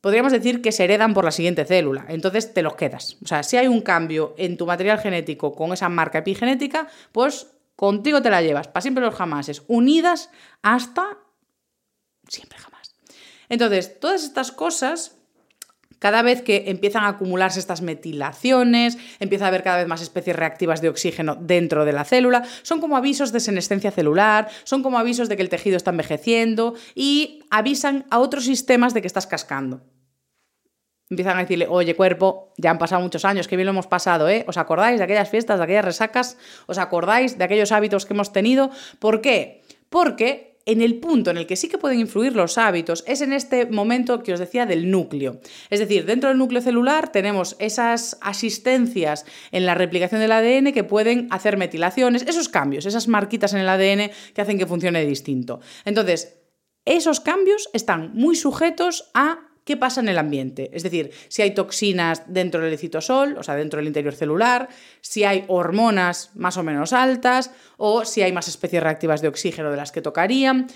podríamos 0.00 0.32
decir 0.32 0.60
que 0.62 0.72
se 0.72 0.84
heredan 0.84 1.14
por 1.14 1.24
la 1.24 1.30
siguiente 1.30 1.64
célula. 1.64 2.06
Entonces 2.08 2.52
te 2.52 2.62
los 2.62 2.74
quedas. 2.74 3.16
O 3.22 3.26
sea, 3.26 3.42
si 3.42 3.56
hay 3.56 3.68
un 3.68 3.80
cambio 3.80 4.34
en 4.38 4.56
tu 4.56 4.66
material 4.66 4.98
genético 4.98 5.52
con 5.52 5.72
esa 5.72 5.88
marca 5.88 6.18
epigenética, 6.18 6.88
pues 7.12 7.48
Contigo 7.80 8.20
te 8.20 8.28
la 8.28 8.42
llevas, 8.42 8.68
para 8.68 8.82
siempre 8.82 9.02
los 9.02 9.14
jamases, 9.14 9.62
unidas 9.66 10.28
hasta 10.60 11.16
siempre 12.28 12.58
jamás. 12.58 12.94
Entonces, 13.48 13.98
todas 13.98 14.22
estas 14.22 14.52
cosas 14.52 15.16
cada 15.98 16.20
vez 16.20 16.42
que 16.42 16.64
empiezan 16.66 17.04
a 17.04 17.08
acumularse 17.08 17.58
estas 17.58 17.80
metilaciones, 17.80 18.98
empieza 19.18 19.46
a 19.46 19.48
haber 19.48 19.62
cada 19.62 19.78
vez 19.78 19.86
más 19.86 20.02
especies 20.02 20.36
reactivas 20.36 20.82
de 20.82 20.90
oxígeno 20.90 21.38
dentro 21.40 21.86
de 21.86 21.94
la 21.94 22.04
célula, 22.04 22.44
son 22.60 22.82
como 22.82 22.98
avisos 22.98 23.32
de 23.32 23.40
senescencia 23.40 23.90
celular, 23.90 24.50
son 24.64 24.82
como 24.82 24.98
avisos 24.98 25.30
de 25.30 25.36
que 25.36 25.42
el 25.42 25.48
tejido 25.48 25.78
está 25.78 25.90
envejeciendo 25.90 26.74
y 26.94 27.44
avisan 27.48 28.04
a 28.10 28.18
otros 28.18 28.44
sistemas 28.44 28.92
de 28.92 29.00
que 29.00 29.06
estás 29.06 29.26
cascando 29.26 29.80
empiezan 31.10 31.36
a 31.36 31.40
decirle, 31.40 31.66
oye 31.68 31.96
cuerpo, 31.96 32.52
ya 32.56 32.70
han 32.70 32.78
pasado 32.78 33.02
muchos 33.02 33.24
años, 33.24 33.48
qué 33.48 33.56
bien 33.56 33.66
lo 33.66 33.72
hemos 33.72 33.88
pasado, 33.88 34.28
¿eh? 34.28 34.44
¿Os 34.46 34.56
acordáis 34.56 34.98
de 34.98 35.04
aquellas 35.04 35.28
fiestas, 35.28 35.58
de 35.58 35.64
aquellas 35.64 35.84
resacas? 35.84 36.38
¿Os 36.66 36.78
acordáis 36.78 37.36
de 37.36 37.44
aquellos 37.44 37.72
hábitos 37.72 38.06
que 38.06 38.14
hemos 38.14 38.32
tenido? 38.32 38.70
¿Por 39.00 39.20
qué? 39.20 39.62
Porque 39.88 40.50
en 40.66 40.82
el 40.82 41.00
punto 41.00 41.30
en 41.30 41.38
el 41.38 41.46
que 41.46 41.56
sí 41.56 41.68
que 41.68 41.78
pueden 41.78 41.98
influir 41.98 42.36
los 42.36 42.58
hábitos 42.58 43.02
es 43.08 43.22
en 43.22 43.32
este 43.32 43.66
momento 43.66 44.22
que 44.22 44.32
os 44.32 44.38
decía 44.38 44.66
del 44.66 44.88
núcleo. 44.90 45.40
Es 45.68 45.80
decir, 45.80 46.04
dentro 46.04 46.28
del 46.28 46.38
núcleo 46.38 46.60
celular 46.60 47.10
tenemos 47.10 47.56
esas 47.58 48.16
asistencias 48.20 49.24
en 49.50 49.66
la 49.66 49.74
replicación 49.74 50.20
del 50.20 50.30
ADN 50.30 50.72
que 50.72 50.84
pueden 50.84 51.26
hacer 51.30 51.56
metilaciones, 51.56 52.22
esos 52.22 52.48
cambios, 52.48 52.86
esas 52.86 53.08
marquitas 53.08 53.52
en 53.52 53.60
el 53.60 53.68
ADN 53.68 54.12
que 54.32 54.42
hacen 54.42 54.58
que 54.58 54.66
funcione 54.66 55.04
distinto. 55.04 55.60
Entonces, 55.84 56.36
esos 56.84 57.18
cambios 57.18 57.68
están 57.72 58.12
muy 58.14 58.36
sujetos 58.36 59.10
a 59.12 59.49
qué 59.70 59.76
pasa 59.76 60.00
en 60.00 60.08
el 60.08 60.18
ambiente. 60.18 60.68
Es 60.72 60.82
decir, 60.82 61.12
si 61.28 61.42
hay 61.42 61.54
toxinas 61.54 62.24
dentro 62.26 62.60
del 62.60 62.76
citosol, 62.76 63.36
o 63.38 63.44
sea, 63.44 63.54
dentro 63.54 63.76
del 63.78 63.86
interior 63.86 64.12
celular, 64.12 64.68
si 65.00 65.22
hay 65.22 65.44
hormonas 65.46 66.32
más 66.34 66.56
o 66.56 66.64
menos 66.64 66.92
altas, 66.92 67.52
o 67.76 68.04
si 68.04 68.20
hay 68.22 68.32
más 68.32 68.48
especies 68.48 68.82
reactivas 68.82 69.22
de 69.22 69.28
oxígeno 69.28 69.70
de 69.70 69.76
las 69.76 69.92
que 69.92 70.02
tocarían. 70.02 70.66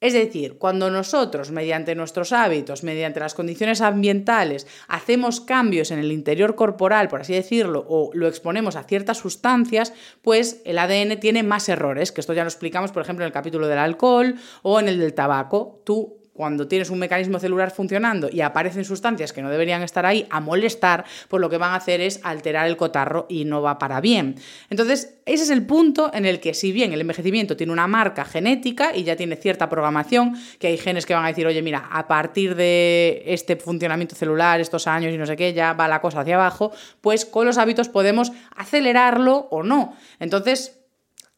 Es 0.00 0.14
decir, 0.14 0.58
cuando 0.58 0.90
nosotros, 0.90 1.52
mediante 1.52 1.94
nuestros 1.94 2.32
hábitos, 2.32 2.82
mediante 2.82 3.20
las 3.20 3.34
condiciones 3.34 3.82
ambientales, 3.82 4.66
hacemos 4.88 5.40
cambios 5.40 5.92
en 5.92 6.00
el 6.00 6.10
interior 6.10 6.56
corporal, 6.56 7.06
por 7.06 7.20
así 7.20 7.34
decirlo, 7.34 7.86
o 7.88 8.10
lo 8.14 8.26
exponemos 8.26 8.74
a 8.74 8.82
ciertas 8.82 9.18
sustancias, 9.18 9.92
pues 10.22 10.60
el 10.64 10.78
ADN 10.78 11.20
tiene 11.20 11.44
más 11.44 11.68
errores, 11.68 12.10
que 12.10 12.20
esto 12.20 12.32
ya 12.32 12.42
lo 12.42 12.48
explicamos, 12.48 12.90
por 12.90 13.02
ejemplo, 13.02 13.24
en 13.24 13.28
el 13.28 13.32
capítulo 13.32 13.68
del 13.68 13.78
alcohol 13.78 14.34
o 14.62 14.80
en 14.80 14.88
el 14.88 14.98
del 14.98 15.14
tabaco. 15.14 15.82
Tú 15.84 16.19
cuando 16.40 16.66
tienes 16.66 16.88
un 16.88 16.98
mecanismo 16.98 17.38
celular 17.38 17.70
funcionando 17.70 18.30
y 18.32 18.40
aparecen 18.40 18.86
sustancias 18.86 19.30
que 19.34 19.42
no 19.42 19.50
deberían 19.50 19.82
estar 19.82 20.06
ahí 20.06 20.26
a 20.30 20.40
molestar, 20.40 21.04
pues 21.28 21.38
lo 21.38 21.50
que 21.50 21.58
van 21.58 21.72
a 21.72 21.74
hacer 21.74 22.00
es 22.00 22.18
alterar 22.22 22.66
el 22.66 22.78
cotarro 22.78 23.26
y 23.28 23.44
no 23.44 23.60
va 23.60 23.78
para 23.78 24.00
bien. 24.00 24.36
Entonces, 24.70 25.18
ese 25.26 25.42
es 25.42 25.50
el 25.50 25.66
punto 25.66 26.10
en 26.14 26.24
el 26.24 26.40
que 26.40 26.54
si 26.54 26.72
bien 26.72 26.94
el 26.94 27.02
envejecimiento 27.02 27.58
tiene 27.58 27.74
una 27.74 27.86
marca 27.86 28.24
genética 28.24 28.96
y 28.96 29.04
ya 29.04 29.16
tiene 29.16 29.36
cierta 29.36 29.68
programación, 29.68 30.34
que 30.58 30.68
hay 30.68 30.78
genes 30.78 31.04
que 31.04 31.12
van 31.12 31.26
a 31.26 31.28
decir, 31.28 31.46
oye, 31.46 31.60
mira, 31.60 31.90
a 31.92 32.08
partir 32.08 32.54
de 32.54 33.22
este 33.26 33.56
funcionamiento 33.56 34.14
celular, 34.14 34.62
estos 34.62 34.86
años 34.86 35.12
y 35.12 35.18
no 35.18 35.26
sé 35.26 35.36
qué, 35.36 35.52
ya 35.52 35.74
va 35.74 35.88
la 35.88 36.00
cosa 36.00 36.20
hacia 36.20 36.36
abajo, 36.36 36.72
pues 37.02 37.26
con 37.26 37.44
los 37.44 37.58
hábitos 37.58 37.90
podemos 37.90 38.32
acelerarlo 38.56 39.46
o 39.50 39.62
no. 39.62 39.94
Entonces, 40.18 40.79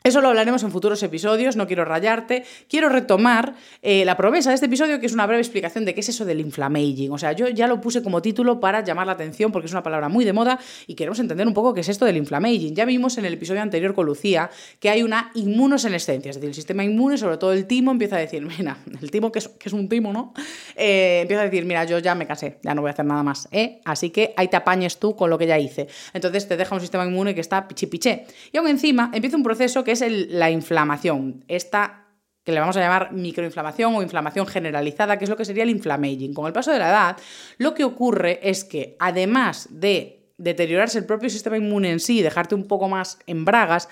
eso 0.04 0.20
lo 0.20 0.28
hablaremos 0.28 0.62
en 0.62 0.70
futuros 0.70 1.02
episodios, 1.02 1.56
no 1.56 1.66
quiero 1.66 1.84
rayarte. 1.84 2.44
Quiero 2.68 2.88
retomar 2.88 3.54
eh, 3.82 4.04
la 4.04 4.16
promesa 4.16 4.50
de 4.50 4.54
este 4.54 4.66
episodio, 4.66 5.00
que 5.00 5.06
es 5.06 5.12
una 5.12 5.26
breve 5.26 5.40
explicación 5.40 5.84
de 5.84 5.94
qué 5.94 6.00
es 6.00 6.08
eso 6.08 6.24
del 6.24 6.40
inflammaging. 6.40 7.12
O 7.12 7.18
sea, 7.18 7.32
yo 7.32 7.48
ya 7.48 7.66
lo 7.66 7.80
puse 7.80 8.02
como 8.02 8.20
título 8.22 8.60
para 8.60 8.82
llamar 8.82 9.06
la 9.06 9.12
atención 9.12 9.52
porque 9.52 9.66
es 9.66 9.72
una 9.72 9.82
palabra 9.82 10.08
muy 10.08 10.24
de 10.24 10.32
moda 10.32 10.58
y 10.86 10.94
queremos 10.94 11.18
entender 11.20 11.46
un 11.46 11.54
poco 11.54 11.74
qué 11.74 11.80
es 11.80 11.88
esto 11.88 12.04
del 12.04 12.16
inflammaging. 12.16 12.74
Ya 12.74 12.84
vimos 12.84 13.18
en 13.18 13.24
el 13.24 13.34
episodio 13.34 13.62
anterior 13.62 13.94
con 13.94 14.06
Lucía 14.06 14.50
que 14.80 14.90
hay 14.90 15.02
una 15.02 15.30
inmunosenescencia, 15.34 16.30
es 16.30 16.36
decir, 16.36 16.48
el 16.48 16.54
sistema 16.54 16.84
inmune, 16.84 17.16
sobre 17.16 17.36
todo 17.36 17.52
el 17.52 17.66
timo, 17.66 17.92
empieza 17.92 18.16
a 18.16 18.20
decir, 18.20 18.42
mira, 18.58 18.78
el 19.00 19.10
timo 19.10 19.30
que 19.30 19.38
es, 19.38 19.72
un 19.72 19.88
timo, 19.88 20.12
¿no? 20.12 20.34
Eh, 20.76 21.20
empieza 21.22 21.42
a 21.42 21.44
decir, 21.44 21.64
mira, 21.64 21.84
yo 21.84 21.98
ya 21.98 22.14
me 22.14 22.26
casé, 22.26 22.58
ya 22.62 22.74
no 22.74 22.82
voy 22.82 22.88
a 22.88 22.92
hacer 22.92 23.04
nada 23.04 23.22
más, 23.22 23.48
¿eh? 23.52 23.80
Así 23.84 24.10
que 24.10 24.34
ahí 24.36 24.48
te 24.48 24.56
apañes 24.56 24.98
tú 24.98 25.14
con 25.14 25.30
lo 25.30 25.38
que 25.38 25.46
ya 25.46 25.58
hice. 25.58 25.88
Entonces 26.12 26.48
te 26.48 26.56
deja 26.56 26.74
un 26.74 26.80
sistema 26.80 27.06
inmune 27.06 27.34
que 27.34 27.40
está 27.40 27.68
pichipiché. 27.68 28.26
Y 28.52 28.58
aún 28.58 28.68
encima 28.68 29.10
empieza 29.14 29.36
un 29.36 29.42
proceso 29.42 29.84
que 29.84 29.91
es 29.92 30.02
la 30.30 30.50
inflamación. 30.50 31.44
Esta 31.48 32.02
que 32.44 32.52
le 32.52 32.60
vamos 32.60 32.76
a 32.76 32.80
llamar 32.80 33.12
microinflamación 33.12 33.94
o 33.94 34.02
inflamación 34.02 34.46
generalizada, 34.46 35.16
que 35.16 35.24
es 35.24 35.30
lo 35.30 35.36
que 35.36 35.44
sería 35.44 35.62
el 35.62 35.70
inflammaging. 35.70 36.34
Con 36.34 36.46
el 36.46 36.52
paso 36.52 36.72
de 36.72 36.78
la 36.78 36.88
edad, 36.88 37.16
lo 37.58 37.74
que 37.74 37.84
ocurre 37.84 38.40
es 38.42 38.64
que 38.64 38.96
además 38.98 39.68
de 39.70 40.32
deteriorarse 40.38 40.98
el 40.98 41.06
propio 41.06 41.30
sistema 41.30 41.56
inmune 41.56 41.90
en 41.92 42.00
sí, 42.00 42.20
dejarte 42.20 42.54
un 42.54 42.66
poco 42.66 42.88
más 42.88 43.18
en 43.26 43.44
bragas, 43.44 43.88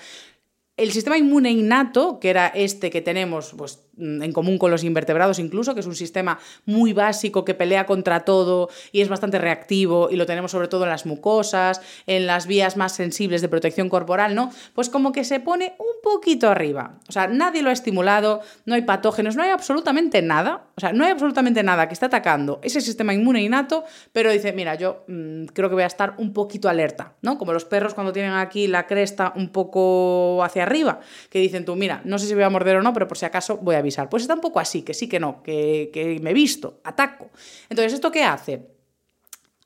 el 0.75 0.91
sistema 0.91 1.17
inmune 1.17 1.51
innato, 1.51 2.19
que 2.19 2.29
era 2.29 2.47
este 2.47 2.89
que 2.89 3.01
tenemos 3.01 3.53
pues, 3.57 3.79
en 3.97 4.31
común 4.31 4.57
con 4.57 4.71
los 4.71 4.83
invertebrados 4.83 5.39
incluso, 5.39 5.73
que 5.73 5.81
es 5.81 5.85
un 5.85 5.95
sistema 5.95 6.39
muy 6.65 6.93
básico 6.93 7.45
que 7.45 7.53
pelea 7.53 7.85
contra 7.85 8.21
todo 8.21 8.69
y 8.91 9.01
es 9.01 9.09
bastante 9.09 9.37
reactivo 9.37 10.09
y 10.09 10.15
lo 10.15 10.25
tenemos 10.25 10.51
sobre 10.51 10.67
todo 10.67 10.83
en 10.83 10.89
las 10.89 11.05
mucosas, 11.05 11.81
en 12.07 12.27
las 12.27 12.47
vías 12.47 12.77
más 12.77 12.93
sensibles 12.93 13.41
de 13.41 13.49
protección 13.49 13.89
corporal, 13.89 14.35
¿no? 14.35 14.51
Pues 14.73 14.89
como 14.89 15.11
que 15.11 15.23
se 15.23 15.39
pone 15.39 15.73
un 15.77 16.01
poquito 16.03 16.49
arriba. 16.49 16.99
O 17.07 17.11
sea, 17.11 17.27
nadie 17.27 17.61
lo 17.61 17.69
ha 17.69 17.73
estimulado, 17.73 18.41
no 18.65 18.75
hay 18.75 18.83
patógenos, 18.83 19.35
no 19.35 19.43
hay 19.43 19.49
absolutamente 19.49 20.21
nada, 20.21 20.67
o 20.75 20.79
sea, 20.79 20.93
no 20.93 21.05
hay 21.05 21.11
absolutamente 21.11 21.63
nada 21.63 21.87
que 21.87 21.93
esté 21.93 22.05
atacando 22.05 22.59
ese 22.63 22.81
sistema 22.81 23.13
inmune 23.13 23.41
innato, 23.41 23.83
pero 24.11 24.31
dice, 24.31 24.53
mira, 24.53 24.75
yo 24.75 25.03
mm, 25.07 25.45
creo 25.53 25.69
que 25.69 25.75
voy 25.75 25.83
a 25.83 25.87
estar 25.87 26.15
un 26.17 26.33
poquito 26.33 26.69
alerta, 26.69 27.13
¿no? 27.21 27.37
Como 27.37 27.53
los 27.53 27.65
perros 27.65 27.93
cuando 27.93 28.13
tienen 28.13 28.33
aquí 28.33 28.67
la 28.67 28.87
cresta 28.87 29.33
un 29.35 29.49
poco 29.49 30.43
hacia 30.43 30.63
arriba, 30.63 30.99
que 31.29 31.39
dicen 31.39 31.65
tú, 31.65 31.75
mira, 31.75 32.01
no 32.05 32.17
sé 32.17 32.27
si 32.27 32.33
voy 32.33 32.43
a 32.43 32.49
morder 32.49 32.77
o 32.77 32.81
no, 32.81 32.93
pero 32.93 33.07
por 33.07 33.17
si 33.17 33.25
acaso 33.25 33.57
voy 33.57 33.75
a 33.75 33.80
avisar. 33.81 34.09
Pues 34.09 34.23
está 34.23 34.33
un 34.33 34.41
poco 34.41 34.59
así, 34.59 34.81
que 34.81 34.93
sí, 34.93 35.07
que 35.07 35.19
no, 35.19 35.43
que, 35.43 35.89
que 35.93 36.19
me 36.21 36.33
visto, 36.33 36.79
ataco. 36.83 37.29
Entonces, 37.69 37.93
¿esto 37.93 38.11
qué 38.11 38.23
hace? 38.23 38.67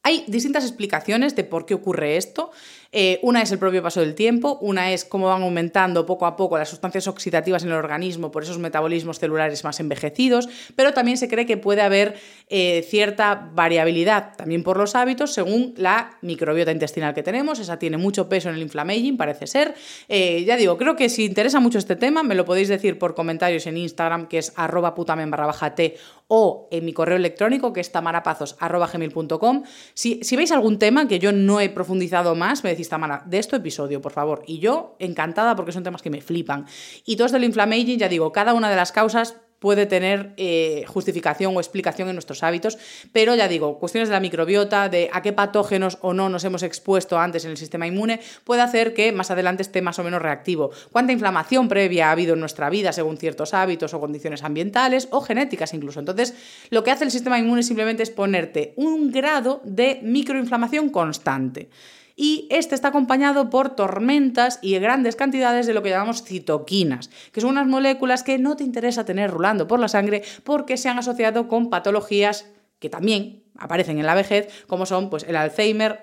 Hay 0.05 0.24
distintas 0.28 0.63
explicaciones 0.63 1.36
de 1.36 1.43
por 1.43 1.66
qué 1.66 1.74
ocurre 1.74 2.18
esto. 2.18 2.51
Eh, 2.98 3.20
una 3.24 3.41
es 3.41 3.52
el 3.52 3.60
propio 3.60 3.84
paso 3.84 4.00
del 4.00 4.16
tiempo, 4.16 4.58
una 4.62 4.93
es 4.93 5.04
cómo 5.04 5.28
van 5.28 5.43
aumentando 5.43 6.06
poco 6.06 6.26
a 6.26 6.38
poco 6.38 6.58
las 6.58 6.70
sustancias 6.70 7.10
oxidativas 7.10 7.64
en 7.64 7.72
el 7.72 7.76
organismo 7.76 8.32
por 8.32 8.43
esos 8.43 8.58
metabolismos 8.58 9.20
celulares 9.20 9.66
más 9.66 9.82
envejecidos, 9.82 10.48
pero 10.78 10.93
también 10.93 11.18
se 11.18 11.28
cree 11.28 11.46
que 11.46 11.58
puede 11.58 11.82
haber 11.82 12.16
eh, 12.48 12.86
cierta 12.89 13.52
variabilidad 13.54 14.38
también 14.38 14.64
por 14.64 14.78
los 14.78 14.96
hábitos 14.96 15.34
según 15.34 15.74
la 15.76 16.18
microbiota 16.22 16.72
intestinal 16.72 17.14
que 17.14 17.22
tenemos. 17.22 17.60
Esa 17.60 17.78
tiene 17.78 17.98
mucho 17.98 18.30
peso 18.30 18.48
en 18.48 18.56
el 18.56 18.62
inflammaging, 18.62 19.18
parece 19.18 19.46
ser. 19.46 19.76
Eh, 20.08 20.46
ya 20.46 20.56
digo, 20.56 20.78
creo 20.78 20.96
que 20.96 21.10
si 21.10 21.26
interesa 21.26 21.60
mucho 21.60 21.80
este 21.80 21.98
tema, 21.98 22.24
me 22.24 22.34
lo 22.34 22.46
podéis 22.46 22.70
decir 22.70 22.98
por 22.98 23.14
comentarios 23.14 23.68
en 23.68 23.76
Instagram, 23.76 24.30
que 24.30 24.38
es 24.38 24.54
arroba 24.56 24.96
putamen 24.96 25.30
barra 25.30 25.48
baja 25.48 25.76
t, 25.76 25.98
o 26.28 26.70
en 26.72 26.86
mi 26.86 26.93
correo 26.93 27.18
electrónico, 27.18 27.74
que 27.74 27.82
es 27.82 27.91
tamarapazos 27.91 28.56
arroba 28.60 28.88
gmail.com. 28.88 29.64
Si, 29.93 30.20
si 30.24 30.36
veis 30.36 30.52
algún 30.52 30.80
tema 30.80 31.10
que 31.10 31.20
yo 31.20 31.34
no 31.34 31.60
he 31.60 31.70
profundizado 31.70 32.36
más, 32.36 32.64
me 32.64 32.72
decís 32.72 32.85
De 33.26 33.40
este 33.40 33.58
episodio, 33.58 34.02
por 34.02 34.12
favor. 34.12 34.44
Y 34.48 34.60
yo, 34.60 34.96
encantada 35.00 35.56
porque 35.56 35.72
son 35.72 35.84
temas 35.84 36.02
que 36.02 36.10
me 36.10 36.22
flipan. 36.22 36.66
Y 37.06 37.16
todo 37.16 37.26
esto 37.26 37.38
del 37.38 37.46
inflammaging, 37.46 38.00
ya 38.00 38.10
digo, 38.10 38.32
cada 38.32 38.54
una 38.54 38.70
de 38.70 38.76
las 38.76 38.92
causas 38.92 39.36
puede 39.60 39.86
tener 39.86 40.34
eh, 40.38 40.84
justificación 40.88 41.56
o 41.56 41.60
explicación 41.60 42.10
en 42.10 42.16
nuestros 42.16 42.44
hábitos, 42.44 42.78
pero 43.12 43.36
ya 43.36 43.48
digo, 43.48 43.80
cuestiones 43.80 44.10
de 44.10 44.14
la 44.14 44.20
microbiota, 44.20 44.90
de 44.90 45.10
a 45.12 45.22
qué 45.22 45.34
patógenos 45.34 45.98
o 46.02 46.14
no 46.14 46.30
nos 46.30 46.44
hemos 46.44 46.64
expuesto 46.64 47.18
antes 47.18 47.46
en 47.46 47.52
el 47.52 47.58
sistema 47.58 47.88
inmune, 47.88 48.20
puede 48.44 48.62
hacer 48.62 48.94
que 48.94 49.12
más 49.12 49.32
adelante 49.32 49.64
esté 49.64 49.82
más 49.82 49.98
o 49.98 50.04
menos 50.04 50.22
reactivo. 50.22 50.72
¿Cuánta 50.92 51.14
inflamación 51.14 51.68
previa 51.68 52.10
ha 52.10 52.12
habido 52.12 52.34
en 52.34 52.42
nuestra 52.42 52.70
vida 52.70 52.92
según 52.94 53.18
ciertos 53.18 53.54
hábitos 53.54 53.94
o 53.94 54.00
condiciones 54.00 54.44
ambientales 54.44 55.08
o 55.12 55.22
genéticas 55.22 55.74
incluso? 55.74 56.00
Entonces, 56.00 56.36
lo 56.70 56.84
que 56.84 56.92
hace 56.92 57.06
el 57.06 57.12
sistema 57.12 57.40
inmune 57.40 57.64
simplemente 57.64 58.04
es 58.04 58.12
ponerte 58.12 58.74
un 58.76 59.12
grado 59.12 59.62
de 59.64 60.00
microinflamación 60.04 60.90
constante 60.90 61.70
y 62.16 62.47
este 62.49 62.76
está 62.76 62.89
acompañado 62.89 63.49
por 63.49 63.76
tormentas 63.76 64.59
y 64.61 64.78
grandes 64.80 65.16
cantidades 65.16 65.68
de 65.68 65.74
lo 65.74 65.84
que 65.84 65.89
llamamos 65.89 66.24
citoquinas, 66.24 67.09
que 67.32 67.41
son 67.41 67.51
unas 67.51 67.68
moléculas 67.68 68.24
que 68.24 68.38
no 68.38 68.55
te 68.55 68.63
interesa 68.63 69.05
tener 69.05 69.32
rulando 69.32 69.68
por 69.68 69.80
la 69.80 69.88
sangre 69.88 70.24
porque 70.43 70.78
se 70.78 70.89
han 70.89 70.99
asociado 70.99 71.47
con 71.47 71.70
patologías 71.70 72.49
que 72.80 72.89
también 72.89 73.43
aparecen 73.57 73.99
en 73.99 74.05
la 74.05 74.16
vejez, 74.16 74.66
como 74.68 74.86
son 74.86 75.09
pues, 75.09 75.24
el 75.24 75.36
Alzheimer, 75.36 75.99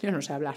yo 0.02 0.12
no 0.12 0.22
sé 0.22 0.32
hablar, 0.32 0.56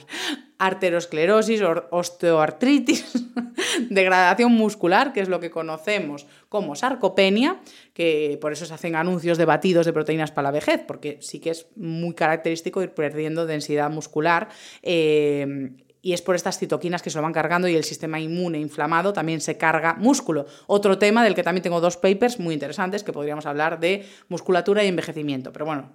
arteriosclerosis, 0.57 1.61
osteoartritis, 1.91 3.25
degradación 3.89 4.51
muscular, 4.53 5.13
que 5.13 5.21
es 5.21 5.29
lo 5.29 5.39
que 5.39 5.51
conocemos 5.51 6.25
como 6.49 6.75
sarcopenia, 6.75 7.59
que 7.93 8.37
por 8.41 8.53
eso 8.53 8.65
se 8.65 8.73
hacen 8.73 8.95
anuncios 8.95 9.37
de 9.37 9.45
batidos 9.45 9.85
de 9.85 9.93
proteínas 9.93 10.31
para 10.31 10.49
la 10.49 10.51
vejez, 10.51 10.81
porque 10.87 11.17
sí 11.21 11.39
que 11.39 11.49
es 11.49 11.67
muy 11.75 12.13
característico 12.13 12.81
ir 12.81 12.93
perdiendo 12.93 13.45
densidad 13.45 13.89
muscular. 13.89 14.49
Eh, 14.81 15.73
y 16.05 16.11
es 16.11 16.21
por 16.21 16.35
estas 16.35 16.59
citoquinas 16.59 17.01
que 17.01 17.09
se 17.09 17.17
lo 17.17 17.21
van 17.23 17.31
cargando 17.31 17.69
y 17.69 17.75
el 17.75 17.85
sistema 17.85 18.19
inmune 18.19 18.59
inflamado 18.59 19.13
también 19.13 19.39
se 19.39 19.57
carga 19.57 19.93
músculo. 19.93 20.45
Otro 20.67 20.97
tema 20.97 21.23
del 21.23 21.33
que 21.33 21.43
también 21.43 21.63
tengo 21.63 21.79
dos 21.79 21.95
papers 21.95 22.41
muy 22.41 22.53
interesantes 22.53 23.03
que 23.03 23.13
podríamos 23.13 23.45
hablar 23.45 23.79
de 23.79 24.05
musculatura 24.27 24.83
y 24.83 24.89
envejecimiento. 24.89 25.53
Pero 25.53 25.65
bueno, 25.65 25.93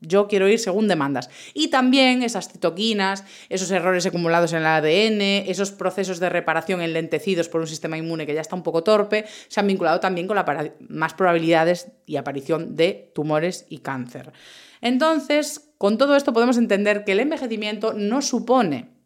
yo 0.00 0.28
quiero 0.28 0.48
ir 0.48 0.58
según 0.58 0.88
demandas. 0.88 1.30
Y 1.54 1.68
también 1.68 2.22
esas 2.22 2.48
citoquinas, 2.48 3.24
esos 3.48 3.70
errores 3.70 4.06
acumulados 4.06 4.52
en 4.52 4.60
el 4.60 4.66
ADN, 4.66 5.48
esos 5.48 5.72
procesos 5.72 6.20
de 6.20 6.28
reparación 6.28 6.80
enlentecidos 6.80 7.48
por 7.48 7.60
un 7.60 7.66
sistema 7.66 7.98
inmune 7.98 8.26
que 8.26 8.34
ya 8.34 8.40
está 8.40 8.56
un 8.56 8.62
poco 8.62 8.82
torpe, 8.82 9.24
se 9.48 9.60
han 9.60 9.66
vinculado 9.66 10.00
también 10.00 10.26
con 10.26 10.36
la 10.36 10.74
más 10.88 11.14
probabilidades 11.14 11.88
y 12.06 12.16
aparición 12.16 12.76
de 12.76 13.10
tumores 13.14 13.66
y 13.68 13.78
cáncer. 13.78 14.32
Entonces, 14.80 15.70
con 15.78 15.98
todo 15.98 16.16
esto 16.16 16.32
podemos 16.32 16.56
entender 16.56 17.04
que 17.04 17.12
el 17.12 17.20
envejecimiento 17.20 17.92
no 17.94 18.22
supone 18.22 18.97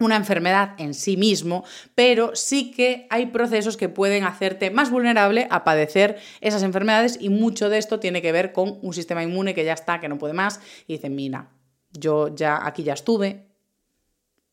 una 0.00 0.16
enfermedad 0.16 0.74
en 0.78 0.94
sí 0.94 1.16
mismo, 1.16 1.64
pero 1.94 2.34
sí 2.34 2.72
que 2.72 3.06
hay 3.10 3.26
procesos 3.26 3.76
que 3.76 3.88
pueden 3.88 4.24
hacerte 4.24 4.70
más 4.70 4.90
vulnerable 4.90 5.46
a 5.50 5.64
padecer 5.64 6.18
esas 6.40 6.62
enfermedades 6.62 7.16
y 7.20 7.28
mucho 7.28 7.68
de 7.68 7.78
esto 7.78 8.00
tiene 8.00 8.20
que 8.20 8.32
ver 8.32 8.52
con 8.52 8.78
un 8.82 8.92
sistema 8.92 9.22
inmune 9.22 9.54
que 9.54 9.64
ya 9.64 9.72
está, 9.72 10.00
que 10.00 10.08
no 10.08 10.18
puede 10.18 10.34
más 10.34 10.60
y 10.86 10.94
dice, 10.94 11.10
mira, 11.10 11.48
yo 11.92 12.34
ya 12.34 12.66
aquí 12.66 12.82
ya 12.82 12.94
estuve, 12.94 13.46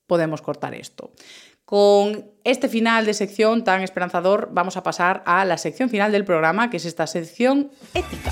podemos 0.05 0.41
cortar 0.41 0.75
esto. 0.75 1.11
Con 1.65 2.25
este 2.43 2.67
final 2.67 3.05
de 3.05 3.13
sección 3.13 3.63
tan 3.63 3.81
esperanzador 3.81 4.49
vamos 4.51 4.77
a 4.77 4.83
pasar 4.83 5.23
a 5.25 5.45
la 5.45 5.57
sección 5.57 5.89
final 5.89 6.11
del 6.11 6.25
programa, 6.25 6.69
que 6.69 6.77
es 6.77 6.85
esta 6.85 7.07
sección 7.07 7.71
ética. 7.93 8.31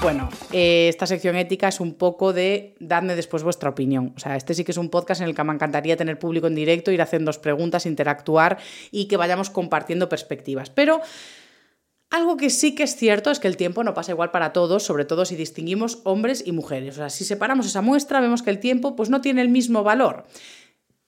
Bueno, 0.00 0.28
eh, 0.52 0.88
esta 0.88 1.06
sección 1.06 1.34
ética 1.36 1.68
es 1.68 1.80
un 1.80 1.94
poco 1.94 2.32
de 2.32 2.76
dadme 2.78 3.16
después 3.16 3.42
vuestra 3.42 3.70
opinión. 3.70 4.12
O 4.16 4.20
sea, 4.20 4.36
este 4.36 4.54
sí 4.54 4.64
que 4.64 4.70
es 4.70 4.78
un 4.78 4.90
podcast 4.90 5.20
en 5.20 5.28
el 5.28 5.34
que 5.34 5.42
me 5.42 5.52
encantaría 5.52 5.96
tener 5.96 6.18
público 6.18 6.46
en 6.46 6.54
directo, 6.54 6.92
ir 6.92 7.02
haciendo 7.02 7.32
preguntas, 7.32 7.84
interactuar 7.84 8.58
y 8.90 9.08
que 9.08 9.16
vayamos 9.16 9.50
compartiendo 9.50 10.08
perspectivas. 10.08 10.70
Pero 10.70 11.00
algo 12.10 12.36
que 12.36 12.48
sí 12.48 12.74
que 12.74 12.84
es 12.84 12.96
cierto 12.96 13.30
es 13.30 13.40
que 13.40 13.48
el 13.48 13.56
tiempo 13.56 13.84
no 13.84 13.92
pasa 13.92 14.12
igual 14.12 14.30
para 14.30 14.52
todos, 14.52 14.82
sobre 14.82 15.04
todo 15.04 15.24
si 15.24 15.36
distinguimos 15.36 16.00
hombres 16.04 16.42
y 16.46 16.52
mujeres. 16.52 16.94
O 16.94 16.98
sea, 16.98 17.10
si 17.10 17.24
separamos 17.24 17.66
esa 17.66 17.82
muestra, 17.82 18.20
vemos 18.20 18.42
que 18.42 18.50
el 18.50 18.60
tiempo 18.60 18.96
pues, 18.96 19.10
no 19.10 19.20
tiene 19.20 19.42
el 19.42 19.48
mismo 19.48 19.82
valor. 19.82 20.26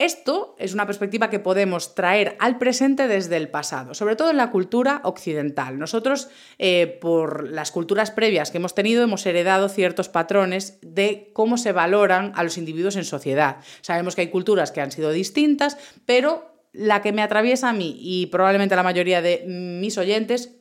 Esto 0.01 0.57
es 0.59 0.73
una 0.73 0.87
perspectiva 0.87 1.29
que 1.29 1.41
podemos 1.41 1.95
traer 1.95 2.35
al 2.39 2.57
presente 2.57 3.07
desde 3.07 3.37
el 3.37 3.51
pasado, 3.51 3.93
sobre 3.93 4.17
todo 4.17 4.31
en 4.31 4.39
la 4.39 4.51
cultura 4.51 5.03
occidental. 5.05 5.79
Nosotros, 5.79 6.31
eh, 6.59 6.99
por 7.03 7.51
las 7.51 7.71
culturas 7.71 8.11
previas 8.11 8.51
que 8.51 8.57
hemos 8.57 8.75
tenido, 8.75 9.05
hemos 9.05 9.27
heredado 9.27 9.69
ciertos 9.69 10.09
patrones 10.09 10.79
de 10.81 11.31
cómo 11.35 11.59
se 11.59 11.73
valoran 11.73 12.33
a 12.35 12.43
los 12.45 12.57
individuos 12.57 12.97
en 12.97 13.05
sociedad. 13.05 13.59
Sabemos 13.83 14.15
que 14.15 14.23
hay 14.23 14.29
culturas 14.29 14.73
que 14.73 14.81
han 14.81 14.91
sido 14.91 15.13
distintas, 15.13 15.77
pero 16.07 16.51
la 16.73 17.03
que 17.03 17.13
me 17.13 17.21
atraviesa 17.21 17.69
a 17.69 17.75
mí 17.75 17.99
y 18.01 18.29
probablemente 18.29 18.73
a 18.73 18.77
la 18.77 18.83
mayoría 18.83 19.21
de 19.21 19.45
mis 19.47 19.99
oyentes 19.99 20.57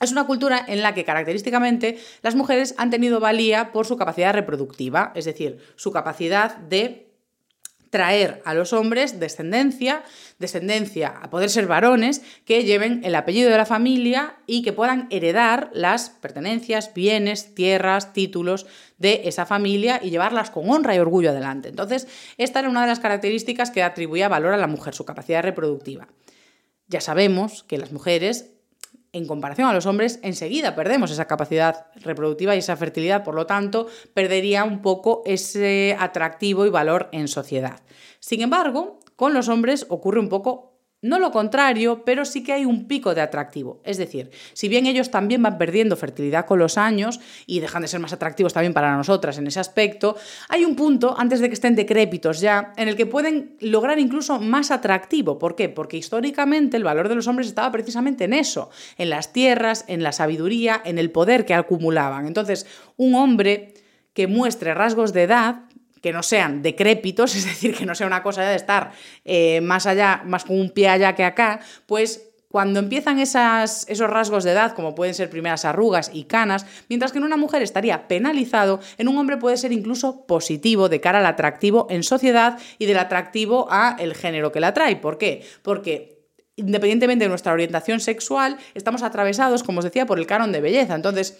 es 0.00 0.12
una 0.12 0.28
cultura 0.28 0.64
en 0.64 0.82
la 0.82 0.94
que 0.94 1.04
característicamente 1.04 1.98
las 2.22 2.36
mujeres 2.36 2.76
han 2.78 2.90
tenido 2.90 3.18
valía 3.18 3.72
por 3.72 3.84
su 3.84 3.96
capacidad 3.96 4.32
reproductiva, 4.32 5.10
es 5.16 5.24
decir, 5.24 5.58
su 5.74 5.90
capacidad 5.90 6.56
de 6.58 7.05
traer 7.96 8.42
a 8.44 8.52
los 8.52 8.74
hombres 8.74 9.18
descendencia, 9.18 10.02
descendencia 10.38 11.08
a 11.08 11.30
poder 11.30 11.48
ser 11.48 11.66
varones 11.66 12.20
que 12.44 12.62
lleven 12.62 13.00
el 13.04 13.14
apellido 13.14 13.50
de 13.50 13.56
la 13.56 13.64
familia 13.64 14.36
y 14.46 14.60
que 14.60 14.74
puedan 14.74 15.06
heredar 15.08 15.70
las 15.72 16.10
pertenencias, 16.10 16.92
bienes, 16.92 17.54
tierras, 17.54 18.12
títulos 18.12 18.66
de 18.98 19.22
esa 19.24 19.46
familia 19.46 19.98
y 20.02 20.10
llevarlas 20.10 20.50
con 20.50 20.68
honra 20.68 20.94
y 20.94 20.98
orgullo 20.98 21.30
adelante. 21.30 21.70
Entonces, 21.70 22.06
esta 22.36 22.58
era 22.58 22.68
una 22.68 22.82
de 22.82 22.88
las 22.88 23.00
características 23.00 23.70
que 23.70 23.82
atribuía 23.82 24.28
valor 24.28 24.52
a 24.52 24.58
la 24.58 24.66
mujer, 24.66 24.94
su 24.94 25.06
capacidad 25.06 25.42
reproductiva. 25.42 26.06
Ya 26.88 27.00
sabemos 27.00 27.62
que 27.62 27.78
las 27.78 27.92
mujeres 27.92 28.55
en 29.16 29.26
comparación 29.26 29.68
a 29.68 29.72
los 29.72 29.86
hombres, 29.86 30.20
enseguida 30.22 30.74
perdemos 30.74 31.10
esa 31.10 31.26
capacidad 31.26 31.86
reproductiva 31.96 32.54
y 32.54 32.58
esa 32.58 32.76
fertilidad, 32.76 33.24
por 33.24 33.34
lo 33.34 33.46
tanto, 33.46 33.86
perdería 34.14 34.64
un 34.64 34.82
poco 34.82 35.22
ese 35.24 35.96
atractivo 35.98 36.66
y 36.66 36.70
valor 36.70 37.08
en 37.12 37.28
sociedad. 37.28 37.80
Sin 38.20 38.42
embargo, 38.42 39.00
con 39.16 39.32
los 39.32 39.48
hombres 39.48 39.86
ocurre 39.88 40.20
un 40.20 40.28
poco 40.28 40.75
no 41.02 41.18
lo 41.18 41.30
contrario, 41.30 42.04
pero 42.04 42.24
sí 42.24 42.42
que 42.42 42.52
hay 42.52 42.64
un 42.64 42.88
pico 42.88 43.14
de 43.14 43.20
atractivo. 43.20 43.80
Es 43.84 43.98
decir, 43.98 44.30
si 44.54 44.68
bien 44.68 44.86
ellos 44.86 45.10
también 45.10 45.42
van 45.42 45.58
perdiendo 45.58 45.94
fertilidad 45.94 46.46
con 46.46 46.58
los 46.58 46.78
años 46.78 47.20
y 47.46 47.60
dejan 47.60 47.82
de 47.82 47.88
ser 47.88 48.00
más 48.00 48.12
atractivos 48.12 48.54
también 48.54 48.72
para 48.72 48.96
nosotras 48.96 49.36
en 49.38 49.46
ese 49.46 49.60
aspecto, 49.60 50.16
hay 50.48 50.64
un 50.64 50.74
punto, 50.74 51.14
antes 51.18 51.40
de 51.40 51.48
que 51.48 51.54
estén 51.54 51.76
decrépitos 51.76 52.40
ya, 52.40 52.72
en 52.76 52.88
el 52.88 52.96
que 52.96 53.06
pueden 53.06 53.56
lograr 53.60 53.98
incluso 53.98 54.40
más 54.40 54.70
atractivo. 54.70 55.38
¿Por 55.38 55.54
qué? 55.54 55.68
Porque 55.68 55.98
históricamente 55.98 56.76
el 56.76 56.84
valor 56.84 57.08
de 57.08 57.14
los 57.14 57.26
hombres 57.26 57.48
estaba 57.48 57.70
precisamente 57.70 58.24
en 58.24 58.32
eso, 58.32 58.70
en 58.96 59.10
las 59.10 59.32
tierras, 59.32 59.84
en 59.88 60.02
la 60.02 60.12
sabiduría, 60.12 60.80
en 60.84 60.98
el 60.98 61.10
poder 61.10 61.44
que 61.44 61.54
acumulaban. 61.54 62.26
Entonces, 62.26 62.66
un 62.96 63.14
hombre 63.14 63.74
que 64.14 64.26
muestre 64.26 64.72
rasgos 64.72 65.12
de 65.12 65.24
edad 65.24 65.65
que 66.06 66.12
no 66.12 66.22
sean 66.22 66.62
decrépitos, 66.62 67.34
es 67.34 67.46
decir, 67.46 67.74
que 67.74 67.84
no 67.84 67.96
sea 67.96 68.06
una 68.06 68.22
cosa 68.22 68.42
de 68.42 68.54
estar 68.54 68.92
eh, 69.24 69.60
más 69.60 69.86
allá, 69.86 70.22
más 70.24 70.44
con 70.44 70.60
un 70.60 70.70
pie 70.70 70.88
allá 70.88 71.16
que 71.16 71.24
acá, 71.24 71.58
pues 71.86 72.28
cuando 72.48 72.78
empiezan 72.78 73.18
esas, 73.18 73.84
esos 73.88 74.08
rasgos 74.08 74.44
de 74.44 74.52
edad, 74.52 74.72
como 74.72 74.94
pueden 74.94 75.14
ser 75.14 75.28
primeras 75.28 75.64
arrugas 75.64 76.12
y 76.14 76.22
canas, 76.22 76.64
mientras 76.88 77.10
que 77.10 77.18
en 77.18 77.24
una 77.24 77.36
mujer 77.36 77.60
estaría 77.60 78.06
penalizado, 78.06 78.78
en 78.98 79.08
un 79.08 79.18
hombre 79.18 79.36
puede 79.36 79.56
ser 79.56 79.72
incluso 79.72 80.26
positivo 80.26 80.88
de 80.88 81.00
cara 81.00 81.18
al 81.18 81.26
atractivo 81.26 81.88
en 81.90 82.04
sociedad 82.04 82.56
y 82.78 82.86
del 82.86 82.98
atractivo 82.98 83.66
a 83.68 83.96
el 83.98 84.14
género 84.14 84.52
que 84.52 84.60
la 84.60 84.72
trae. 84.74 84.94
¿Por 84.94 85.18
qué? 85.18 85.44
Porque 85.62 86.28
independientemente 86.54 87.24
de 87.24 87.30
nuestra 87.30 87.52
orientación 87.52 87.98
sexual, 87.98 88.58
estamos 88.74 89.02
atravesados, 89.02 89.64
como 89.64 89.80
os 89.80 89.84
decía, 89.84 90.06
por 90.06 90.20
el 90.20 90.26
canon 90.28 90.52
de 90.52 90.60
belleza. 90.60 90.94
Entonces, 90.94 91.36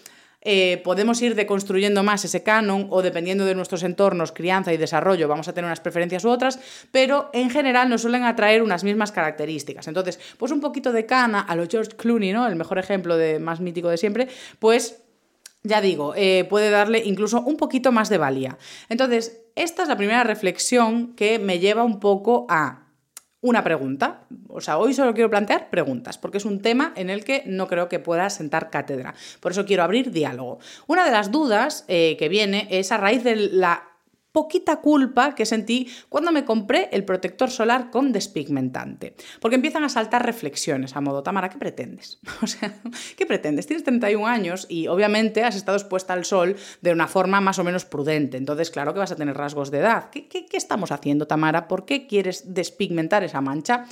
eh, 0.48 0.80
podemos 0.84 1.20
ir 1.22 1.34
deconstruyendo 1.34 2.04
más 2.04 2.24
ese 2.24 2.44
canon 2.44 2.86
o 2.90 3.02
dependiendo 3.02 3.44
de 3.44 3.56
nuestros 3.56 3.82
entornos, 3.82 4.30
crianza 4.30 4.72
y 4.72 4.76
desarrollo, 4.76 5.26
vamos 5.26 5.48
a 5.48 5.52
tener 5.52 5.66
unas 5.66 5.80
preferencias 5.80 6.24
u 6.24 6.30
otras, 6.30 6.60
pero 6.92 7.30
en 7.32 7.50
general 7.50 7.88
nos 7.88 8.02
suelen 8.02 8.22
atraer 8.22 8.62
unas 8.62 8.84
mismas 8.84 9.10
características. 9.10 9.88
Entonces, 9.88 10.20
pues 10.38 10.52
un 10.52 10.60
poquito 10.60 10.92
de 10.92 11.04
cana 11.04 11.40
a 11.40 11.56
lo 11.56 11.66
George 11.68 11.96
Clooney, 11.96 12.32
¿no? 12.32 12.46
El 12.46 12.54
mejor 12.54 12.78
ejemplo 12.78 13.16
de 13.16 13.40
más 13.40 13.60
mítico 13.60 13.88
de 13.88 13.96
siempre, 13.96 14.28
pues 14.60 15.02
ya 15.64 15.80
digo, 15.80 16.14
eh, 16.16 16.46
puede 16.48 16.70
darle 16.70 17.02
incluso 17.04 17.40
un 17.40 17.56
poquito 17.56 17.90
más 17.90 18.08
de 18.08 18.18
valía. 18.18 18.56
Entonces, 18.88 19.40
esta 19.56 19.82
es 19.82 19.88
la 19.88 19.96
primera 19.96 20.22
reflexión 20.22 21.16
que 21.16 21.40
me 21.40 21.58
lleva 21.58 21.82
un 21.82 21.98
poco 21.98 22.46
a 22.48 22.85
una 23.48 23.62
pregunta. 23.62 24.22
O 24.48 24.60
sea, 24.60 24.78
hoy 24.78 24.92
solo 24.92 25.14
quiero 25.14 25.30
plantear 25.30 25.70
preguntas, 25.70 26.18
porque 26.18 26.38
es 26.38 26.44
un 26.44 26.60
tema 26.60 26.92
en 26.96 27.10
el 27.10 27.24
que 27.24 27.42
no 27.46 27.68
creo 27.68 27.88
que 27.88 27.98
pueda 27.98 28.28
sentar 28.30 28.70
cátedra. 28.70 29.14
Por 29.40 29.52
eso 29.52 29.64
quiero 29.64 29.82
abrir 29.82 30.10
diálogo. 30.10 30.58
Una 30.86 31.04
de 31.04 31.12
las 31.12 31.30
dudas 31.30 31.84
eh, 31.88 32.16
que 32.18 32.28
viene 32.28 32.66
es 32.70 32.92
a 32.92 32.96
raíz 32.96 33.22
de 33.22 33.36
la 33.36 33.95
poquita 34.36 34.82
culpa 34.82 35.34
que 35.34 35.46
sentí 35.46 35.88
cuando 36.10 36.30
me 36.30 36.44
compré 36.44 36.90
el 36.92 37.06
protector 37.06 37.50
solar 37.50 37.88
con 37.90 38.12
despigmentante. 38.12 39.16
Porque 39.40 39.54
empiezan 39.54 39.82
a 39.82 39.88
saltar 39.88 40.26
reflexiones 40.26 40.94
a 40.94 41.00
modo, 41.00 41.22
Tamara, 41.22 41.48
¿qué 41.48 41.56
pretendes? 41.56 42.18
O 42.42 42.46
sea, 42.46 42.70
¿qué 43.16 43.24
pretendes? 43.24 43.66
Tienes 43.66 43.82
31 43.84 44.26
años 44.26 44.66
y 44.68 44.88
obviamente 44.88 45.42
has 45.42 45.56
estado 45.56 45.78
expuesta 45.78 46.12
al 46.12 46.26
sol 46.26 46.54
de 46.82 46.92
una 46.92 47.08
forma 47.08 47.40
más 47.40 47.58
o 47.58 47.64
menos 47.64 47.86
prudente. 47.86 48.36
Entonces, 48.36 48.70
claro 48.70 48.92
que 48.92 48.98
vas 48.98 49.10
a 49.10 49.16
tener 49.16 49.34
rasgos 49.34 49.70
de 49.70 49.78
edad. 49.78 50.10
¿Qué, 50.10 50.28
qué, 50.28 50.44
qué 50.44 50.58
estamos 50.58 50.92
haciendo, 50.92 51.26
Tamara? 51.26 51.66
¿Por 51.66 51.86
qué 51.86 52.06
quieres 52.06 52.52
despigmentar 52.52 53.24
esa 53.24 53.40
mancha? 53.40 53.86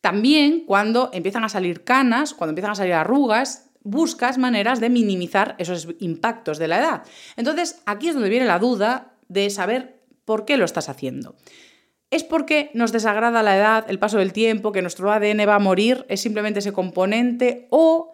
También 0.00 0.64
cuando 0.64 1.10
empiezan 1.12 1.44
a 1.44 1.50
salir 1.50 1.84
canas, 1.84 2.32
cuando 2.32 2.52
empiezan 2.52 2.70
a 2.70 2.76
salir 2.76 2.94
arrugas, 2.94 3.68
buscas 3.82 4.38
maneras 4.38 4.80
de 4.80 4.88
minimizar 4.88 5.54
esos 5.58 5.86
impactos 6.00 6.58
de 6.58 6.68
la 6.68 6.78
edad. 6.78 7.02
Entonces, 7.36 7.82
aquí 7.84 8.08
es 8.08 8.14
donde 8.14 8.30
viene 8.30 8.46
la 8.46 8.58
duda 8.58 9.15
de 9.28 9.50
saber 9.50 10.00
por 10.24 10.44
qué 10.44 10.56
lo 10.56 10.64
estás 10.64 10.88
haciendo. 10.88 11.36
¿Es 12.10 12.22
porque 12.22 12.70
nos 12.72 12.92
desagrada 12.92 13.42
la 13.42 13.56
edad, 13.56 13.86
el 13.88 13.98
paso 13.98 14.18
del 14.18 14.32
tiempo, 14.32 14.72
que 14.72 14.82
nuestro 14.82 15.10
ADN 15.10 15.46
va 15.48 15.56
a 15.56 15.60
morir? 15.60 16.06
¿Es 16.08 16.20
simplemente 16.20 16.60
ese 16.60 16.72
componente? 16.72 17.66
¿O 17.70 18.12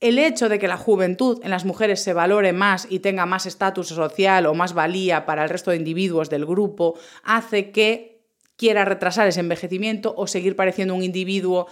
el 0.00 0.18
hecho 0.18 0.48
de 0.48 0.58
que 0.58 0.68
la 0.68 0.76
juventud 0.76 1.40
en 1.42 1.50
las 1.50 1.64
mujeres 1.64 2.02
se 2.02 2.14
valore 2.14 2.52
más 2.52 2.86
y 2.90 3.00
tenga 3.00 3.26
más 3.26 3.46
estatus 3.46 3.88
social 3.88 4.46
o 4.46 4.54
más 4.54 4.72
valía 4.72 5.26
para 5.26 5.42
el 5.42 5.50
resto 5.50 5.70
de 5.70 5.76
individuos 5.76 6.30
del 6.30 6.46
grupo 6.46 6.98
hace 7.22 7.70
que 7.70 8.22
quiera 8.56 8.84
retrasar 8.84 9.28
ese 9.28 9.40
envejecimiento 9.40 10.14
o 10.16 10.26
seguir 10.26 10.56
pareciendo 10.56 10.94
un 10.94 11.02
individuo 11.02 11.66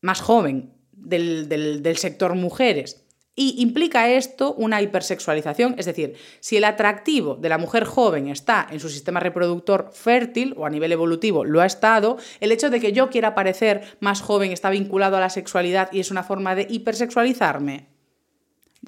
más 0.00 0.20
joven 0.20 0.72
del, 0.92 1.96
sector 1.96 2.34
mujeres? 2.34 3.01
Y 3.34 3.62
implica 3.62 4.10
esto 4.10 4.52
una 4.54 4.82
hipersexualización, 4.82 5.74
es 5.78 5.86
decir, 5.86 6.16
si 6.40 6.58
el 6.58 6.64
atractivo 6.64 7.36
de 7.36 7.48
la 7.48 7.56
mujer 7.56 7.84
joven 7.84 8.28
está 8.28 8.66
en 8.70 8.78
su 8.78 8.90
sistema 8.90 9.20
reproductor 9.20 9.90
fértil 9.94 10.52
o 10.58 10.66
a 10.66 10.70
nivel 10.70 10.92
evolutivo 10.92 11.44
lo 11.44 11.62
ha 11.62 11.66
estado, 11.66 12.18
el 12.40 12.52
hecho 12.52 12.68
de 12.68 12.78
que 12.78 12.92
yo 12.92 13.08
quiera 13.08 13.34
parecer 13.34 13.96
más 14.00 14.20
joven 14.20 14.52
está 14.52 14.68
vinculado 14.68 15.16
a 15.16 15.20
la 15.20 15.30
sexualidad 15.30 15.88
y 15.92 16.00
es 16.00 16.10
una 16.10 16.24
forma 16.24 16.54
de 16.54 16.66
hipersexualizarme. 16.68 17.91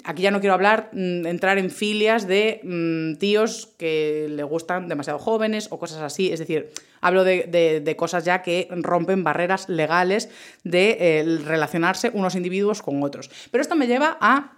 Aquí 0.03 0.23
ya 0.23 0.31
no 0.31 0.41
quiero 0.41 0.53
hablar, 0.53 0.89
mm, 0.91 1.25
entrar 1.25 1.57
en 1.57 1.71
filias 1.71 2.27
de 2.27 2.59
mm, 2.63 3.15
tíos 3.15 3.73
que 3.77 4.27
le 4.29 4.43
gustan 4.43 4.89
demasiado 4.89 5.19
jóvenes 5.19 5.67
o 5.71 5.79
cosas 5.79 6.01
así. 6.01 6.31
Es 6.31 6.39
decir, 6.39 6.71
hablo 7.01 7.23
de, 7.23 7.95
cosas 7.97 8.25
ya 8.25 8.41
que 8.41 8.67
rompen 8.71 9.23
barreras 9.23 9.69
legales 9.69 10.29
de 10.63 10.97
eh, 10.99 11.39
relacionarse 11.45 12.11
unos 12.13 12.35
individuos 12.35 12.81
con 12.81 13.01
otros. 13.03 13.29
Pero 13.51 13.61
esto 13.61 13.75
me 13.75 13.87
lleva 13.87 14.17
a 14.19 14.57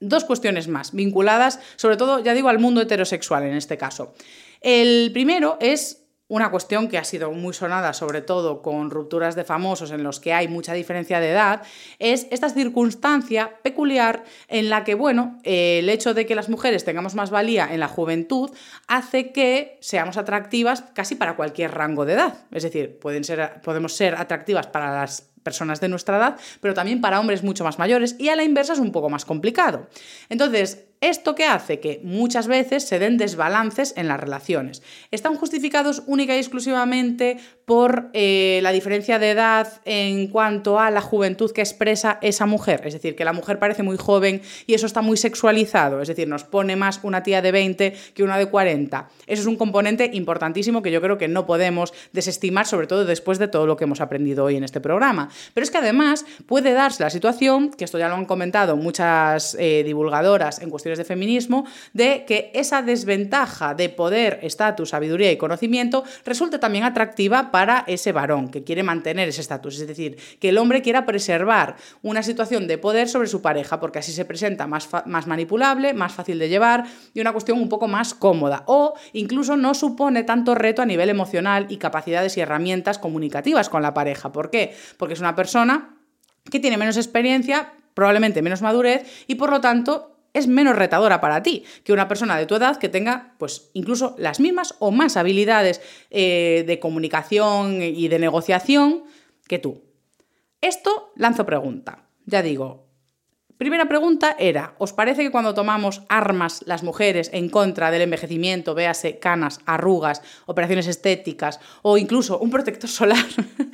dos 0.00 0.24
cuestiones 0.24 0.68
más, 0.68 0.92
vinculadas 0.92 1.60
sobre 1.76 1.96
todo, 1.96 2.20
ya 2.20 2.34
digo, 2.34 2.48
al 2.48 2.58
mundo 2.58 2.80
heterosexual 2.80 3.42
en 3.44 3.54
este 3.54 3.76
caso. 3.76 4.14
El 4.60 5.10
primero 5.12 5.58
es 5.60 6.03
una 6.28 6.50
cuestión 6.50 6.88
que 6.88 6.98
ha 6.98 7.04
sido 7.04 7.30
muy 7.32 7.52
sonada, 7.52 7.92
sobre 7.92 8.22
todo 8.22 8.62
con 8.62 8.90
rupturas 8.90 9.34
de 9.34 9.44
famosos 9.44 9.90
en 9.90 10.02
los 10.02 10.20
que 10.20 10.32
hay 10.32 10.48
mucha 10.48 10.72
diferencia 10.72 11.20
de 11.20 11.30
edad, 11.30 11.62
es 11.98 12.26
esta 12.30 12.48
circunstancia 12.48 13.58
peculiar 13.62 14.24
en 14.48 14.70
la 14.70 14.84
que, 14.84 14.94
bueno, 14.94 15.38
el 15.42 15.88
hecho 15.88 16.14
de 16.14 16.24
que 16.24 16.34
las 16.34 16.48
mujeres 16.48 16.84
tengamos 16.84 17.14
más 17.14 17.30
valía 17.30 17.68
en 17.72 17.80
la 17.80 17.88
juventud 17.88 18.50
hace 18.88 19.32
que 19.32 19.78
seamos 19.80 20.16
atractivas 20.16 20.82
casi 20.94 21.14
para 21.14 21.36
cualquier 21.36 21.72
rango 21.72 22.04
de 22.06 22.14
edad. 22.14 22.46
Es 22.50 22.62
decir, 22.62 22.98
pueden 22.98 23.24
ser, 23.24 23.60
podemos 23.62 23.94
ser 23.94 24.14
atractivas 24.14 24.66
para 24.66 25.00
las 25.00 25.30
personas 25.42 25.80
de 25.80 25.88
nuestra 25.88 26.16
edad, 26.16 26.36
pero 26.60 26.74
también 26.74 27.00
para 27.00 27.20
hombres 27.20 27.44
mucho 27.44 27.62
más 27.62 27.78
mayores 27.78 28.16
y 28.18 28.30
a 28.30 28.36
la 28.36 28.42
inversa 28.42 28.72
es 28.72 28.78
un 28.80 28.90
poco 28.90 29.10
más 29.10 29.24
complicado. 29.24 29.86
Entonces, 30.30 30.86
¿Esto 31.04 31.34
qué 31.34 31.44
hace? 31.44 31.80
Que 31.80 32.00
muchas 32.02 32.46
veces 32.46 32.88
se 32.88 32.98
den 32.98 33.18
desbalances 33.18 33.92
en 33.98 34.08
las 34.08 34.18
relaciones. 34.18 34.82
Están 35.10 35.36
justificados 35.36 36.02
única 36.06 36.34
y 36.34 36.38
exclusivamente 36.38 37.36
por 37.64 38.10
eh, 38.12 38.60
la 38.62 38.72
diferencia 38.72 39.18
de 39.18 39.30
edad 39.30 39.68
en 39.84 40.28
cuanto 40.28 40.78
a 40.78 40.90
la 40.90 41.00
juventud 41.00 41.50
que 41.52 41.62
expresa 41.62 42.18
esa 42.20 42.46
mujer. 42.46 42.82
Es 42.84 42.92
decir, 42.92 43.16
que 43.16 43.24
la 43.24 43.32
mujer 43.32 43.58
parece 43.58 43.82
muy 43.82 43.96
joven 43.96 44.42
y 44.66 44.74
eso 44.74 44.86
está 44.86 45.00
muy 45.00 45.16
sexualizado. 45.16 46.02
Es 46.02 46.08
decir, 46.08 46.28
nos 46.28 46.44
pone 46.44 46.76
más 46.76 47.00
una 47.02 47.22
tía 47.22 47.40
de 47.40 47.52
20 47.52 47.96
que 48.14 48.22
una 48.22 48.38
de 48.38 48.46
40. 48.46 49.08
Eso 49.26 49.42
es 49.42 49.46
un 49.46 49.56
componente 49.56 50.10
importantísimo 50.12 50.82
que 50.82 50.90
yo 50.90 51.00
creo 51.00 51.16
que 51.16 51.28
no 51.28 51.46
podemos 51.46 51.94
desestimar, 52.12 52.66
sobre 52.66 52.86
todo 52.86 53.04
después 53.04 53.38
de 53.38 53.48
todo 53.48 53.66
lo 53.66 53.76
que 53.76 53.84
hemos 53.84 54.00
aprendido 54.00 54.44
hoy 54.44 54.56
en 54.56 54.64
este 54.64 54.80
programa. 54.80 55.30
Pero 55.54 55.64
es 55.64 55.70
que 55.70 55.78
además 55.78 56.26
puede 56.46 56.72
darse 56.72 57.02
la 57.02 57.10
situación, 57.10 57.70
que 57.70 57.84
esto 57.84 57.98
ya 57.98 58.08
lo 58.08 58.14
han 58.14 58.26
comentado 58.26 58.76
muchas 58.76 59.56
eh, 59.58 59.82
divulgadoras 59.84 60.60
en 60.60 60.70
cuestiones 60.70 60.98
de 60.98 61.04
feminismo, 61.04 61.66
de 61.92 62.24
que 62.26 62.50
esa 62.54 62.82
desventaja 62.82 63.74
de 63.74 63.88
poder, 63.88 64.40
estatus, 64.42 64.90
sabiduría 64.90 65.32
y 65.32 65.36
conocimiento 65.36 66.04
resulte 66.24 66.58
también 66.58 66.84
atractiva 66.84 67.50
para 67.54 67.84
ese 67.86 68.10
varón 68.10 68.48
que 68.48 68.64
quiere 68.64 68.82
mantener 68.82 69.28
ese 69.28 69.40
estatus. 69.40 69.78
Es 69.78 69.86
decir, 69.86 70.16
que 70.40 70.48
el 70.48 70.58
hombre 70.58 70.82
quiera 70.82 71.06
preservar 71.06 71.76
una 72.02 72.24
situación 72.24 72.66
de 72.66 72.78
poder 72.78 73.08
sobre 73.08 73.28
su 73.28 73.42
pareja, 73.42 73.78
porque 73.78 74.00
así 74.00 74.10
se 74.10 74.24
presenta 74.24 74.66
más, 74.66 74.88
más 75.06 75.28
manipulable, 75.28 75.94
más 75.94 76.12
fácil 76.12 76.40
de 76.40 76.48
llevar 76.48 76.82
y 77.14 77.20
una 77.20 77.30
cuestión 77.30 77.60
un 77.60 77.68
poco 77.68 77.86
más 77.86 78.12
cómoda. 78.12 78.64
O 78.66 78.94
incluso 79.12 79.56
no 79.56 79.72
supone 79.74 80.24
tanto 80.24 80.56
reto 80.56 80.82
a 80.82 80.84
nivel 80.84 81.10
emocional 81.10 81.66
y 81.68 81.76
capacidades 81.76 82.36
y 82.36 82.40
herramientas 82.40 82.98
comunicativas 82.98 83.68
con 83.68 83.82
la 83.82 83.94
pareja. 83.94 84.32
¿Por 84.32 84.50
qué? 84.50 84.74
Porque 84.96 85.14
es 85.14 85.20
una 85.20 85.36
persona 85.36 85.94
que 86.50 86.58
tiene 86.58 86.76
menos 86.76 86.96
experiencia, 86.96 87.72
probablemente 87.94 88.42
menos 88.42 88.62
madurez 88.62 89.06
y 89.28 89.36
por 89.36 89.50
lo 89.50 89.60
tanto 89.60 90.13
es 90.34 90.46
menos 90.48 90.76
retadora 90.76 91.22
para 91.22 91.42
ti 91.42 91.64
que 91.84 91.92
una 91.94 92.08
persona 92.08 92.36
de 92.36 92.44
tu 92.44 92.56
edad 92.56 92.76
que 92.76 92.90
tenga, 92.90 93.34
pues, 93.38 93.70
incluso 93.72 94.14
las 94.18 94.40
mismas 94.40 94.74
o 94.80 94.90
más 94.90 95.16
habilidades 95.16 95.80
eh, 96.10 96.64
de 96.66 96.78
comunicación 96.78 97.80
y 97.80 98.08
de 98.08 98.18
negociación 98.18 99.04
que 99.48 99.58
tú. 99.58 99.82
Esto 100.60 101.12
lanzo 101.16 101.46
pregunta. 101.46 102.08
Ya 102.26 102.42
digo, 102.42 102.88
primera 103.58 103.86
pregunta 103.86 104.34
era, 104.38 104.74
¿os 104.78 104.92
parece 104.92 105.22
que 105.22 105.30
cuando 105.30 105.54
tomamos 105.54 106.02
armas 106.08 106.62
las 106.66 106.82
mujeres 106.82 107.30
en 107.32 107.48
contra 107.48 107.90
del 107.90 108.02
envejecimiento, 108.02 108.74
véase 108.74 109.18
canas, 109.18 109.60
arrugas, 109.66 110.22
operaciones 110.46 110.86
estéticas 110.86 111.60
o 111.82 111.98
incluso 111.98 112.38
un 112.38 112.50
protector 112.50 112.90
solar 112.90 113.24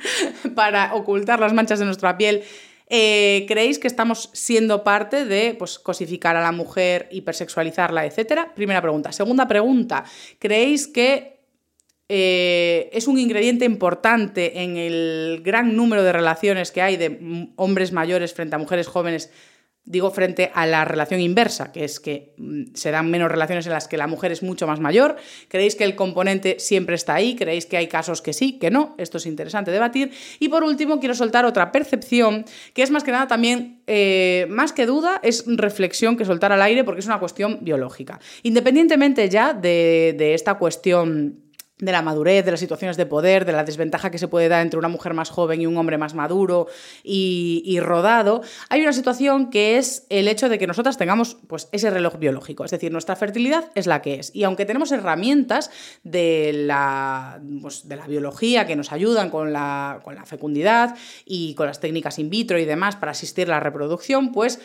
para 0.55 0.93
ocultar 0.93 1.39
las 1.39 1.53
manchas 1.53 1.79
de 1.79 1.85
nuestra 1.85 2.17
piel, 2.17 2.43
eh, 2.93 3.45
¿Creéis 3.47 3.79
que 3.79 3.87
estamos 3.87 4.29
siendo 4.33 4.83
parte 4.83 5.23
de 5.23 5.55
pues, 5.57 5.79
cosificar 5.79 6.35
a 6.35 6.41
la 6.41 6.51
mujer, 6.51 7.07
hipersexualizarla, 7.09 8.05
etcétera? 8.05 8.53
Primera 8.53 8.81
pregunta. 8.81 9.13
Segunda 9.13 9.47
pregunta, 9.47 10.03
¿creéis 10.39 10.87
que 10.87 11.39
eh, 12.09 12.89
es 12.91 13.07
un 13.07 13.17
ingrediente 13.17 13.63
importante 13.63 14.63
en 14.63 14.75
el 14.75 15.41
gran 15.41 15.77
número 15.77 16.03
de 16.03 16.11
relaciones 16.11 16.71
que 16.71 16.81
hay 16.81 16.97
de 16.97 17.47
hombres 17.55 17.93
mayores 17.93 18.33
frente 18.33 18.55
a 18.55 18.59
mujeres 18.59 18.87
jóvenes 18.87 19.31
Digo 19.83 20.11
frente 20.11 20.51
a 20.53 20.67
la 20.67 20.85
relación 20.85 21.21
inversa, 21.21 21.71
que 21.71 21.83
es 21.83 21.99
que 21.99 22.35
mm, 22.37 22.75
se 22.75 22.91
dan 22.91 23.09
menos 23.09 23.31
relaciones 23.31 23.65
en 23.65 23.73
las 23.73 23.87
que 23.87 23.97
la 23.97 24.05
mujer 24.05 24.31
es 24.31 24.43
mucho 24.43 24.67
más 24.67 24.79
mayor. 24.79 25.15
¿Creéis 25.47 25.75
que 25.75 25.83
el 25.83 25.95
componente 25.95 26.57
siempre 26.59 26.95
está 26.95 27.15
ahí? 27.15 27.35
¿Creéis 27.35 27.65
que 27.65 27.77
hay 27.77 27.87
casos 27.87 28.21
que 28.21 28.31
sí, 28.33 28.59
que 28.59 28.69
no? 28.69 28.93
Esto 28.99 29.17
es 29.17 29.25
interesante 29.25 29.71
debatir. 29.71 30.11
Y 30.39 30.49
por 30.49 30.63
último, 30.63 30.99
quiero 30.99 31.15
soltar 31.15 31.45
otra 31.45 31.71
percepción, 31.71 32.45
que 32.75 32.83
es 32.83 32.91
más 32.91 33.03
que 33.03 33.11
nada 33.11 33.27
también, 33.27 33.81
eh, 33.87 34.45
más 34.49 34.71
que 34.71 34.85
duda, 34.85 35.19
es 35.23 35.45
reflexión 35.47 36.15
que 36.15 36.25
soltar 36.25 36.51
al 36.51 36.61
aire 36.61 36.83
porque 36.83 36.99
es 36.99 37.07
una 37.07 37.19
cuestión 37.19 37.59
biológica. 37.61 38.19
Independientemente 38.43 39.29
ya 39.29 39.53
de, 39.53 40.13
de 40.15 40.35
esta 40.35 40.59
cuestión 40.59 41.50
de 41.81 41.91
la 41.91 42.01
madurez, 42.01 42.45
de 42.45 42.51
las 42.51 42.59
situaciones 42.59 42.95
de 42.95 43.05
poder, 43.05 43.43
de 43.43 43.51
la 43.51 43.65
desventaja 43.65 44.11
que 44.11 44.19
se 44.19 44.27
puede 44.27 44.47
dar 44.47 44.61
entre 44.61 44.77
una 44.79 44.87
mujer 44.87 45.13
más 45.13 45.29
joven 45.29 45.61
y 45.61 45.65
un 45.65 45.75
hombre 45.75 45.97
más 45.97 46.13
maduro 46.13 46.67
y, 47.03 47.79
rodado, 47.81 48.41
hay 48.69 48.81
una 48.81 48.93
situación 48.93 49.49
que 49.49 49.77
es 49.77 50.05
el 50.09 50.27
hecho 50.27 50.47
de 50.47 50.59
que 50.59 50.67
nosotras 50.67 50.97
tengamos 50.97 51.37
pues, 51.47 51.67
ese 51.71 51.89
reloj 51.89 52.17
biológico, 52.17 52.63
es 52.63 52.71
decir, 52.71 52.91
nuestra 52.91 53.15
fertilidad 53.15 53.71
es 53.73 53.87
la 53.87 54.01
que 54.01 54.15
es. 54.15 54.33
Y 54.35 54.43
aunque 54.43 54.65
tenemos 54.65 54.91
herramientas 54.91 55.71
de 56.03 56.51
la, 56.53 57.41
pues, 57.61 57.87
de 57.89 57.95
la 57.95 58.05
biología 58.05 58.67
que 58.67 58.75
nos 58.75 58.91
ayudan 58.91 59.31
con 59.31 59.51
la, 59.51 60.01
con 60.03 60.13
la 60.13 60.25
fecundidad 60.25 60.95
y 61.25 61.55
con 61.55 61.65
las 61.65 61.79
técnicas 61.79 62.19
in 62.19 62.29
vitro 62.29 62.59
y 62.59 62.65
demás 62.65 62.95
para 62.95 63.13
asistir 63.13 63.47
a 63.47 63.55
la 63.55 63.59
reproducción, 63.59 64.31
pues 64.31 64.59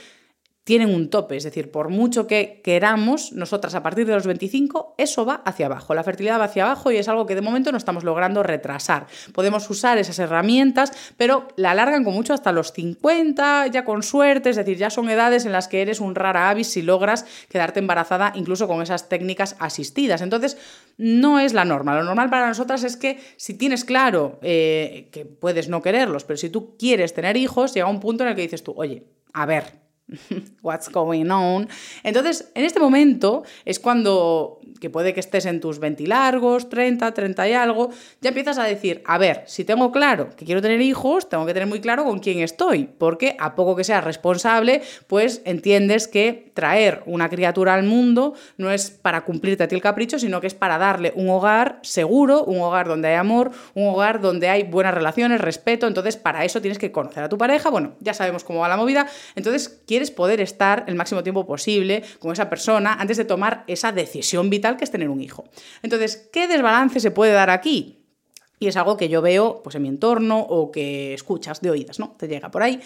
tienen 0.67 0.93
un 0.93 1.11
tope, 1.11 1.37
es 1.37 1.45
decir, 1.45 1.71
por 1.71 1.91
mucho 1.91 2.27
que 2.27 2.61
queramos, 2.65 3.31
nosotras 3.31 3.77
a 3.77 3.85
partir 3.85 4.05
de 4.05 4.15
los 4.15 4.27
25, 4.27 4.97
eso 4.99 5.25
va 5.25 5.41
hacia 5.45 5.67
abajo, 5.67 5.95
la 5.95 6.03
fertilidad 6.03 6.41
va 6.41 6.47
hacia 6.47 6.65
abajo 6.65 6.91
y 6.91 6.97
es 6.97 7.07
algo 7.07 7.25
que 7.25 7.37
de 7.37 7.41
momento 7.41 7.71
no 7.71 7.79
estamos 7.79 8.03
logrando 8.03 8.43
retrasar. 8.43 9.07
Podemos 9.33 9.71
usar 9.71 9.97
esas 9.99 10.19
herramientas, 10.19 10.91
pero 11.17 11.47
la 11.55 11.71
alargan 11.71 12.03
con 12.03 12.15
mucho 12.15 12.35
hasta 12.35 12.51
los 12.51 12.73
50, 12.73 13.69
ya 13.69 13.85
con 13.85 14.03
suerte, 14.03 14.51
es 14.51 14.57
decir, 14.57 14.77
ya 14.77 14.91
son 14.91 15.09
edades 15.09 15.47
en 15.47 15.53
las 15.53 15.69
que 15.69 15.83
eres 15.83 16.01
un 16.01 16.17
rara 16.17 16.51
avis 16.51 16.67
si 16.67 16.83
logras 16.83 17.27
quedarte 17.49 17.79
embarazada 17.79 18.33
incluso 18.35 18.67
con 18.67 18.83
esas 18.83 19.09
técnicas 19.09 19.55
asistidas. 19.61 20.21
Entonces, 20.21 20.59
no 20.97 21.39
es 21.39 21.55
la 21.55 21.65
norma. 21.65 21.95
Lo 21.95 22.03
normal 22.03 22.29
para 22.29 22.49
nosotras 22.49 22.83
es 22.83 22.97
que 22.97 23.21
si 23.37 23.55
tienes 23.55 23.85
claro 23.85 24.41
eh, 24.43 25.11
que 25.13 25.27
puedes 25.27 25.69
no 25.69 25.81
quererlos, 25.81 26.25
pero 26.25 26.39
si 26.39 26.51
tú 26.51 26.77
quieres 26.77 27.15
tener 27.15 27.37
hijos, 27.37 27.73
llega 27.73 27.87
un 27.87 28.01
punto 28.01 28.25
en 28.25 28.31
el 28.31 28.35
que 28.35 28.43
dices 28.43 28.65
tú, 28.65 28.75
oye, 28.77 29.05
a 29.33 29.47
ver, 29.47 29.86
What's 30.63 30.89
going 30.89 31.31
on? 31.31 31.69
Entonces, 32.03 32.51
en 32.55 32.65
este 32.65 32.81
momento 32.81 33.45
es 33.65 33.79
cuando, 33.79 34.61
que 34.87 34.91
puede 34.91 35.13
que 35.13 35.19
estés 35.19 35.47
en 35.47 35.61
tus 35.61 35.81
20 35.81 36.07
largos, 36.07 36.69
30, 36.69 37.13
30 37.13 37.49
y 37.49 37.53
algo, 37.55 37.91
ya 38.21 38.29
empiezas 38.29 38.57
a 38.57 38.63
decir, 38.63 39.03
a 39.05 39.19
ver, 39.19 39.43
si 39.47 39.65
tengo 39.65 39.91
claro 39.91 40.31
que 40.37 40.45
quiero 40.45 40.63
tener 40.63 40.81
hijos, 40.81 41.29
tengo 41.29 41.45
que 41.45 41.53
tener 41.53 41.69
muy 41.69 41.81
claro 41.81 42.05
con 42.05 42.21
quién 42.21 42.39
estoy, 42.39 42.85
porque 42.85 43.35
a 43.41 43.57
poco 43.57 43.75
que 43.75 43.83
seas 43.83 44.05
responsable, 44.05 44.83
pues 45.09 45.43
entiendes 45.45 46.07
que 46.07 46.53
traer 46.55 47.03
una 47.07 47.29
criatura 47.29 47.75
al 47.75 47.83
mundo 47.83 48.35
no 48.59 48.71
es 48.71 48.93
para 48.93 49.25
cumplirte 49.25 49.65
a 49.65 49.67
ti 49.67 49.75
el 49.75 49.83
capricho, 49.83 50.21
sino 50.21 50.41
que 50.41 50.47
es 50.47 50.55
para 50.55 50.79
darle 50.79 51.13
un 51.17 51.29
hogar 51.31 51.81
seguro, 51.83 52.45
un 52.45 52.61
hogar 52.61 52.87
donde 52.87 53.09
hay 53.09 53.17
amor, 53.17 53.51
un 53.75 53.89
hogar 53.89 54.21
donde 54.21 54.49
hay 54.49 54.63
buenas 54.63 54.95
relaciones, 54.95 55.41
respeto, 55.41 55.89
entonces 55.89 56.17
para 56.17 56.45
eso 56.45 56.61
tienes 56.61 56.79
que 56.79 56.93
conocer 56.93 57.25
a 57.25 57.29
tu 57.29 57.37
pareja, 57.39 57.71
bueno, 57.71 57.95
ya 57.99 58.15
sabemos 58.15 58.45
cómo 58.45 58.61
va 58.61 58.69
la 58.69 58.77
movida, 58.77 59.09
entonces 59.35 59.81
quieres 59.85 60.13
poder 60.13 60.41
estar 60.41 60.85
el 60.87 60.95
máximo 60.95 61.25
tiempo 61.25 61.45
posible 61.45 62.05
con 62.21 62.31
esa 62.31 62.49
persona 62.49 62.95
antes 62.95 63.17
de 63.17 63.25
tomar 63.25 63.65
esa 63.67 63.91
decisión 63.91 64.49
vital 64.49 64.76
que 64.77 64.85
es 64.85 64.91
tener 64.91 65.09
un 65.09 65.21
hijo. 65.21 65.45
Entonces, 65.83 66.29
¿qué 66.33 66.49
desbalance 66.49 67.01
se 67.01 67.11
puede 67.11 67.33
dar 67.33 67.51
aquí? 67.51 68.05
Y 68.59 68.69
es 68.69 68.77
algo 68.77 68.97
que 68.97 69.09
yo 69.09 69.23
veo 69.23 69.63
pues, 69.63 69.77
en 69.77 69.83
mi 69.83 69.89
entorno 69.89 70.41
o 70.41 70.71
que 70.73 71.15
escuchas 71.15 71.61
de 71.61 71.71
oídas, 71.71 71.99
¿no? 71.99 72.15
Te 72.19 72.29
llega 72.29 72.51
por 72.51 72.63
ahí. 72.63 72.81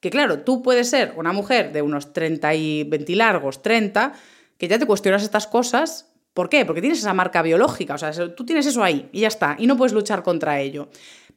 Que 0.00 0.10
claro, 0.10 0.40
tú 0.40 0.62
puedes 0.62 0.90
ser 0.90 1.14
una 1.16 1.32
mujer 1.32 1.72
de 1.72 1.82
unos 1.82 2.12
30 2.12 2.54
y 2.54 2.84
20 2.84 3.16
largos, 3.16 3.62
30, 3.62 4.12
que 4.58 4.68
ya 4.68 4.78
te 4.78 4.86
cuestionas 4.86 5.22
estas 5.22 5.46
cosas. 5.46 6.10
¿Por 6.32 6.48
qué? 6.48 6.64
Porque 6.64 6.80
tienes 6.80 6.98
esa 6.98 7.14
marca 7.14 7.42
biológica, 7.42 7.94
o 7.94 7.98
sea, 7.98 8.12
tú 8.34 8.44
tienes 8.44 8.66
eso 8.66 8.82
ahí 8.82 9.08
y 9.12 9.20
ya 9.20 9.28
está, 9.28 9.56
y 9.58 9.66
no 9.66 9.76
puedes 9.76 9.92
luchar 9.92 10.22
contra 10.22 10.60
ello. 10.60 10.88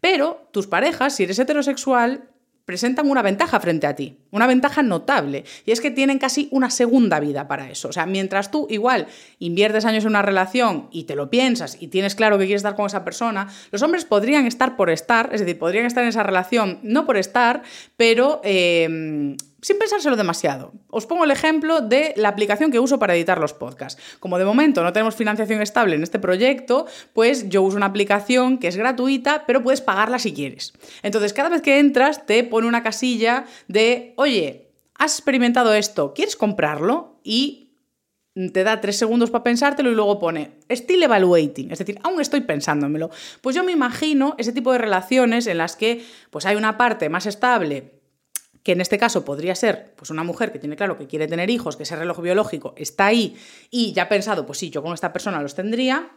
Pero 0.02 0.48
tus 0.52 0.68
parejas, 0.68 1.16
si 1.16 1.24
eres 1.24 1.40
heterosexual, 1.40 2.30
presentan 2.68 3.10
una 3.10 3.22
ventaja 3.22 3.62
frente 3.62 3.88
a 3.88 3.96
ti, 3.96 4.18
una 4.30 4.46
ventaja 4.46 4.84
notable, 4.84 5.46
y 5.66 5.72
es 5.72 5.80
que 5.80 5.90
tienen 5.90 6.20
casi 6.20 6.50
una 6.52 6.70
segunda 6.70 7.22
vida 7.22 7.48
para 7.48 7.70
eso. 7.70 7.88
O 7.88 7.94
sea, 7.94 8.06
mientras 8.06 8.52
tú 8.52 8.68
igual 8.70 9.08
inviertes 9.40 9.86
años 9.86 10.04
en 10.04 10.10
una 10.10 10.22
relación 10.22 10.90
y 10.92 11.06
te 11.06 11.16
lo 11.16 11.30
piensas 11.30 11.78
y 11.80 11.88
tienes 11.88 12.14
claro 12.14 12.38
que 12.38 12.44
quieres 12.44 12.60
estar 12.60 12.76
con 12.76 12.86
esa 12.86 13.06
persona, 13.06 13.48
los 13.72 13.82
hombres 13.84 14.04
podrían 14.04 14.46
estar 14.46 14.76
por 14.76 14.90
estar, 14.90 15.30
es 15.32 15.40
decir, 15.40 15.58
podrían 15.58 15.86
estar 15.86 16.04
en 16.04 16.10
esa 16.10 16.24
relación 16.24 16.80
no 16.84 17.06
por 17.06 17.16
estar, 17.16 17.64
pero 17.96 18.42
eh, 18.44 19.38
sin 19.62 19.80
pensárselo 19.80 20.16
demasiado. 20.16 20.74
Os 20.90 21.06
pongo 21.06 21.24
el 21.24 21.32
ejemplo 21.32 21.82
de 21.82 22.14
la 22.16 22.30
aplicación 22.30 22.72
que 22.72 22.80
uso 22.80 23.00
para 23.00 23.16
editar 23.16 23.40
los 23.40 23.54
podcasts. 23.54 24.02
Como 24.20 24.38
de 24.38 24.46
momento 24.46 24.84
no 24.84 24.94
tenemos 24.94 25.16
financiación 25.16 25.62
estable 25.62 25.96
en 25.96 26.04
este 26.04 26.20
proyecto, 26.20 26.86
pues 27.14 27.50
yo 27.50 27.64
uso 27.64 27.78
una 27.78 27.88
aplicación 27.88 28.60
que 28.60 28.68
es 28.68 28.78
gratuita, 28.78 29.46
pero 29.48 29.64
puedes 29.64 29.82
pagarla 29.82 30.20
si 30.20 30.34
quieres. 30.34 30.74
Entonces, 31.02 31.34
cada 31.34 31.50
vez 31.50 31.62
que 31.62 31.80
entras, 31.80 32.26
te 32.26 32.44
pone 32.44 32.68
una 32.68 32.84
casilla 32.84 33.46
de, 33.68 34.14
oye, 34.18 34.72
has 34.96 35.16
experimentado 35.16 35.74
esto, 35.74 36.14
¿quieres 36.14 36.36
comprarlo? 36.36 37.20
Y 37.24 37.68
te 38.54 38.64
da 38.64 38.80
tres 38.82 38.98
segundos 38.98 39.32
para 39.32 39.44
pensártelo 39.44 39.90
y 39.92 39.96
luego 39.96 40.20
pone 40.20 40.52
still 40.70 41.02
evaluating, 41.02 41.72
es 41.72 41.80
decir, 41.80 42.00
aún 42.04 42.22
estoy 42.22 42.42
pensándomelo. 42.42 43.10
Pues 43.42 43.56
yo 43.56 43.64
me 43.64 43.72
imagino 43.72 44.36
ese 44.38 44.54
tipo 44.54 44.72
de 44.72 44.78
relaciones 44.78 45.48
en 45.48 45.58
las 45.58 45.76
que 45.76 46.06
pues 46.30 46.46
hay 46.46 46.56
una 46.56 46.78
parte 46.78 47.10
más 47.10 47.26
estable 47.26 47.97
que 48.68 48.74
en 48.74 48.82
este 48.82 48.98
caso 48.98 49.24
podría 49.24 49.56
ser 49.56 49.94
pues 49.96 50.10
una 50.10 50.26
mujer 50.26 50.52
que 50.52 50.60
tiene 50.60 50.76
claro 50.76 50.98
que 50.98 51.08
quiere 51.08 51.26
tener 51.26 51.50
hijos, 51.50 51.78
que 51.78 51.84
ese 51.84 51.96
reloj 51.96 52.20
biológico 52.20 52.74
está 52.76 53.06
ahí 53.06 53.38
y 53.72 53.94
ya 53.94 54.04
ha 54.04 54.10
pensado, 54.10 54.46
pues 54.46 54.58
sí, 54.58 54.70
yo 54.70 54.84
con 54.84 54.94
esta 54.94 55.14
persona 55.14 55.42
los 55.42 55.56
tendría, 55.56 56.12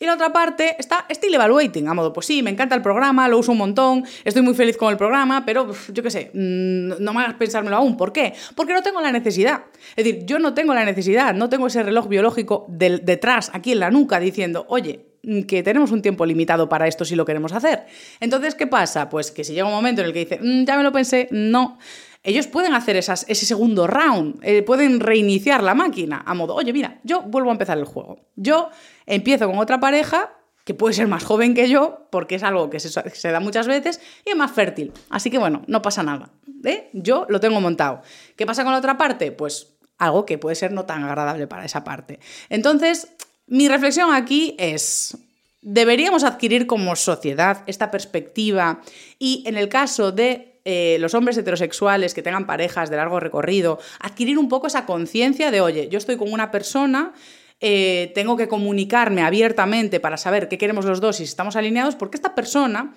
Y 0.00 0.06
la 0.06 0.14
otra 0.14 0.32
parte 0.32 0.74
está 0.78 1.04
still 1.10 1.34
evaluating, 1.34 1.86
a 1.88 1.92
modo, 1.92 2.14
pues 2.14 2.24
sí, 2.24 2.42
me 2.42 2.48
encanta 2.48 2.74
el 2.74 2.80
programa, 2.80 3.28
lo 3.28 3.36
uso 3.36 3.52
un 3.52 3.58
montón, 3.58 4.06
estoy 4.24 4.40
muy 4.40 4.54
feliz 4.54 4.78
con 4.78 4.90
el 4.90 4.96
programa, 4.96 5.44
pero 5.44 5.70
yo 5.92 6.02
qué 6.02 6.10
sé, 6.10 6.30
mm, 6.32 7.04
no 7.04 7.12
me 7.12 7.20
hagas 7.20 7.34
pensármelo 7.34 7.76
aún. 7.76 7.98
¿Por 7.98 8.10
qué? 8.10 8.32
Porque 8.56 8.72
no 8.72 8.82
tengo 8.82 9.02
la 9.02 9.12
necesidad. 9.12 9.64
Es 9.94 10.06
decir, 10.06 10.24
yo 10.24 10.38
no 10.38 10.54
tengo 10.54 10.72
la 10.72 10.86
necesidad, 10.86 11.34
no 11.34 11.50
tengo 11.50 11.66
ese 11.66 11.82
reloj 11.82 12.08
biológico 12.08 12.64
del, 12.70 13.04
detrás, 13.04 13.50
aquí 13.52 13.72
en 13.72 13.80
la 13.80 13.90
nuca, 13.90 14.18
diciendo, 14.18 14.64
oye, 14.70 15.11
que 15.46 15.62
tenemos 15.62 15.92
un 15.92 16.02
tiempo 16.02 16.26
limitado 16.26 16.68
para 16.68 16.88
esto 16.88 17.04
si 17.04 17.14
lo 17.14 17.24
queremos 17.24 17.52
hacer. 17.52 17.86
Entonces, 18.20 18.54
¿qué 18.54 18.66
pasa? 18.66 19.08
Pues 19.08 19.30
que 19.30 19.44
si 19.44 19.54
llega 19.54 19.66
un 19.66 19.74
momento 19.74 20.00
en 20.00 20.08
el 20.08 20.12
que 20.12 20.20
dice, 20.20 20.38
mm, 20.42 20.64
ya 20.64 20.76
me 20.76 20.82
lo 20.82 20.92
pensé, 20.92 21.28
no 21.30 21.78
ellos 22.24 22.46
pueden 22.46 22.74
hacer 22.74 22.96
ese 22.96 23.34
segundo 23.34 23.86
round, 23.86 24.38
eh, 24.42 24.62
pueden 24.62 25.00
reiniciar 25.00 25.62
la 25.62 25.74
máquina 25.74 26.22
a 26.24 26.34
modo, 26.34 26.54
oye, 26.54 26.72
mira, 26.72 27.00
yo 27.02 27.22
vuelvo 27.22 27.50
a 27.50 27.52
empezar 27.52 27.78
el 27.78 27.84
juego. 27.84 28.20
Yo 28.36 28.70
empiezo 29.06 29.48
con 29.48 29.58
otra 29.58 29.80
pareja 29.80 30.32
que 30.64 30.74
puede 30.74 30.94
ser 30.94 31.08
más 31.08 31.24
joven 31.24 31.54
que 31.54 31.68
yo, 31.68 32.06
porque 32.10 32.36
es 32.36 32.44
algo 32.44 32.70
que 32.70 32.78
se, 32.78 33.28
da 33.30 33.40
muchas 33.40 33.66
veces, 33.66 34.00
y 34.24 34.30
es 34.30 34.36
más 34.36 34.52
fértil. 34.52 34.92
Así 35.10 35.30
que 35.30 35.38
bueno, 35.38 35.62
no 35.66 35.82
pasa 35.82 36.04
nada. 36.04 36.30
¿eh? 36.64 36.88
Yo 36.92 37.26
lo 37.28 37.40
tengo 37.40 37.60
montado. 37.60 38.02
¿Qué 38.36 38.46
pasa 38.46 38.62
con 38.62 38.72
la 38.72 38.78
otra 38.78 38.96
parte? 38.96 39.32
Pues 39.32 39.74
algo 39.98 40.24
que 40.24 40.38
puede 40.38 40.54
ser 40.54 40.70
no 40.70 40.84
tan 40.84 41.02
agradable 41.02 41.48
para 41.48 41.64
esa 41.64 41.82
parte. 41.82 42.20
Entonces, 42.48 43.12
mi 43.52 43.68
reflexión 43.68 44.14
aquí 44.14 44.56
es, 44.58 45.14
deberíamos 45.60 46.24
adquirir 46.24 46.66
como 46.66 46.96
sociedad 46.96 47.64
esta 47.66 47.90
perspectiva 47.90 48.80
y 49.18 49.44
en 49.46 49.58
el 49.58 49.68
caso 49.68 50.10
de 50.10 50.58
eh, 50.64 50.96
los 51.00 51.12
hombres 51.12 51.36
heterosexuales 51.36 52.14
que 52.14 52.22
tengan 52.22 52.46
parejas 52.46 52.88
de 52.88 52.96
largo 52.96 53.20
recorrido, 53.20 53.78
adquirir 54.00 54.38
un 54.38 54.48
poco 54.48 54.68
esa 54.68 54.86
conciencia 54.86 55.50
de, 55.50 55.60
oye, 55.60 55.90
yo 55.90 55.98
estoy 55.98 56.16
con 56.16 56.32
una 56.32 56.50
persona, 56.50 57.12
eh, 57.60 58.10
tengo 58.14 58.38
que 58.38 58.48
comunicarme 58.48 59.20
abiertamente 59.20 60.00
para 60.00 60.16
saber 60.16 60.48
qué 60.48 60.56
queremos 60.56 60.86
los 60.86 61.02
dos 61.02 61.16
y 61.20 61.26
si 61.26 61.28
estamos 61.28 61.54
alineados, 61.54 61.94
porque 61.94 62.16
esta 62.16 62.34
persona 62.34 62.94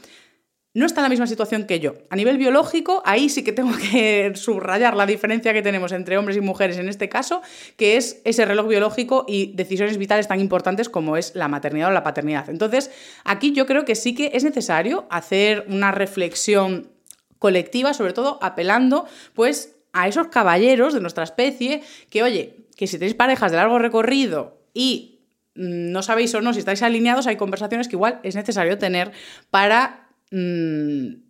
no 0.75 0.85
está 0.85 0.99
en 0.99 1.03
la 1.03 1.09
misma 1.09 1.25
situación 1.25 1.63
que 1.63 1.79
yo. 1.79 1.95
A 2.09 2.17
nivel 2.17 2.37
biológico, 2.37 3.01
ahí 3.05 3.29
sí 3.29 3.43
que 3.43 3.53
tengo 3.53 3.71
que 3.77 4.33
subrayar 4.35 4.95
la 4.95 5.05
diferencia 5.05 5.53
que 5.53 5.61
tenemos 5.61 5.93
entre 5.93 6.17
hombres 6.17 6.37
y 6.37 6.41
mujeres 6.41 6.77
en 6.77 6.89
este 6.89 7.07
caso, 7.07 7.41
que 7.77 7.95
es 7.95 8.21
ese 8.25 8.45
reloj 8.45 8.67
biológico 8.67 9.25
y 9.25 9.53
decisiones 9.55 9.97
vitales 9.97 10.27
tan 10.27 10.41
importantes 10.41 10.89
como 10.89 11.15
es 11.15 11.33
la 11.33 11.47
maternidad 11.47 11.89
o 11.89 11.93
la 11.93 12.03
paternidad. 12.03 12.49
Entonces, 12.49 12.91
aquí 13.23 13.53
yo 13.53 13.65
creo 13.65 13.85
que 13.85 13.95
sí 13.95 14.13
que 14.13 14.31
es 14.33 14.43
necesario 14.43 15.05
hacer 15.09 15.65
una 15.69 15.91
reflexión 15.91 16.91
colectiva, 17.39 17.93
sobre 17.93 18.11
todo 18.11 18.37
apelando 18.41 19.05
pues 19.33 19.77
a 19.93 20.09
esos 20.09 20.27
caballeros 20.27 20.93
de 20.93 20.99
nuestra 20.99 21.23
especie 21.23 21.83
que, 22.09 22.21
oye, 22.21 22.67
que 22.75 22.87
si 22.87 22.99
tenéis 22.99 23.15
parejas 23.15 23.51
de 23.51 23.57
largo 23.57 23.79
recorrido 23.79 24.59
y 24.73 25.21
mm, 25.55 25.91
no 25.93 26.03
sabéis 26.03 26.35
o 26.35 26.41
no 26.41 26.51
si 26.51 26.59
estáis 26.59 26.83
alineados, 26.83 27.27
hay 27.27 27.37
conversaciones 27.37 27.87
que 27.87 27.95
igual 27.95 28.19
es 28.23 28.35
necesario 28.35 28.77
tener 28.77 29.13
para 29.51 30.04
mm, 30.35 31.23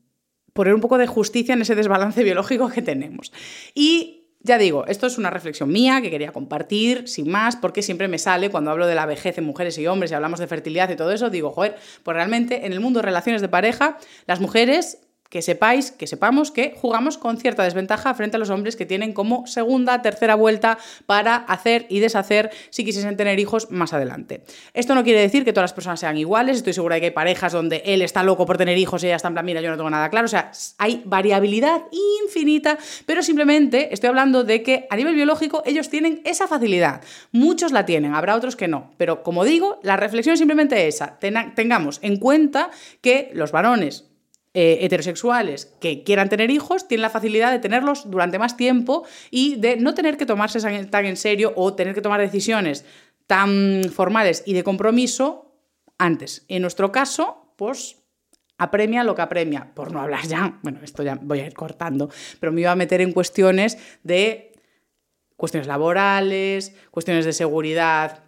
poner 0.54 0.74
un 0.74 0.82
poco 0.82 0.98
de 0.98 1.08
justicia 1.08 1.54
en 1.54 1.62
ese 1.62 1.76
desbalance 1.76 2.24
biológico 2.24 2.70
que 2.70 2.82
tenemos. 2.82 3.32
Y 3.74 4.26
ya 4.40 4.58
digo, 4.58 4.86
esto 4.88 5.08
es 5.08 5.18
una 5.18 5.32
reflexión 5.32 5.70
mía 5.70 6.02
que 6.02 6.12
quería 6.12 6.32
compartir, 6.32 7.08
sin 7.08 7.30
más, 7.30 7.56
porque 7.56 7.82
siempre 7.82 8.08
me 8.08 8.20
sale 8.20 8.50
cuando 8.50 8.72
hablo 8.72 8.86
de 8.86 8.94
la 8.94 9.06
vejez 9.06 9.38
en 9.38 9.44
mujeres 9.44 9.78
y 9.80 9.88
hombres 9.88 10.12
y 10.12 10.14
hablamos 10.14 10.40
de 10.40 10.48
fertilidad 10.48 10.90
y 10.90 10.96
todo 10.96 11.12
eso, 11.12 11.30
digo, 11.30 11.52
joder, 11.52 11.76
pues 12.04 12.16
realmente 12.16 12.66
en 12.66 12.72
el 12.72 12.80
mundo 12.80 13.00
de 13.00 13.06
relaciones 13.06 13.42
de 13.42 13.50
pareja, 13.50 13.98
las 14.28 14.40
mujeres 14.40 15.00
que 15.30 15.42
sepáis, 15.42 15.92
que 15.92 16.08
sepamos 16.08 16.52
que 16.52 16.76
jugamos 16.78 17.18
con 17.18 17.38
cierta 17.38 17.64
desventaja 17.64 18.14
frente 18.14 18.38
a 18.38 18.40
los 18.40 18.50
hombres 18.50 18.76
que 18.76 18.86
tienen 18.86 19.14
como 19.14 19.48
segunda, 19.48 20.02
tercera 20.02 20.36
vuelta 20.36 20.78
para 21.06 21.36
hacer 21.36 21.86
y 21.90 22.00
deshacer 22.00 22.52
si 22.70 22.86
quisiesen 22.86 23.18
tener 23.18 23.40
hijos 23.40 23.72
más 23.72 23.94
adelante. 23.94 24.44
Esto 24.74 24.96
no 24.96 25.04
quiere 25.04 25.20
decir 25.20 25.44
que 25.44 25.54
todas 25.54 25.66
las 25.66 25.74
personas 25.74 26.00
sean 26.00 26.18
iguales, 26.18 26.58
estoy 26.58 26.74
segura 26.74 26.96
de 26.96 27.02
que 27.02 27.08
hay 27.08 27.12
parejas 27.12 27.54
donde 27.54 27.82
él 27.86 28.02
está 28.02 28.24
loco 28.24 28.46
por 28.46 28.58
tener 28.58 28.78
hijos 28.78 29.04
y 29.04 29.08
ella 29.08 29.16
está 29.16 29.28
en 29.28 29.46
mira, 29.46 29.62
yo 29.62 29.70
no 29.70 29.78
tengo 29.78 29.90
nada 29.90 30.10
claro, 30.10 30.26
o 30.26 30.30
sea, 30.30 30.52
hay 30.78 31.02
variabilidad 31.06 31.82
infinita, 32.24 32.78
pero 33.06 33.22
simplemente 33.22 33.94
estoy 33.94 34.10
hablando 34.10 34.44
de 34.44 34.64
que 34.64 34.88
a 34.90 34.96
nivel 34.96 35.16
biológico 35.16 35.64
ellos 35.66 35.90
tienen 35.90 36.22
esa 36.24 36.48
facilidad. 36.48 37.02
Muchos 37.32 37.72
la 37.72 37.86
tienen, 37.86 38.14
habrá 38.14 38.36
otros 38.36 38.56
que 38.56 38.68
no, 38.68 38.94
pero 38.98 39.24
como 39.24 39.44
digo, 39.44 39.80
la 39.84 39.98
reflexión 39.98 40.34
es 40.34 40.40
simplemente 40.40 40.88
esa, 40.88 41.18
tengamos 41.20 42.00
en 42.02 42.18
cuenta 42.18 42.70
que 43.02 43.32
los 43.34 43.52
varones 43.52 44.06
eh, 44.58 44.86
heterosexuales 44.86 45.66
que 45.82 46.06
quieran 46.06 46.30
tener 46.30 46.50
hijos 46.50 46.88
tienen 46.88 47.02
la 47.02 47.10
facilidad 47.10 47.52
de 47.52 47.60
tenerlos 47.60 48.10
durante 48.10 48.40
más 48.40 48.56
tiempo 48.56 49.04
y 49.30 49.58
de 49.58 49.76
no 49.76 49.94
tener 49.94 50.16
que 50.16 50.26
tomarse 50.26 50.62
tan 50.86 51.06
en 51.06 51.18
serio 51.18 51.52
o 51.58 51.74
tener 51.74 51.94
que 51.94 52.00
tomar 52.00 52.22
decisiones 52.22 52.86
tan 53.28 53.82
formales 53.94 54.44
y 54.46 54.54
de 54.54 54.64
compromiso 54.64 55.52
antes. 55.98 56.46
En 56.48 56.62
nuestro 56.62 56.94
caso, 56.94 57.52
pues 57.58 57.98
apremia 58.58 59.04
lo 59.04 59.14
que 59.14 59.24
apremia, 59.24 59.74
por 59.76 59.92
no 59.92 60.00
hablar 60.00 60.26
ya, 60.26 60.58
bueno, 60.64 60.80
esto 60.84 61.04
ya 61.04 61.20
voy 61.22 61.42
a 61.42 61.48
ir 61.48 61.54
cortando, 61.54 62.10
pero 62.40 62.54
me 62.54 62.62
iba 62.62 62.72
a 62.72 62.78
meter 62.78 63.02
en 63.02 63.12
cuestiones 63.12 63.78
de 64.04 64.54
cuestiones 65.36 65.68
laborales, 65.68 66.74
cuestiones 66.92 67.26
de 67.26 67.34
seguridad, 67.34 68.24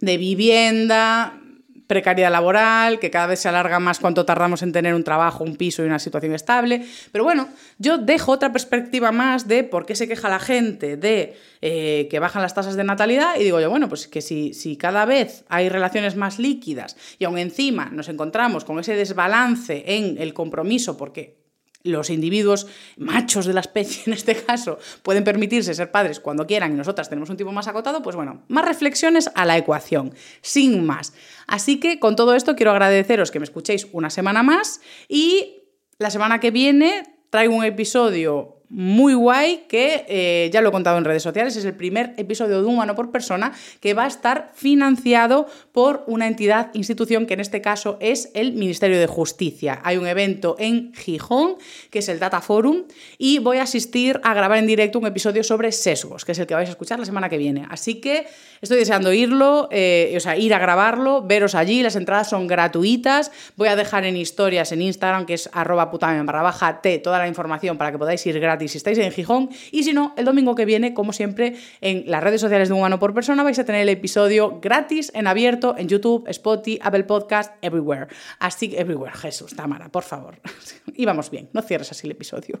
de 0.00 0.16
vivienda, 0.16 1.42
precariedad 1.88 2.30
laboral, 2.30 3.00
que 3.00 3.10
cada 3.10 3.26
vez 3.26 3.40
se 3.40 3.48
alarga 3.48 3.80
más 3.80 3.98
cuánto 3.98 4.26
tardamos 4.26 4.62
en 4.62 4.72
tener 4.72 4.94
un 4.94 5.02
trabajo, 5.02 5.42
un 5.42 5.56
piso 5.56 5.82
y 5.82 5.86
una 5.86 5.98
situación 5.98 6.34
estable. 6.34 6.86
Pero 7.10 7.24
bueno, 7.24 7.48
yo 7.78 7.96
dejo 7.98 8.30
otra 8.30 8.52
perspectiva 8.52 9.10
más 9.10 9.48
de 9.48 9.64
por 9.64 9.86
qué 9.86 9.96
se 9.96 10.06
queja 10.06 10.28
la 10.28 10.38
gente 10.38 10.98
de 10.98 11.36
eh, 11.62 12.06
que 12.10 12.18
bajan 12.18 12.42
las 12.42 12.54
tasas 12.54 12.76
de 12.76 12.84
natalidad 12.84 13.36
y 13.40 13.42
digo 13.42 13.58
yo, 13.58 13.70
bueno, 13.70 13.88
pues 13.88 14.06
que 14.06 14.20
si, 14.20 14.52
si 14.52 14.76
cada 14.76 15.06
vez 15.06 15.44
hay 15.48 15.70
relaciones 15.70 16.14
más 16.14 16.38
líquidas 16.38 16.96
y 17.18 17.24
aún 17.24 17.38
encima 17.38 17.86
nos 17.90 18.08
encontramos 18.08 18.64
con 18.64 18.78
ese 18.78 18.94
desbalance 18.94 19.82
en 19.86 20.18
el 20.18 20.34
compromiso, 20.34 20.98
porque 20.98 21.47
los 21.88 22.10
individuos 22.10 22.66
machos 22.96 23.46
de 23.46 23.54
la 23.54 23.60
especie, 23.60 24.02
en 24.06 24.12
este 24.12 24.36
caso, 24.36 24.78
pueden 25.02 25.24
permitirse 25.24 25.74
ser 25.74 25.90
padres 25.90 26.20
cuando 26.20 26.46
quieran 26.46 26.72
y 26.72 26.76
nosotras 26.76 27.08
tenemos 27.08 27.30
un 27.30 27.36
tiempo 27.36 27.52
más 27.52 27.68
acotado, 27.68 28.02
pues 28.02 28.16
bueno, 28.16 28.42
más 28.48 28.64
reflexiones 28.64 29.30
a 29.34 29.44
la 29.44 29.56
ecuación, 29.56 30.14
sin 30.40 30.84
más. 30.84 31.12
Así 31.46 31.80
que 31.80 31.98
con 31.98 32.16
todo 32.16 32.34
esto 32.34 32.56
quiero 32.56 32.72
agradeceros 32.72 33.30
que 33.30 33.40
me 33.40 33.44
escuchéis 33.44 33.88
una 33.92 34.10
semana 34.10 34.42
más 34.42 34.80
y 35.08 35.62
la 35.98 36.10
semana 36.10 36.40
que 36.40 36.50
viene 36.50 37.02
traigo 37.30 37.54
un 37.54 37.64
episodio 37.64 38.57
muy 38.70 39.14
guay 39.14 39.64
que 39.68 40.04
eh, 40.08 40.50
ya 40.52 40.60
lo 40.60 40.68
he 40.68 40.72
contado 40.72 40.98
en 40.98 41.04
redes 41.04 41.22
sociales, 41.22 41.56
es 41.56 41.64
el 41.64 41.74
primer 41.74 42.14
episodio 42.16 42.60
de 42.60 42.66
Humano 42.66 42.94
por 42.94 43.10
Persona 43.10 43.52
que 43.80 43.94
va 43.94 44.04
a 44.04 44.06
estar 44.06 44.52
financiado 44.54 45.46
por 45.72 46.04
una 46.06 46.26
entidad, 46.26 46.70
institución 46.74 47.26
que 47.26 47.34
en 47.34 47.40
este 47.40 47.60
caso 47.60 47.96
es 48.00 48.30
el 48.34 48.52
Ministerio 48.52 48.98
de 48.98 49.06
Justicia. 49.06 49.80
Hay 49.84 49.96
un 49.96 50.06
evento 50.06 50.56
en 50.58 50.92
Gijón 50.94 51.56
que 51.90 52.00
es 52.00 52.08
el 52.08 52.18
Data 52.18 52.40
Forum 52.40 52.84
y 53.16 53.38
voy 53.38 53.58
a 53.58 53.62
asistir 53.62 54.20
a 54.22 54.34
grabar 54.34 54.58
en 54.58 54.66
directo 54.66 54.98
un 54.98 55.06
episodio 55.06 55.42
sobre 55.44 55.72
sesgos, 55.72 56.24
que 56.24 56.32
es 56.32 56.38
el 56.38 56.46
que 56.46 56.54
vais 56.54 56.68
a 56.68 56.72
escuchar 56.72 56.98
la 56.98 57.06
semana 57.06 57.28
que 57.28 57.38
viene. 57.38 57.66
Así 57.70 57.96
que 58.00 58.26
estoy 58.60 58.78
deseando 58.78 59.12
irlo, 59.12 59.68
eh, 59.70 60.14
o 60.16 60.20
sea, 60.20 60.36
ir 60.36 60.54
a 60.54 60.58
grabarlo, 60.58 61.22
veros 61.22 61.54
allí, 61.54 61.82
las 61.82 61.96
entradas 61.96 62.28
son 62.30 62.46
gratuitas, 62.46 63.30
voy 63.56 63.68
a 63.68 63.76
dejar 63.76 64.04
en 64.04 64.16
historias 64.16 64.72
en 64.72 64.82
Instagram 64.82 65.26
que 65.26 65.34
es 65.34 65.48
arroba 65.52 65.90
putamen 65.90 66.26
barra 66.26 66.42
baja 66.42 66.80
t 66.80 66.98
toda 66.98 67.18
la 67.18 67.28
información 67.28 67.78
para 67.78 67.92
que 67.92 67.98
podáis 67.98 68.24
ir 68.26 68.38
gratis 68.40 68.72
si 68.72 68.78
estáis 68.78 68.98
en 68.98 69.12
Gijón. 69.12 69.50
Y 69.70 69.84
si 69.84 69.92
no, 69.92 70.14
el 70.16 70.24
domingo 70.24 70.54
que 70.54 70.64
viene, 70.64 70.94
como 70.94 71.12
siempre, 71.12 71.56
en 71.80 72.04
las 72.06 72.22
redes 72.22 72.40
sociales 72.40 72.68
de 72.68 72.74
Un 72.74 72.80
Humano 72.80 72.98
por 72.98 73.14
Persona 73.14 73.42
vais 73.42 73.58
a 73.58 73.64
tener 73.64 73.82
el 73.82 73.88
episodio 73.88 74.58
gratis 74.60 75.10
en 75.14 75.26
abierto 75.26 75.74
en 75.78 75.88
YouTube, 75.88 76.24
Spotify, 76.28 76.78
Apple 76.82 77.04
Podcast, 77.04 77.52
everywhere. 77.62 78.08
Así 78.38 78.70
que, 78.70 78.80
everywhere, 78.80 79.16
Jesús, 79.16 79.54
Tamara, 79.54 79.88
por 79.88 80.04
favor. 80.04 80.40
y 80.94 81.04
vamos 81.04 81.30
bien, 81.30 81.48
no 81.52 81.62
cierres 81.62 81.90
así 81.90 82.06
el 82.06 82.12
episodio. 82.12 82.60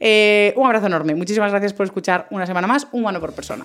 Eh, 0.00 0.52
un 0.56 0.66
abrazo 0.66 0.86
enorme. 0.86 1.14
Muchísimas 1.14 1.50
gracias 1.50 1.72
por 1.72 1.86
escuchar 1.86 2.26
una 2.30 2.46
semana 2.46 2.66
más 2.66 2.88
Un 2.92 3.00
Humano 3.00 3.20
por 3.20 3.32
Persona. 3.32 3.64